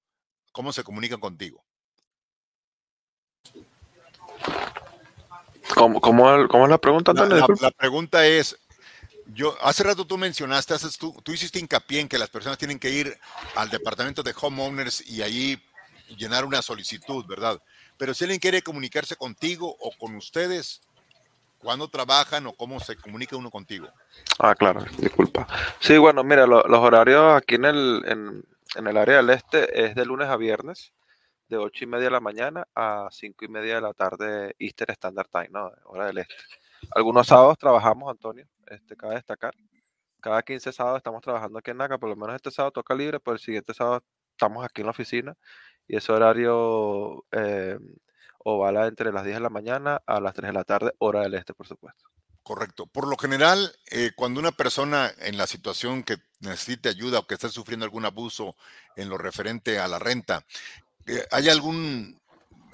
¿Cómo 0.53 0.73
se 0.73 0.85
comunican 0.85 1.21
contigo? 1.21 1.67
¿Cómo, 5.75 6.01
cómo, 6.01 6.49
cómo 6.49 6.65
es 6.65 6.71
la 6.71 6.79
pregunta, 6.79 7.13
la 7.13 7.71
pregunta 7.73 8.27
es, 8.27 8.57
yo, 9.35 9.57
hace 9.61 9.83
rato 9.83 10.07
tú 10.07 10.17
mencionaste, 10.17 10.75
tú, 10.99 11.33
hiciste 11.33 11.59
hincapié 11.59 12.01
en 12.01 12.09
que 12.09 12.19
las 12.19 12.31
personas 12.31 12.59
tienen 12.59 12.79
que 12.79 12.91
ir 12.91 13.19
al 13.57 13.69
departamento 13.69 14.23
de 14.23 14.35
homeowners 14.41 15.07
y 15.09 15.23
allí 15.23 15.63
llenar 16.17 16.45
una 16.45 16.63
solicitud, 16.63 17.25
¿verdad? 17.27 17.61
Pero 17.97 18.15
si 18.15 18.25
alguien 18.25 18.41
quiere 18.41 18.63
comunicarse 18.63 19.17
contigo 19.17 19.75
o 19.81 19.91
con 19.99 20.15
ustedes, 20.15 20.81
¿cuándo 21.59 21.89
trabajan 21.89 22.47
o 22.47 22.53
cómo 22.53 22.79
se 22.79 22.97
comunica 22.97 23.37
uno 23.37 23.51
contigo? 23.51 23.89
Ah, 24.39 24.55
claro, 24.55 24.85
disculpa. 24.99 25.47
Sí, 25.81 25.99
bueno, 25.99 26.23
mira, 26.23 26.47
los 26.47 26.65
horarios 26.79 27.37
aquí 27.37 27.57
en 27.57 27.65
el, 27.65 28.05
en, 28.77 28.87
el 28.87 28.97
área 28.97 29.17
del 29.17 29.31
este 29.31 29.85
es 29.85 29.95
de 29.95 30.05
lunes 30.05 30.29
a 30.29 30.37
viernes, 30.37 30.93
de 31.49 31.57
8 31.57 31.85
y 31.85 31.87
media 31.87 32.05
de 32.05 32.11
la 32.11 32.21
mañana 32.21 32.67
a 32.75 33.09
5 33.11 33.45
y 33.45 33.49
media 33.49 33.77
de 33.77 33.81
la 33.81 33.95
tarde, 33.95 34.55
Easter 34.59 34.91
Standard 34.91 35.29
Time, 35.33 35.49
¿no? 35.51 35.73
Hora 35.85 36.07
del 36.07 36.19
este. 36.19 36.35
Algunos 36.91 37.27
sábados 37.27 37.59
trabajamos, 37.59 38.11
Antonio, 38.11 38.47
este, 38.67 38.97
cabe 38.97 39.15
destacar. 39.15 39.55
Cada 40.21 40.43
15 40.43 40.73
sábados 40.73 40.99
estamos 40.99 41.23
trabajando 41.23 41.59
aquí 41.59 41.71
en 41.71 41.77
NACA, 41.77 41.99
por 41.99 42.09
lo 42.09 42.17
menos 42.17 42.37
este 42.37 42.51
sábado 42.51 42.73
toca 42.73 42.95
libre, 42.95 43.21
pero 43.21 43.35
el 43.35 43.41
siguiente 43.41 43.75
sábado 43.75 44.03
estamos 44.33 44.65
aquí 44.65 44.81
en 44.81 44.87
la 44.87 44.91
oficina 44.91 45.35
y 45.87 45.97
ese 45.97 46.13
horario 46.13 47.25
eh, 47.33 47.79
ovala 48.39 48.87
entre 48.87 49.13
las 49.13 49.25
10 49.25 49.37
de 49.37 49.43
la 49.43 49.51
mañana 49.51 50.01
a 50.07 50.21
las 50.21 50.35
3 50.35 50.49
de 50.49 50.53
la 50.53 50.65
tarde, 50.65 50.93
hora 50.99 51.23
del 51.23 51.35
este, 51.35 51.55
por 51.55 51.67
supuesto. 51.67 52.07
Correcto. 52.47 52.87
Por 52.87 53.09
lo 53.09 53.17
general, 53.17 53.75
eh, 53.91 54.13
cuando 54.15 54.39
una 54.39 54.53
persona 54.53 55.13
en 55.19 55.37
la 55.37 55.49
situación 55.49 56.05
que 56.05 56.19
necesite 56.39 56.89
ayuda 56.89 57.19
o 57.19 57.27
que 57.27 57.35
esté 57.35 57.49
sufriendo 57.49 57.85
algún 57.85 58.05
abuso 58.05 58.55
en 58.95 59.09
lo 59.09 59.19
referente 59.19 59.81
a 59.81 59.89
la 59.89 59.99
renta, 59.99 60.47
eh, 61.07 61.27
¿hay 61.33 61.49
algún 61.49 62.21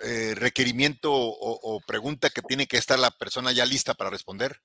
eh, 0.03 0.35
requerimiento 0.37 1.11
o, 1.11 1.81
pregunta 1.87 2.29
que 2.29 2.43
tiene 2.43 2.67
que 2.67 2.77
estar 2.77 2.99
la 2.99 3.13
persona 3.13 3.51
ya 3.53 3.65
lista 3.65 3.95
para 3.95 4.11
responder? 4.11 4.61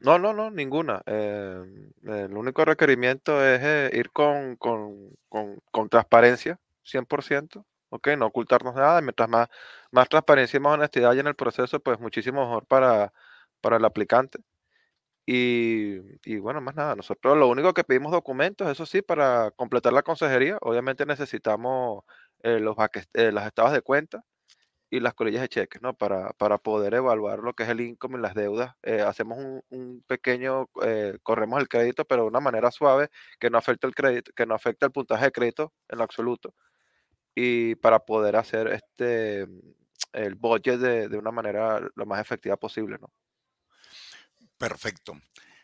No, 0.00 0.18
no, 0.18 0.32
no, 0.32 0.50
ninguna. 0.50 1.02
Eh, 1.06 1.64
el 2.04 2.32
único 2.36 2.64
requerimiento 2.64 3.44
es 3.44 3.60
eh, 3.62 3.90
ir 3.94 4.10
con, 4.12 4.54
con, 4.56 5.10
con, 5.28 5.58
con, 5.72 5.88
transparencia, 5.88 6.60
100%, 6.84 7.66
¿ok? 7.90 8.08
No 8.16 8.26
ocultarnos 8.26 8.74
nada. 8.76 9.00
Mientras 9.00 9.28
más, 9.28 9.48
más 9.90 10.08
transparencia 10.08 10.56
y 10.58 10.60
más 10.60 10.74
honestidad 10.74 11.18
en 11.18 11.26
el 11.26 11.34
proceso, 11.34 11.80
pues 11.80 11.98
muchísimo 11.98 12.42
mejor 12.42 12.64
para, 12.66 13.12
para 13.60 13.76
el 13.78 13.84
aplicante. 13.84 14.38
Y, 15.26 16.38
bueno, 16.38 16.60
más 16.62 16.74
nada, 16.74 16.96
nosotros 16.96 17.36
lo 17.36 17.48
único 17.48 17.74
que 17.74 17.84
pedimos 17.84 18.12
documentos, 18.12 18.68
eso 18.68 18.86
sí, 18.86 19.02
para 19.02 19.50
completar 19.52 19.92
la 19.92 20.02
consejería, 20.02 20.58
obviamente 20.62 21.04
necesitamos 21.06 22.04
eh, 22.42 22.60
los 22.60 22.76
las 23.14 23.46
estados 23.46 23.72
de 23.72 23.82
cuenta 23.82 24.24
y 24.90 25.00
las 25.00 25.14
colillas 25.14 25.42
de 25.42 25.48
cheques, 25.48 25.82
¿no? 25.82 25.94
Para, 25.94 26.30
para 26.32 26.58
poder 26.58 26.94
evaluar 26.94 27.40
lo 27.40 27.54
que 27.54 27.64
es 27.64 27.68
el 27.68 27.80
income 27.80 28.18
y 28.18 28.22
las 28.22 28.34
deudas. 28.34 28.74
Eh, 28.82 29.00
hacemos 29.00 29.38
un, 29.38 29.62
un 29.68 30.02
pequeño, 30.06 30.68
corremos 31.22 31.60
el 31.60 31.68
crédito, 31.68 32.04
pero 32.04 32.22
de 32.22 32.28
una 32.28 32.40
manera 32.40 32.70
suave, 32.70 33.10
que 33.38 33.50
no 33.50 33.58
afecte 33.58 33.86
el 33.86 33.94
crédito, 33.94 34.32
que 34.34 34.46
no 34.46 34.54
afecte 34.54 34.86
el 34.86 34.92
puntaje 34.92 35.26
de 35.26 35.32
crédito 35.32 35.72
en 35.88 35.98
lo 35.98 36.04
absoluto. 36.04 36.54
Y 37.34 37.74
para 37.76 38.00
poder 38.00 38.36
hacer 38.36 38.68
este 38.68 39.46
el 40.12 40.34
budget 40.36 40.78
de, 40.78 41.08
de 41.08 41.18
una 41.18 41.30
manera 41.30 41.80
lo 41.94 42.06
más 42.06 42.20
efectiva 42.20 42.56
posible, 42.56 42.98
¿no? 42.98 43.12
Perfecto. 44.56 45.12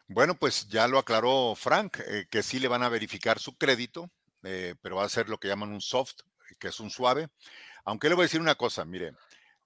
Bueno, 0.07 0.35
pues 0.35 0.69
ya 0.69 0.87
lo 0.87 0.99
aclaró 0.99 1.55
Frank, 1.57 1.99
eh, 2.07 2.27
que 2.31 2.43
sí 2.43 2.61
le 2.61 2.69
van 2.69 2.83
a 2.83 2.89
verificar 2.89 3.39
su 3.39 3.57
crédito, 3.57 4.11
eh, 4.43 4.75
pero 4.83 4.97
va 4.97 5.05
a 5.05 5.09
ser 5.09 5.29
lo 5.29 5.39
que 5.39 5.49
llaman 5.49 5.73
un 5.73 5.81
soft, 5.81 6.21
que 6.59 6.69
es 6.69 6.79
un 6.79 6.91
suave. 6.91 7.29
Aunque 7.85 8.09
le 8.09 8.15
voy 8.15 8.23
a 8.23 8.27
decir 8.27 8.41
una 8.41 8.55
cosa, 8.55 8.85
mire. 8.85 9.13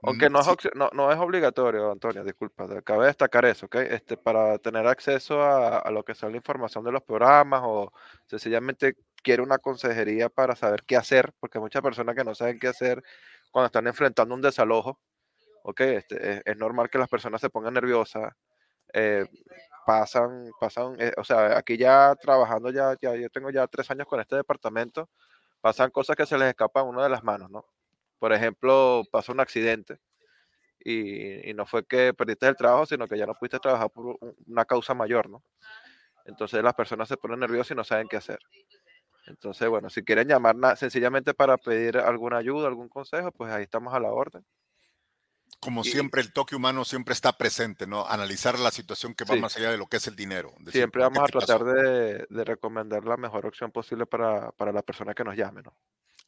Aunque 0.02 0.30
no 0.30 0.40
es, 0.40 0.46
no, 0.74 0.90
no 0.92 1.10
es 1.10 1.18
obligatorio, 1.18 1.90
Antonio, 1.90 2.22
disculpa, 2.22 2.64
acabo 2.64 3.00
de 3.00 3.08
destacar 3.08 3.44
eso, 3.46 3.66
¿ok? 3.66 3.76
Este, 3.76 4.16
para 4.16 4.58
tener 4.58 4.86
acceso 4.86 5.42
a, 5.42 5.78
a 5.78 5.90
lo 5.90 6.04
que 6.04 6.14
son 6.14 6.30
la 6.30 6.36
información 6.36 6.84
de 6.84 6.92
los 6.92 7.02
programas 7.02 7.62
o 7.64 7.92
sencillamente 8.26 8.96
quiere 9.24 9.42
una 9.42 9.58
consejería 9.58 10.28
para 10.28 10.54
saber 10.54 10.84
qué 10.86 10.96
hacer, 10.96 11.32
porque 11.40 11.58
hay 11.58 11.62
muchas 11.62 11.82
personas 11.82 12.14
que 12.14 12.22
no 12.22 12.34
saben 12.34 12.60
qué 12.60 12.68
hacer 12.68 13.02
cuando 13.50 13.66
están 13.66 13.88
enfrentando 13.88 14.34
un 14.36 14.40
desalojo, 14.40 15.00
¿ok? 15.64 15.80
Este, 15.80 16.32
es, 16.32 16.42
es 16.44 16.56
normal 16.56 16.88
que 16.90 16.98
las 16.98 17.08
personas 17.08 17.40
se 17.40 17.50
pongan 17.50 17.74
nerviosas, 17.74 18.32
eh, 18.92 19.26
pasan, 19.84 20.50
pasan, 20.60 20.96
eh, 21.00 21.12
o 21.16 21.24
sea, 21.24 21.58
aquí 21.58 21.76
ya 21.76 22.14
trabajando, 22.20 22.70
ya, 22.70 22.94
ya, 23.00 23.16
yo 23.16 23.28
tengo 23.30 23.50
ya 23.50 23.66
tres 23.66 23.90
años 23.90 24.06
con 24.06 24.20
este 24.20 24.36
departamento, 24.36 25.08
pasan 25.60 25.90
cosas 25.90 26.16
que 26.16 26.26
se 26.26 26.38
les 26.38 26.48
escapan 26.48 26.82
a 26.84 26.88
uno 26.88 27.02
de 27.02 27.08
las 27.08 27.24
manos, 27.24 27.50
¿no? 27.50 27.64
Por 28.18 28.32
ejemplo, 28.32 29.04
pasa 29.10 29.32
un 29.32 29.40
accidente 29.40 30.00
y, 30.80 31.50
y, 31.50 31.54
no 31.54 31.66
fue 31.66 31.86
que 31.86 32.14
perdiste 32.14 32.46
el 32.46 32.56
trabajo, 32.56 32.86
sino 32.86 33.06
que 33.06 33.18
ya 33.18 33.26
no 33.26 33.34
pudiste 33.34 33.58
trabajar 33.58 33.90
por 33.90 34.18
una 34.46 34.64
causa 34.64 34.94
mayor, 34.94 35.28
¿no? 35.28 35.42
Entonces 36.24 36.62
las 36.62 36.74
personas 36.74 37.08
se 37.08 37.16
ponen 37.16 37.40
nerviosas 37.40 37.72
y 37.72 37.74
no 37.74 37.84
saben 37.84 38.08
qué 38.08 38.16
hacer. 38.16 38.38
Entonces, 39.26 39.68
bueno, 39.68 39.90
si 39.90 40.02
quieren 40.02 40.28
llamar 40.28 40.56
sencillamente 40.76 41.34
para 41.34 41.58
pedir 41.58 41.98
alguna 41.98 42.38
ayuda, 42.38 42.68
algún 42.68 42.88
consejo, 42.88 43.30
pues 43.32 43.52
ahí 43.52 43.64
estamos 43.64 43.92
a 43.94 44.00
la 44.00 44.10
orden 44.10 44.44
como 45.60 45.82
siempre, 45.82 46.20
el 46.20 46.32
toque 46.32 46.54
humano 46.54 46.84
siempre 46.84 47.12
está 47.12 47.32
presente, 47.32 47.86
¿no? 47.86 48.06
Analizar 48.06 48.58
la 48.58 48.70
situación 48.70 49.14
que 49.14 49.24
va 49.24 49.36
más 49.36 49.56
allá 49.56 49.70
de 49.70 49.78
lo 49.78 49.86
que 49.86 49.96
es 49.96 50.06
el 50.06 50.14
dinero. 50.14 50.54
siempre 50.70 51.02
vamos 51.02 51.18
a 51.18 51.26
tratar 51.26 51.64
de, 51.64 52.44
recomendar 52.44 53.04
la 53.04 53.16
mejor 53.16 53.46
opción 53.46 53.72
posible 53.72 54.06
para, 54.06 54.52
la 54.58 54.82
persona 54.82 55.14
que 55.14 55.24
nos 55.24 55.36
llame, 55.36 55.62
¿no? 55.62 55.76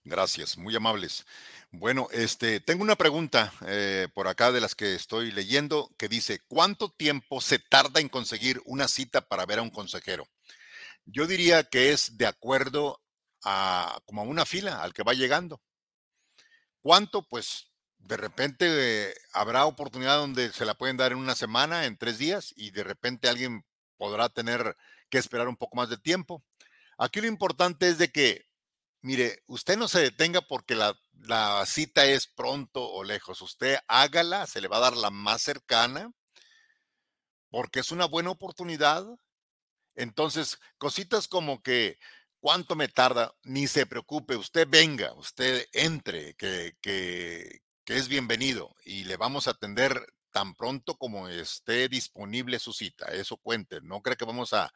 Gracias, 0.04 0.56
muy 0.56 0.74
amables. 0.74 1.26
Bueno, 1.70 2.08
este, 2.12 2.60
tengo 2.60 2.82
una 2.82 2.96
pregunta 2.96 3.52
eh, 3.66 4.08
por 4.14 4.28
acá 4.28 4.50
de 4.50 4.60
las 4.60 4.74
que 4.74 4.94
estoy 4.94 5.30
leyendo 5.30 5.90
que 5.98 6.08
dice, 6.08 6.40
¿cuánto 6.48 6.88
tiempo 6.90 7.40
se 7.40 7.58
tarda 7.58 8.00
en 8.00 8.08
conseguir 8.08 8.62
una 8.64 8.88
cita 8.88 9.20
para 9.20 9.44
ver 9.46 9.58
a 9.58 9.62
un 9.62 9.70
consejero? 9.70 10.26
Yo 11.04 11.26
diría 11.26 11.64
que 11.64 11.92
es 11.92 12.16
de 12.16 12.26
acuerdo 12.26 13.00
a 13.44 14.00
como 14.06 14.22
una 14.22 14.46
fila 14.46 14.82
al 14.82 14.94
que 14.94 15.02
va 15.02 15.12
llegando. 15.14 15.60
¿Cuánto? 16.82 17.22
Pues 17.22 17.70
de 17.98 18.16
repente 18.16 19.14
habrá 19.32 19.66
oportunidad 19.66 20.16
donde 20.16 20.52
se 20.52 20.64
la 20.64 20.74
pueden 20.74 20.96
dar 20.96 21.12
en 21.12 21.18
una 21.18 21.34
semana, 21.34 21.84
en 21.84 21.98
tres 21.98 22.18
días, 22.18 22.52
y 22.56 22.70
de 22.70 22.84
repente 22.84 23.28
alguien 23.28 23.64
podrá 23.98 24.28
tener 24.30 24.76
que 25.10 25.18
esperar 25.18 25.48
un 25.48 25.56
poco 25.56 25.76
más 25.76 25.90
de 25.90 25.98
tiempo. 25.98 26.42
Aquí 26.96 27.20
lo 27.20 27.26
importante 27.26 27.88
es 27.88 27.98
de 27.98 28.10
que, 28.10 28.46
mire, 29.02 29.42
usted 29.46 29.76
no 29.76 29.88
se 29.88 30.00
detenga 30.00 30.40
porque 30.42 30.74
la, 30.74 30.96
cita 31.66 32.04
es 32.04 32.26
pronto 32.26 32.88
o 32.90 33.04
lejos. 33.04 33.42
Usted 33.42 33.78
hágala, 33.88 34.46
se 34.46 34.60
le 34.60 34.68
va 34.68 34.78
a 34.78 34.80
dar 34.80 34.96
la 34.96 35.10
más 35.10 35.42
cercana, 35.42 36.12
porque 37.50 37.80
es 37.80 37.90
una 37.92 38.06
buena 38.06 38.30
oportunidad. 38.30 39.06
Entonces, 39.94 40.58
cositas 40.78 41.28
como 41.28 41.62
que 41.62 41.98
¿Cuánto 42.40 42.74
me 42.74 42.88
tarda? 42.88 43.34
Ni 43.42 43.66
se 43.66 43.84
preocupe, 43.84 44.34
usted 44.34 44.66
venga, 44.66 45.12
usted 45.12 45.66
entre, 45.72 46.34
que, 46.36 46.74
que, 46.80 47.60
es 47.84 48.08
bienvenido 48.08 48.74
y 48.84 49.04
le 49.04 49.16
vamos 49.16 49.46
a 49.46 49.50
atender 49.50 50.00
tan 50.30 50.54
pronto 50.54 50.96
como 50.96 51.28
esté 51.28 51.88
disponible 51.88 52.58
su 52.58 52.72
cita. 52.72 53.06
Eso 53.12 53.36
cuente. 53.36 53.80
No 53.82 54.00
cree 54.00 54.16
que 54.16 54.24
vamos 54.24 54.54
a, 54.54 54.72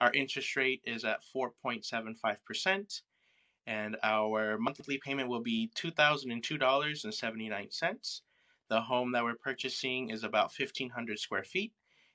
Our 0.00 0.12
interest 0.12 0.56
rate 0.56 0.80
is 0.84 1.04
at 1.04 1.20
4.75% 1.34 3.02
and 3.66 3.96
our 4.02 4.58
monthly 4.58 4.98
payment 4.98 5.28
will 5.28 5.42
be 5.42 5.70
$2,002.79. 5.76 8.20
The 8.68 8.80
home 8.80 9.12
that 9.12 9.22
we're 9.24 9.34
purchasing 9.34 10.10
is 10.10 10.24
about 10.24 10.52
1,500 10.56 11.18
square 11.18 11.44
feet. 11.44 11.72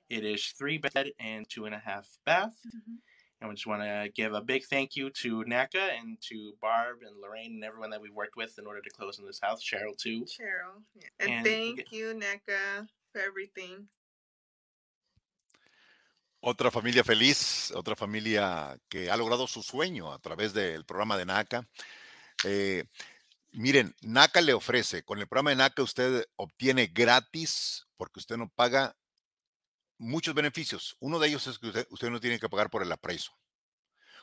It 0.09 0.25
is 0.25 0.53
three 0.57 0.77
bed 0.77 1.11
and 1.19 1.49
two 1.49 1.65
and 1.65 1.75
a 1.75 1.79
half 1.79 2.07
bath. 2.25 2.55
Mm-hmm. 2.67 2.95
And 3.41 3.49
we 3.49 3.55
just 3.55 3.65
want 3.65 3.81
to 3.81 4.07
give 4.13 4.33
a 4.33 4.41
big 4.41 4.63
thank 4.65 4.95
you 4.95 5.09
to 5.09 5.43
NACA 5.45 5.99
and 5.99 6.15
to 6.29 6.53
Barb 6.61 6.97
and 7.01 7.19
Lorraine 7.19 7.55
and 7.55 7.63
everyone 7.63 7.89
that 7.89 7.99
we 7.99 8.11
worked 8.11 8.35
with 8.37 8.57
in 8.59 8.67
order 8.67 8.81
to 8.81 8.89
close 8.91 9.19
on 9.19 9.25
this 9.25 9.39
house. 9.41 9.63
Cheryl 9.63 9.97
too. 9.97 10.25
Cheryl, 10.25 10.83
yeah. 10.95 11.09
and, 11.19 11.31
and 11.31 11.45
thank 11.45 11.91
you 11.91 12.13
NACA 12.13 12.87
for 13.11 13.19
everything. 13.19 13.87
Otra 16.43 16.71
familia 16.71 17.03
feliz, 17.03 17.71
otra 17.75 17.95
familia 17.95 18.77
que 18.89 19.09
ha 19.09 19.17
logrado 19.17 19.47
su 19.47 19.61
sueño 19.61 20.11
a 20.11 20.19
través 20.19 20.53
del 20.53 20.85
programa 20.85 21.17
de 21.17 21.25
NACA. 21.25 21.67
Eh, 22.43 22.83
miren, 23.51 23.95
NACA 24.01 24.41
le 24.41 24.53
ofrece, 24.53 25.03
con 25.03 25.19
el 25.19 25.27
programa 25.27 25.51
de 25.51 25.57
NACA 25.57 25.83
usted 25.83 26.25
obtiene 26.35 26.87
gratis, 26.87 27.87
porque 27.97 28.19
usted 28.19 28.37
no 28.37 28.49
paga 28.49 28.95
muchos 30.01 30.33
beneficios. 30.33 30.97
Uno 30.99 31.19
de 31.19 31.27
ellos 31.27 31.47
es 31.47 31.59
que 31.59 31.67
usted, 31.89 32.09
no 32.09 32.19
tiene 32.19 32.39
que 32.39 32.49
pagar 32.49 32.69
por 32.69 32.81
el 32.81 32.91
aprecio. 32.91 33.31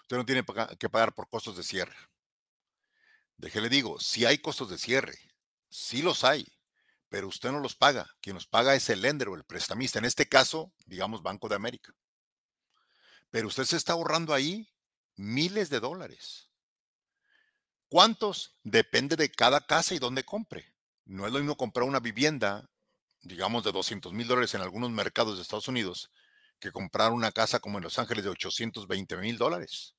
Usted 0.02 0.16
no 0.16 0.26
tiene 0.26 0.44
que 0.78 0.88
pagar 0.90 1.14
por 1.14 1.28
costos 1.28 1.56
de 1.56 1.62
cierre. 1.62 1.96
Déjele 3.36 3.68
digo, 3.68 4.00
si 4.00 4.24
hay 4.24 4.38
costos 4.38 4.70
de 4.70 4.78
cierre, 4.78 5.16
sí 5.70 6.02
los 6.02 6.24
hay, 6.24 6.46
pero 7.08 7.28
usted 7.28 7.52
no 7.52 7.60
los 7.60 7.76
paga. 7.76 8.10
Quien 8.20 8.34
los 8.34 8.46
paga 8.46 8.74
es 8.74 8.90
el 8.90 9.02
lender 9.02 9.28
o 9.28 9.36
el 9.36 9.44
prestamista. 9.44 9.98
En 9.98 10.04
este 10.04 10.28
caso, 10.28 10.72
digamos 10.84 11.22
Banco 11.22 11.48
de 11.48 11.54
América. 11.54 11.94
Pero 13.30 13.46
usted 13.46 13.64
se 13.64 13.76
está 13.76 13.92
ahorrando 13.92 14.34
ahí 14.34 14.68
miles 15.14 15.70
de 15.70 15.80
dólares. 15.80 16.50
¿Cuántos? 17.88 18.58
Depende 18.64 19.14
de 19.16 19.30
cada 19.30 19.60
casa 19.60 19.94
y 19.94 19.98
dónde 19.98 20.24
compre. 20.24 20.74
No 21.04 21.26
es 21.26 21.32
lo 21.32 21.38
mismo 21.38 21.56
comprar 21.56 21.86
una 21.86 22.00
vivienda, 22.00 22.68
digamos, 23.22 23.64
de 23.64 23.72
200 23.72 24.12
mil 24.12 24.26
dólares 24.26 24.54
en 24.54 24.60
algunos 24.60 24.90
mercados 24.90 25.36
de 25.36 25.42
Estados 25.42 25.68
Unidos, 25.68 26.10
que 26.60 26.72
comprar 26.72 27.12
una 27.12 27.32
casa 27.32 27.60
como 27.60 27.78
en 27.78 27.84
Los 27.84 27.98
Ángeles 27.98 28.24
de 28.24 28.30
820 28.30 29.16
mil 29.16 29.38
dólares. 29.38 29.94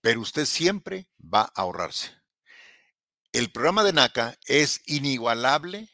Pero 0.00 0.20
usted 0.20 0.44
siempre 0.44 1.08
va 1.18 1.42
a 1.42 1.62
ahorrarse. 1.62 2.16
El 3.32 3.50
programa 3.50 3.84
de 3.84 3.92
NACA 3.92 4.38
es 4.46 4.82
inigualable 4.86 5.90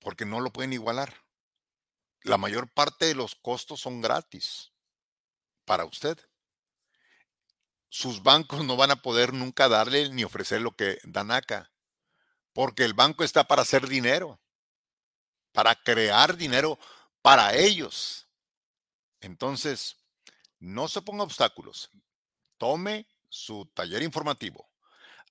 porque 0.00 0.24
no 0.24 0.40
lo 0.40 0.52
pueden 0.52 0.72
igualar 0.72 1.26
la 2.26 2.38
mayor 2.38 2.68
parte 2.68 3.06
de 3.06 3.14
los 3.14 3.36
costos 3.36 3.80
son 3.80 4.00
gratis 4.00 4.72
para 5.64 5.84
usted. 5.84 6.18
Sus 7.88 8.22
bancos 8.22 8.64
no 8.64 8.76
van 8.76 8.90
a 8.90 9.02
poder 9.02 9.32
nunca 9.32 9.68
darle 9.68 10.10
ni 10.10 10.24
ofrecer 10.24 10.60
lo 10.60 10.74
que 10.74 10.98
dan 11.04 11.30
acá, 11.30 11.72
porque 12.56 12.86
el 12.86 12.94
banco 12.94 13.22
está 13.22 13.46
para 13.46 13.60
hacer 13.60 13.86
dinero, 13.86 14.40
para 15.52 15.74
crear 15.74 16.38
dinero 16.38 16.78
para 17.20 17.54
ellos. 17.54 18.26
Entonces, 19.20 19.98
no 20.58 20.88
se 20.88 21.02
ponga 21.02 21.22
obstáculos. 21.22 21.90
Tome 22.56 23.06
su 23.28 23.66
taller 23.74 24.02
informativo. 24.02 24.70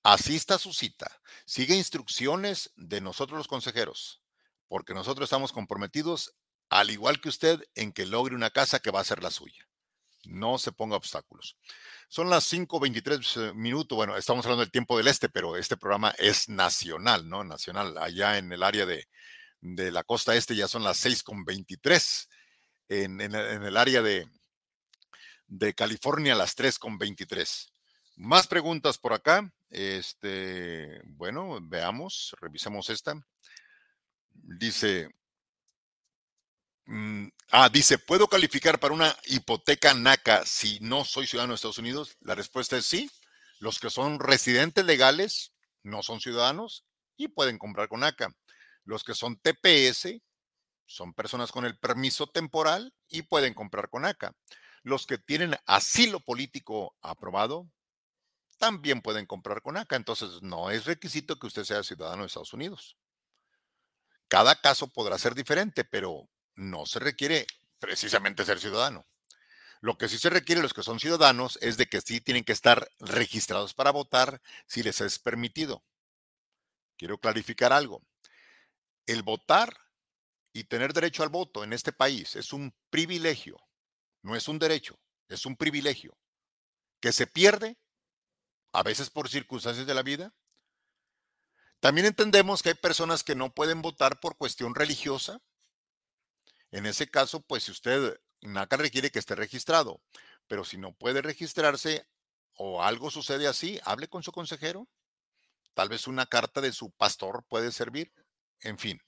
Asista 0.04 0.54
a 0.54 0.58
su 0.58 0.72
cita. 0.72 1.20
Sigue 1.46 1.74
instrucciones 1.74 2.70
de 2.76 3.00
nosotros 3.00 3.38
los 3.38 3.48
consejeros, 3.48 4.22
porque 4.68 4.94
nosotros 4.94 5.26
estamos 5.26 5.50
comprometidos, 5.50 6.32
al 6.68 6.90
igual 6.90 7.20
que 7.20 7.28
usted, 7.28 7.60
en 7.74 7.92
que 7.92 8.06
logre 8.06 8.36
una 8.36 8.50
casa 8.50 8.78
que 8.78 8.92
va 8.92 9.00
a 9.00 9.04
ser 9.04 9.20
la 9.24 9.32
suya. 9.32 9.65
No 10.26 10.58
se 10.58 10.72
ponga 10.72 10.96
obstáculos. 10.96 11.56
Son 12.08 12.30
las 12.30 12.52
5.23 12.52 13.54
minutos. 13.54 13.96
Bueno, 13.96 14.16
estamos 14.16 14.44
hablando 14.44 14.64
del 14.64 14.70
tiempo 14.70 14.96
del 14.96 15.08
este, 15.08 15.28
pero 15.28 15.56
este 15.56 15.76
programa 15.76 16.14
es 16.18 16.48
nacional, 16.48 17.28
¿no? 17.28 17.44
Nacional. 17.44 17.96
Allá 17.98 18.38
en 18.38 18.52
el 18.52 18.62
área 18.62 18.86
de, 18.86 19.08
de 19.60 19.90
la 19.90 20.04
costa 20.04 20.34
este 20.34 20.54
ya 20.54 20.68
son 20.68 20.84
las 20.84 21.04
6.23. 21.04 22.28
En, 22.88 23.20
en, 23.20 23.34
en 23.34 23.62
el 23.64 23.76
área 23.76 24.02
de, 24.02 24.28
de 25.48 25.74
California, 25.74 26.34
las 26.34 26.56
3.23. 26.56 27.70
Más 28.16 28.46
preguntas 28.46 28.98
por 28.98 29.12
acá. 29.12 29.52
Este, 29.70 31.00
bueno, 31.04 31.58
veamos, 31.62 32.34
revisemos 32.40 32.88
esta. 32.90 33.14
Dice, 34.32 35.10
ah, 37.50 37.68
dice, 37.68 37.98
¿puedo 37.98 38.28
calificar 38.28 38.78
para 38.78 38.94
una 38.94 39.16
hipoteca 39.26 39.94
NACA 39.94 40.44
si 40.44 40.78
no 40.80 41.04
soy 41.04 41.26
ciudadano 41.26 41.52
de 41.52 41.56
Estados 41.56 41.78
Unidos? 41.78 42.16
La 42.20 42.34
respuesta 42.34 42.76
es 42.76 42.86
sí. 42.86 43.10
Los 43.58 43.78
que 43.78 43.90
son 43.90 44.20
residentes 44.20 44.84
legales 44.84 45.52
no 45.82 46.02
son 46.02 46.20
ciudadanos 46.20 46.84
y 47.16 47.28
pueden 47.28 47.58
comprar 47.58 47.88
con 47.88 48.00
NACA. 48.00 48.34
Los 48.84 49.02
que 49.02 49.14
son 49.14 49.36
TPS 49.36 50.20
son 50.86 51.12
personas 51.12 51.52
con 51.52 51.64
el 51.64 51.76
permiso 51.76 52.28
temporal 52.28 52.94
y 53.08 53.22
pueden 53.22 53.52
comprar 53.54 53.90
con 53.90 54.04
ACA. 54.04 54.32
Los 54.82 55.06
que 55.06 55.18
tienen 55.18 55.56
asilo 55.66 56.20
político 56.20 56.96
aprobado 57.02 57.68
también 58.58 59.02
pueden 59.02 59.26
comprar 59.26 59.60
con 59.60 59.76
ACA. 59.76 59.96
Entonces, 59.96 60.42
no 60.42 60.70
es 60.70 60.84
requisito 60.84 61.38
que 61.38 61.48
usted 61.48 61.64
sea 61.64 61.82
ciudadano 61.82 62.22
de 62.22 62.28
Estados 62.28 62.52
Unidos. 62.52 62.96
Cada 64.28 64.60
caso 64.60 64.86
podrá 64.86 65.18
ser 65.18 65.34
diferente, 65.34 65.84
pero 65.84 66.28
no 66.56 66.86
se 66.86 66.98
requiere 66.98 67.46
precisamente 67.78 68.44
ser 68.44 68.58
ciudadano. 68.58 69.06
Lo 69.80 69.98
que 69.98 70.08
sí 70.08 70.18
se 70.18 70.30
requiere 70.30 70.62
los 70.62 70.74
que 70.74 70.82
son 70.82 70.98
ciudadanos 70.98 71.58
es 71.62 71.76
de 71.76 71.86
que 71.86 72.00
sí 72.00 72.20
tienen 72.20 72.44
que 72.44 72.52
estar 72.52 72.90
registrados 72.98 73.74
para 73.74 73.92
votar 73.92 74.40
si 74.66 74.82
les 74.82 75.00
es 75.00 75.18
permitido. 75.18 75.84
Quiero 76.96 77.18
clarificar 77.18 77.72
algo. 77.72 78.02
El 79.06 79.22
votar 79.22 79.78
y 80.52 80.64
tener 80.64 80.92
derecho 80.94 81.22
al 81.22 81.28
voto 81.28 81.62
en 81.62 81.72
este 81.72 81.92
país 81.92 82.34
es 82.34 82.52
un 82.52 82.74
privilegio, 82.90 83.58
no 84.22 84.34
es 84.34 84.48
un 84.48 84.58
derecho, 84.58 84.98
es 85.28 85.44
un 85.44 85.56
privilegio 85.56 86.16
que 87.00 87.12
se 87.12 87.26
pierde 87.26 87.76
a 88.72 88.82
veces 88.82 89.10
por 89.10 89.28
circunstancias 89.28 89.86
de 89.86 89.94
la 89.94 90.02
vida. 90.02 90.34
También 91.80 92.06
entendemos 92.06 92.62
que 92.62 92.70
hay 92.70 92.74
personas 92.74 93.22
que 93.22 93.34
no 93.34 93.52
pueden 93.52 93.82
votar 93.82 94.18
por 94.18 94.36
cuestión 94.36 94.74
religiosa. 94.74 95.40
En 96.76 96.84
ese 96.84 97.08
caso, 97.08 97.40
pues 97.40 97.64
si 97.64 97.70
usted, 97.70 98.20
NACA 98.42 98.76
requiere 98.76 99.10
que 99.10 99.18
esté 99.18 99.34
registrado, 99.34 100.02
pero 100.46 100.62
si 100.62 100.76
no 100.76 100.92
puede 100.92 101.22
registrarse 101.22 102.06
o 102.52 102.82
algo 102.82 103.10
sucede 103.10 103.48
así, 103.48 103.80
hable 103.82 104.08
con 104.08 104.22
su 104.22 104.30
consejero. 104.30 104.86
Tal 105.72 105.88
vez 105.88 106.06
una 106.06 106.26
carta 106.26 106.60
de 106.60 106.72
su 106.72 106.90
pastor 106.90 107.46
puede 107.48 107.72
servir. 107.72 108.12
En 108.60 108.76
fin, 108.76 109.00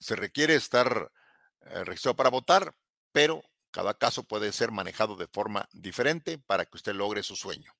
se 0.00 0.16
requiere 0.16 0.56
estar 0.56 1.12
eh, 1.60 1.84
registrado 1.84 2.16
para 2.16 2.30
votar, 2.30 2.74
pero 3.12 3.44
cada 3.70 3.94
caso 3.94 4.24
puede 4.24 4.50
ser 4.50 4.72
manejado 4.72 5.14
de 5.14 5.28
forma 5.28 5.68
diferente 5.70 6.36
para 6.36 6.66
que 6.66 6.78
usted 6.78 6.96
logre 6.96 7.22
su 7.22 7.36
sueño. 7.36 7.72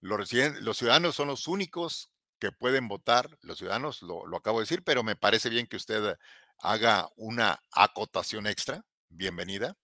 Los, 0.00 0.30
los 0.32 0.78
ciudadanos 0.78 1.14
son 1.14 1.28
los 1.28 1.48
únicos 1.48 2.12
que 2.38 2.52
pueden 2.52 2.88
votar 2.88 3.38
los 3.42 3.58
ciudadanos, 3.58 4.02
lo, 4.02 4.26
lo, 4.26 4.38
acabo 4.38 4.58
de 4.58 4.64
decir, 4.64 4.82
pero 4.82 5.02
me 5.02 5.16
parece 5.16 5.50
bien 5.50 5.66
que 5.66 5.76
usted 5.76 6.16
haga 6.58 7.10
una 7.16 7.62
acotación 7.72 8.46
extra, 8.46 8.84
bienvenida. 9.08 9.76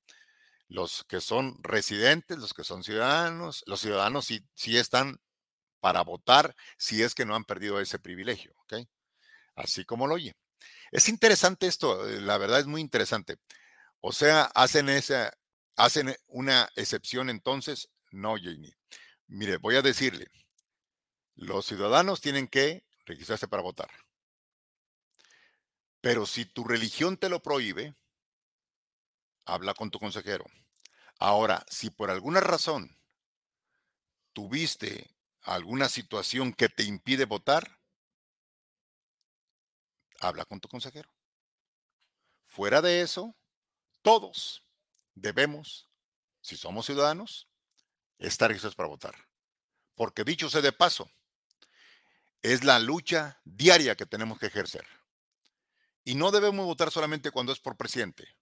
Los 0.68 1.04
que 1.04 1.20
son 1.20 1.56
residentes, 1.62 2.38
los 2.38 2.52
que 2.54 2.64
son 2.64 2.82
ciudadanos, 2.82 3.62
los 3.66 3.80
ciudadanos 3.80 4.26
sí, 4.26 4.44
sí 4.54 4.76
están 4.76 5.20
para 5.80 6.02
votar 6.02 6.56
si 6.78 7.02
es 7.02 7.14
que 7.14 7.24
no 7.24 7.36
han 7.36 7.44
perdido 7.44 7.80
ese 7.80 7.98
privilegio, 7.98 8.52
¿ok? 8.62 8.86
Así 9.54 9.84
como 9.84 10.06
lo 10.06 10.14
oye. 10.14 10.34
Es 10.90 11.08
interesante 11.08 11.66
esto, 11.66 12.08
eh, 12.08 12.20
la 12.20 12.38
verdad 12.38 12.60
es 12.60 12.66
muy 12.66 12.80
interesante. 12.80 13.36
O 14.00 14.12
sea, 14.12 14.44
hacen 14.54 14.88
esa, 14.88 15.32
hacen 15.76 16.14
una 16.28 16.68
excepción 16.76 17.30
entonces, 17.30 17.88
no, 18.10 18.36
Jamie. 18.36 18.76
Mire, 19.28 19.58
voy 19.58 19.76
a 19.76 19.82
decirle, 19.82 20.26
los 21.36 21.66
ciudadanos 21.66 22.20
tienen 22.20 22.48
que 22.48 22.84
registrarse 23.04 23.48
para 23.48 23.62
votar. 23.62 23.90
Pero 26.00 26.26
si 26.26 26.44
tu 26.44 26.64
religión 26.64 27.16
te 27.16 27.28
lo 27.28 27.40
prohíbe, 27.42 27.94
habla 29.46 29.74
con 29.74 29.90
tu 29.90 29.98
consejero. 29.98 30.44
Ahora, 31.18 31.64
si 31.70 31.88
por 31.90 32.10
alguna 32.10 32.40
razón 32.40 32.98
tuviste 34.32 35.16
alguna 35.42 35.88
situación 35.88 36.52
que 36.52 36.68
te 36.68 36.82
impide 36.82 37.24
votar, 37.24 37.78
habla 40.20 40.44
con 40.44 40.60
tu 40.60 40.68
consejero. 40.68 41.08
Fuera 42.44 42.82
de 42.82 43.00
eso, 43.00 43.34
todos 44.02 44.62
debemos, 45.14 45.88
si 46.40 46.56
somos 46.56 46.86
ciudadanos, 46.86 47.48
estar 48.18 48.48
registrados 48.48 48.76
para 48.76 48.88
votar. 48.88 49.14
Porque 49.94 50.24
dicho 50.24 50.50
sea 50.50 50.60
de 50.60 50.72
paso, 50.72 51.10
es 52.42 52.64
la 52.64 52.78
lucha 52.78 53.40
diaria 53.44 53.96
que 53.96 54.06
tenemos 54.06 54.38
que 54.38 54.46
ejercer. 54.46 54.86
Y 56.04 56.14
no 56.14 56.30
debemos 56.30 56.66
votar 56.66 56.90
solamente 56.90 57.30
cuando 57.30 57.52
es 57.52 57.58
por 57.58 57.76
presidente. 57.76 58.35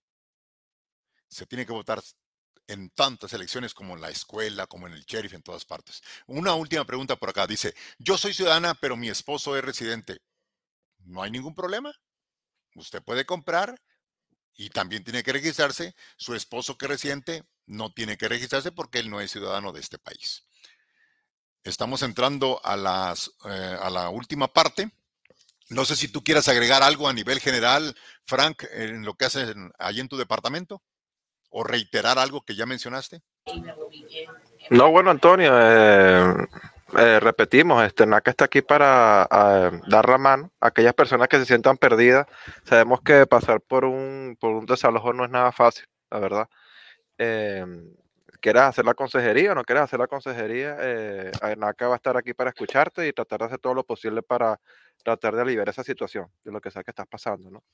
Se 1.35 1.47
tiene 1.47 1.67
que 1.67 1.73
votar 1.73 2.01
en 2.69 2.91
tantas 2.91 3.33
elecciones 3.33 3.75
como 3.75 3.97
en 3.97 4.01
la 4.01 4.09
escuela, 4.09 4.69
como 4.69 4.87
en 4.87 4.93
el 4.93 5.05
sheriff, 5.05 5.35
en 5.35 5.43
todas 5.43 5.65
partes. 5.65 6.01
Una 6.29 6.55
última 6.55 6.85
pregunta 6.85 7.17
por 7.17 7.31
acá. 7.31 7.45
Dice, 7.49 7.75
yo 7.99 8.17
soy 8.17 8.33
ciudadana, 8.33 8.75
pero 8.75 8.97
mi 8.97 9.09
esposo 9.09 9.57
es 9.57 9.65
residente. 9.65 10.21
No 10.99 11.25
hay 11.25 11.33
ningún 11.33 11.53
problema. 11.53 11.93
Usted 12.77 13.03
puede 13.03 13.27
comprar 13.27 13.83
y 14.55 14.71
también 14.71 15.03
tiene 15.03 15.25
que 15.25 15.33
registrarse. 15.33 15.97
Su 16.17 16.37
esposo 16.37 16.79
que 16.79 16.87
es 16.87 16.91
residente 16.91 17.45
no 17.67 17.93
tiene 17.93 18.17
que 18.17 18.29
registrarse 18.29 18.71
porque 18.71 19.01
él 19.01 19.11
no 19.11 19.21
es 19.21 19.33
ciudadano 19.33 19.73
de 19.73 19.81
este 19.81 19.99
país. 19.99 20.47
Estamos 21.65 22.03
entrando 22.03 22.61
a, 22.65 22.77
las, 22.77 23.33
eh, 23.47 23.77
a 23.81 23.91
la 23.91 24.09
última 24.09 24.53
parte. 24.53 24.93
No 25.69 25.85
sé 25.85 25.97
si 25.97 26.07
tú 26.07 26.23
quieras 26.23 26.47
agregar 26.47 26.85
algo 26.85 27.09
a 27.09 27.13
nivel 27.13 27.41
general, 27.41 27.97
Frank, 28.25 28.63
en 28.71 29.05
lo 29.05 29.15
que 29.15 29.25
haces 29.25 29.53
allí 29.81 29.99
en 29.99 30.09
tu 30.09 30.17
departamento, 30.17 30.83
o 31.57 31.63
reiterar 31.63 32.19
algo 32.19 32.43
que 32.43 32.57
ya 32.57 32.67
mencionaste. 32.67 33.23
No, 34.71 34.91
bueno, 34.91 35.11
Antonio, 35.11 35.53
eh, 35.55 36.35
eh, 36.99 37.21
repetimos, 37.21 37.85
este 37.85 38.07
NACA 38.07 38.31
está 38.33 38.47
aquí 38.47 38.61
para 38.63 39.29
dar 39.87 40.09
la 40.09 40.19
mano 40.19 40.53
a 40.61 40.69
aquellas 40.69 40.95
personas 40.95 41.29
que 41.29 41.39
se 41.39 41.47
sientan 41.47 41.77
perdidas. 41.77 42.27
Sabemos 42.65 43.01
que 43.03 43.27
pasar 43.27 43.61
por 43.61 43.85
un, 43.85 44.37
por 44.41 44.51
un 44.51 44.67
desalojo 44.67 45.13
no 45.13 45.25
es 45.25 45.31
nada 45.31 45.53
fácil, 45.53 45.87
la 46.11 46.19
verdad 46.19 46.49
quieras 48.45 48.69
hacer 48.69 48.85
la 48.85 48.93
consejería 48.93 49.53
o 49.53 49.55
no 49.55 49.65
quieras 49.65 49.85
hacer 49.85 49.99
la 49.99 50.07
consejería, 50.07 50.77
eh, 50.79 51.33
NACA 51.57 51.89
va 51.89 51.95
a 51.95 51.97
estar 51.97 52.15
aquí 52.19 52.35
para 52.35 52.51
escucharte 52.51 53.09
y 53.09 53.13
tratar 53.15 53.41
de 53.41 53.47
hacer 53.47 53.59
todo 53.59 53.73
lo 53.73 53.85
posible 53.85 54.21
para 54.21 54.61
tratar 55.03 55.35
de 55.35 55.41
aliviar 55.41 55.67
esa 55.71 55.83
situación 55.83 56.27
de 56.45 56.53
lo 56.53 56.61
que 56.61 56.71
sea 56.71 56.85
que 56.85 56.91
estás 56.91 57.07
pasando, 57.07 57.51
¿no? 57.51 57.65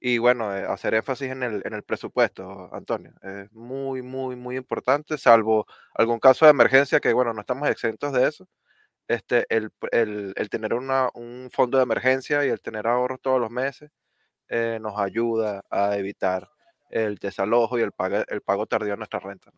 Y 0.00 0.18
bueno, 0.18 0.54
eh, 0.56 0.64
hacer 0.66 0.94
énfasis 0.94 1.30
en 1.30 1.42
el, 1.42 1.62
en 1.64 1.72
el 1.74 1.82
presupuesto, 1.82 2.68
Antonio. 2.74 3.14
Es 3.22 3.50
muy, 3.52 4.02
muy, 4.02 4.36
muy 4.36 4.56
importante, 4.56 5.18
salvo 5.18 5.66
algún 5.94 6.20
caso 6.20 6.44
de 6.44 6.50
emergencia 6.50 7.00
que, 7.00 7.12
bueno, 7.12 7.32
no 7.32 7.40
estamos 7.40 7.68
exentos 7.68 8.12
de 8.12 8.28
eso. 8.28 8.46
Este, 9.08 9.46
el, 9.48 9.70
el, 9.92 10.32
el 10.36 10.48
tener 10.50 10.74
una, 10.74 11.08
un 11.14 11.48
fondo 11.52 11.78
de 11.78 11.84
emergencia 11.84 12.44
y 12.44 12.48
el 12.48 12.60
tener 12.60 12.86
ahorros 12.86 13.20
todos 13.22 13.40
los 13.40 13.50
meses 13.50 13.90
eh, 14.48 14.78
nos 14.80 14.98
ayuda 14.98 15.64
a 15.70 15.96
evitar 15.96 16.48
el 16.90 17.16
desalojo 17.16 17.78
y 17.78 17.82
el 17.82 17.92
pago, 17.92 18.18
el 18.28 18.42
pago 18.42 18.66
tardío 18.66 18.92
de 18.92 18.96
nuestra 18.98 19.20
renta. 19.20 19.52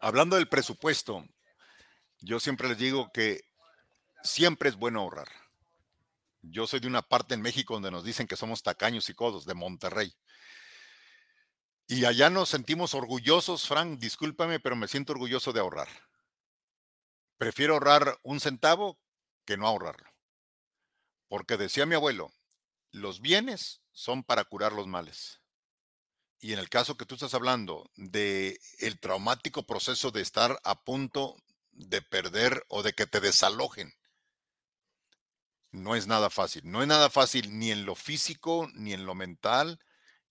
Hablando 0.00 0.36
del 0.36 0.48
presupuesto, 0.48 1.24
yo 2.20 2.40
siempre 2.40 2.68
les 2.68 2.78
digo 2.78 3.10
que 3.12 3.42
siempre 4.22 4.68
es 4.70 4.76
bueno 4.76 5.00
ahorrar. 5.00 5.28
Yo 6.50 6.66
soy 6.66 6.80
de 6.80 6.88
una 6.88 7.02
parte 7.02 7.34
en 7.34 7.42
México 7.42 7.74
donde 7.74 7.90
nos 7.90 8.04
dicen 8.04 8.26
que 8.26 8.36
somos 8.36 8.62
tacaños 8.62 9.08
y 9.08 9.14
codos, 9.14 9.46
de 9.46 9.54
Monterrey. 9.54 10.14
Y 11.86 12.04
allá 12.04 12.30
nos 12.30 12.48
sentimos 12.48 12.94
orgullosos, 12.94 13.66
Frank, 13.66 13.98
discúlpame, 13.98 14.60
pero 14.60 14.76
me 14.76 14.88
siento 14.88 15.12
orgulloso 15.12 15.52
de 15.52 15.60
ahorrar. 15.60 15.88
Prefiero 17.38 17.74
ahorrar 17.74 18.18
un 18.22 18.40
centavo 18.40 18.98
que 19.44 19.56
no 19.56 19.66
ahorrarlo. 19.66 20.10
Porque 21.28 21.56
decía 21.56 21.86
mi 21.86 21.94
abuelo, 21.94 22.32
los 22.90 23.20
bienes 23.20 23.82
son 23.92 24.22
para 24.22 24.44
curar 24.44 24.72
los 24.72 24.86
males. 24.86 25.40
Y 26.40 26.52
en 26.52 26.58
el 26.58 26.68
caso 26.68 26.96
que 26.96 27.06
tú 27.06 27.14
estás 27.14 27.34
hablando 27.34 27.90
de 27.96 28.60
el 28.78 29.00
traumático 29.00 29.66
proceso 29.66 30.10
de 30.10 30.20
estar 30.20 30.60
a 30.62 30.84
punto 30.84 31.36
de 31.70 32.02
perder 32.02 32.64
o 32.68 32.82
de 32.82 32.92
que 32.92 33.06
te 33.06 33.20
desalojen, 33.20 33.94
no 35.74 35.96
es 35.96 36.06
nada 36.06 36.30
fácil. 36.30 36.62
No 36.64 36.82
es 36.82 36.88
nada 36.88 37.10
fácil 37.10 37.58
ni 37.58 37.72
en 37.72 37.84
lo 37.84 37.94
físico, 37.94 38.68
ni 38.74 38.92
en 38.92 39.04
lo 39.06 39.14
mental, 39.14 39.80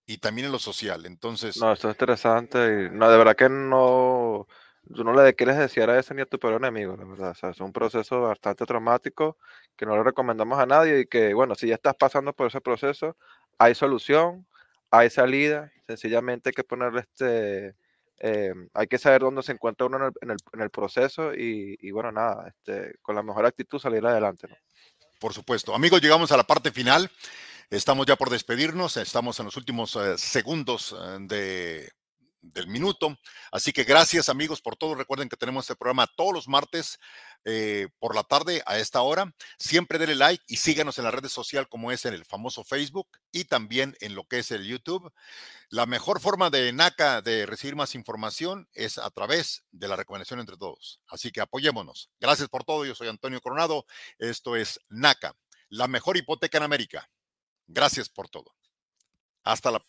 y 0.05 0.17
también 0.17 0.45
en 0.45 0.51
lo 0.53 0.59
social. 0.59 1.05
Entonces. 1.05 1.57
No, 1.57 1.73
esto 1.73 1.89
es 1.89 1.95
interesante. 1.95 2.89
No, 2.89 3.09
de 3.11 3.17
verdad 3.17 3.35
que 3.35 3.49
no. 3.49 4.47
Tú 4.93 5.03
no 5.03 5.13
le 5.13 5.33
quieres 5.35 5.57
decir 5.57 5.89
a 5.89 5.99
ese 5.99 6.13
ni 6.13 6.21
a 6.21 6.25
tu 6.25 6.39
peor 6.39 6.55
enemigo, 6.55 6.95
la 6.97 7.05
verdad. 7.05 7.31
O 7.31 7.35
sea, 7.35 7.49
es 7.49 7.59
un 7.59 7.71
proceso 7.71 8.21
bastante 8.21 8.65
traumático 8.65 9.37
que 9.75 9.85
no 9.85 9.95
le 9.95 10.03
recomendamos 10.03 10.59
a 10.59 10.65
nadie 10.65 11.01
y 11.01 11.05
que, 11.05 11.33
bueno, 11.33 11.55
si 11.55 11.67
ya 11.67 11.75
estás 11.75 11.95
pasando 11.95 12.33
por 12.33 12.47
ese 12.47 12.61
proceso, 12.61 13.15
hay 13.57 13.75
solución, 13.75 14.45
hay 14.91 15.09
salida. 15.09 15.71
Sencillamente 15.87 16.49
hay 16.49 16.53
que 16.53 16.63
ponerle 16.63 17.01
este. 17.01 17.75
Eh, 18.19 18.53
hay 18.73 18.87
que 18.87 18.97
saber 18.97 19.21
dónde 19.21 19.43
se 19.43 19.51
encuentra 19.51 19.87
uno 19.87 19.97
en 19.97 20.31
el, 20.31 20.37
en 20.53 20.61
el, 20.61 20.69
proceso 20.69 21.33
y, 21.33 21.77
y, 21.81 21.91
bueno, 21.91 22.11
nada, 22.11 22.47
este, 22.47 22.95
con 23.01 23.15
la 23.15 23.23
mejor 23.23 23.45
actitud 23.45 23.79
salir 23.79 24.05
adelante. 24.05 24.47
¿no? 24.47 24.55
Por 25.23 25.33
supuesto. 25.33 25.73
Amigos, 25.73 26.01
llegamos 26.01 26.33
a 26.33 26.37
la 26.37 26.43
parte 26.43 26.69
final. 26.69 27.09
Estamos 27.69 28.05
ya 28.05 28.17
por 28.17 28.29
despedirnos, 28.29 28.97
estamos 28.97 29.39
en 29.39 29.45
los 29.45 29.55
últimos 29.55 29.95
eh, 29.95 30.17
segundos 30.17 30.93
eh, 30.99 31.17
de, 31.21 31.93
del 32.43 32.67
minuto. 32.67 33.17
Así 33.51 33.71
que 33.73 33.83
gracias 33.83 34.29
amigos 34.29 34.61
por 34.61 34.75
todo. 34.75 34.95
Recuerden 34.95 35.29
que 35.29 35.37
tenemos 35.37 35.63
este 35.63 35.75
programa 35.75 36.07
todos 36.15 36.33
los 36.33 36.47
martes 36.47 36.99
eh, 37.45 37.87
por 37.99 38.15
la 38.15 38.23
tarde 38.23 38.61
a 38.65 38.77
esta 38.77 39.01
hora. 39.01 39.33
Siempre 39.57 39.97
denle 39.97 40.15
like 40.15 40.43
y 40.47 40.57
síganos 40.57 40.97
en 40.97 41.05
las 41.05 41.13
redes 41.13 41.31
sociales 41.31 41.67
como 41.69 41.91
es 41.91 42.05
en 42.05 42.13
el 42.13 42.25
famoso 42.25 42.63
Facebook 42.63 43.07
y 43.31 43.45
también 43.45 43.95
en 44.01 44.13
lo 44.13 44.25
que 44.25 44.39
es 44.39 44.51
el 44.51 44.65
YouTube. 44.65 45.11
La 45.69 45.85
mejor 45.85 46.19
forma 46.19 46.49
de 46.49 46.71
NACA 46.73 47.21
de 47.21 47.45
recibir 47.45 47.75
más 47.75 47.95
información 47.95 48.67
es 48.73 48.97
a 48.97 49.09
través 49.09 49.63
de 49.71 49.87
la 49.87 49.95
recomendación 49.95 50.39
entre 50.39 50.57
todos. 50.57 51.01
Así 51.07 51.31
que 51.31 51.41
apoyémonos. 51.41 52.11
Gracias 52.19 52.49
por 52.49 52.63
todo. 52.63 52.85
Yo 52.85 52.93
soy 52.93 53.07
Antonio 53.07 53.41
Coronado. 53.41 53.85
Esto 54.19 54.55
es 54.55 54.79
NACA, 54.89 55.35
la 55.69 55.87
mejor 55.87 56.17
hipoteca 56.17 56.57
en 56.57 56.63
América. 56.63 57.09
Gracias 57.67 58.09
por 58.09 58.29
todo. 58.29 58.53
Hasta 59.43 59.71
la 59.71 59.83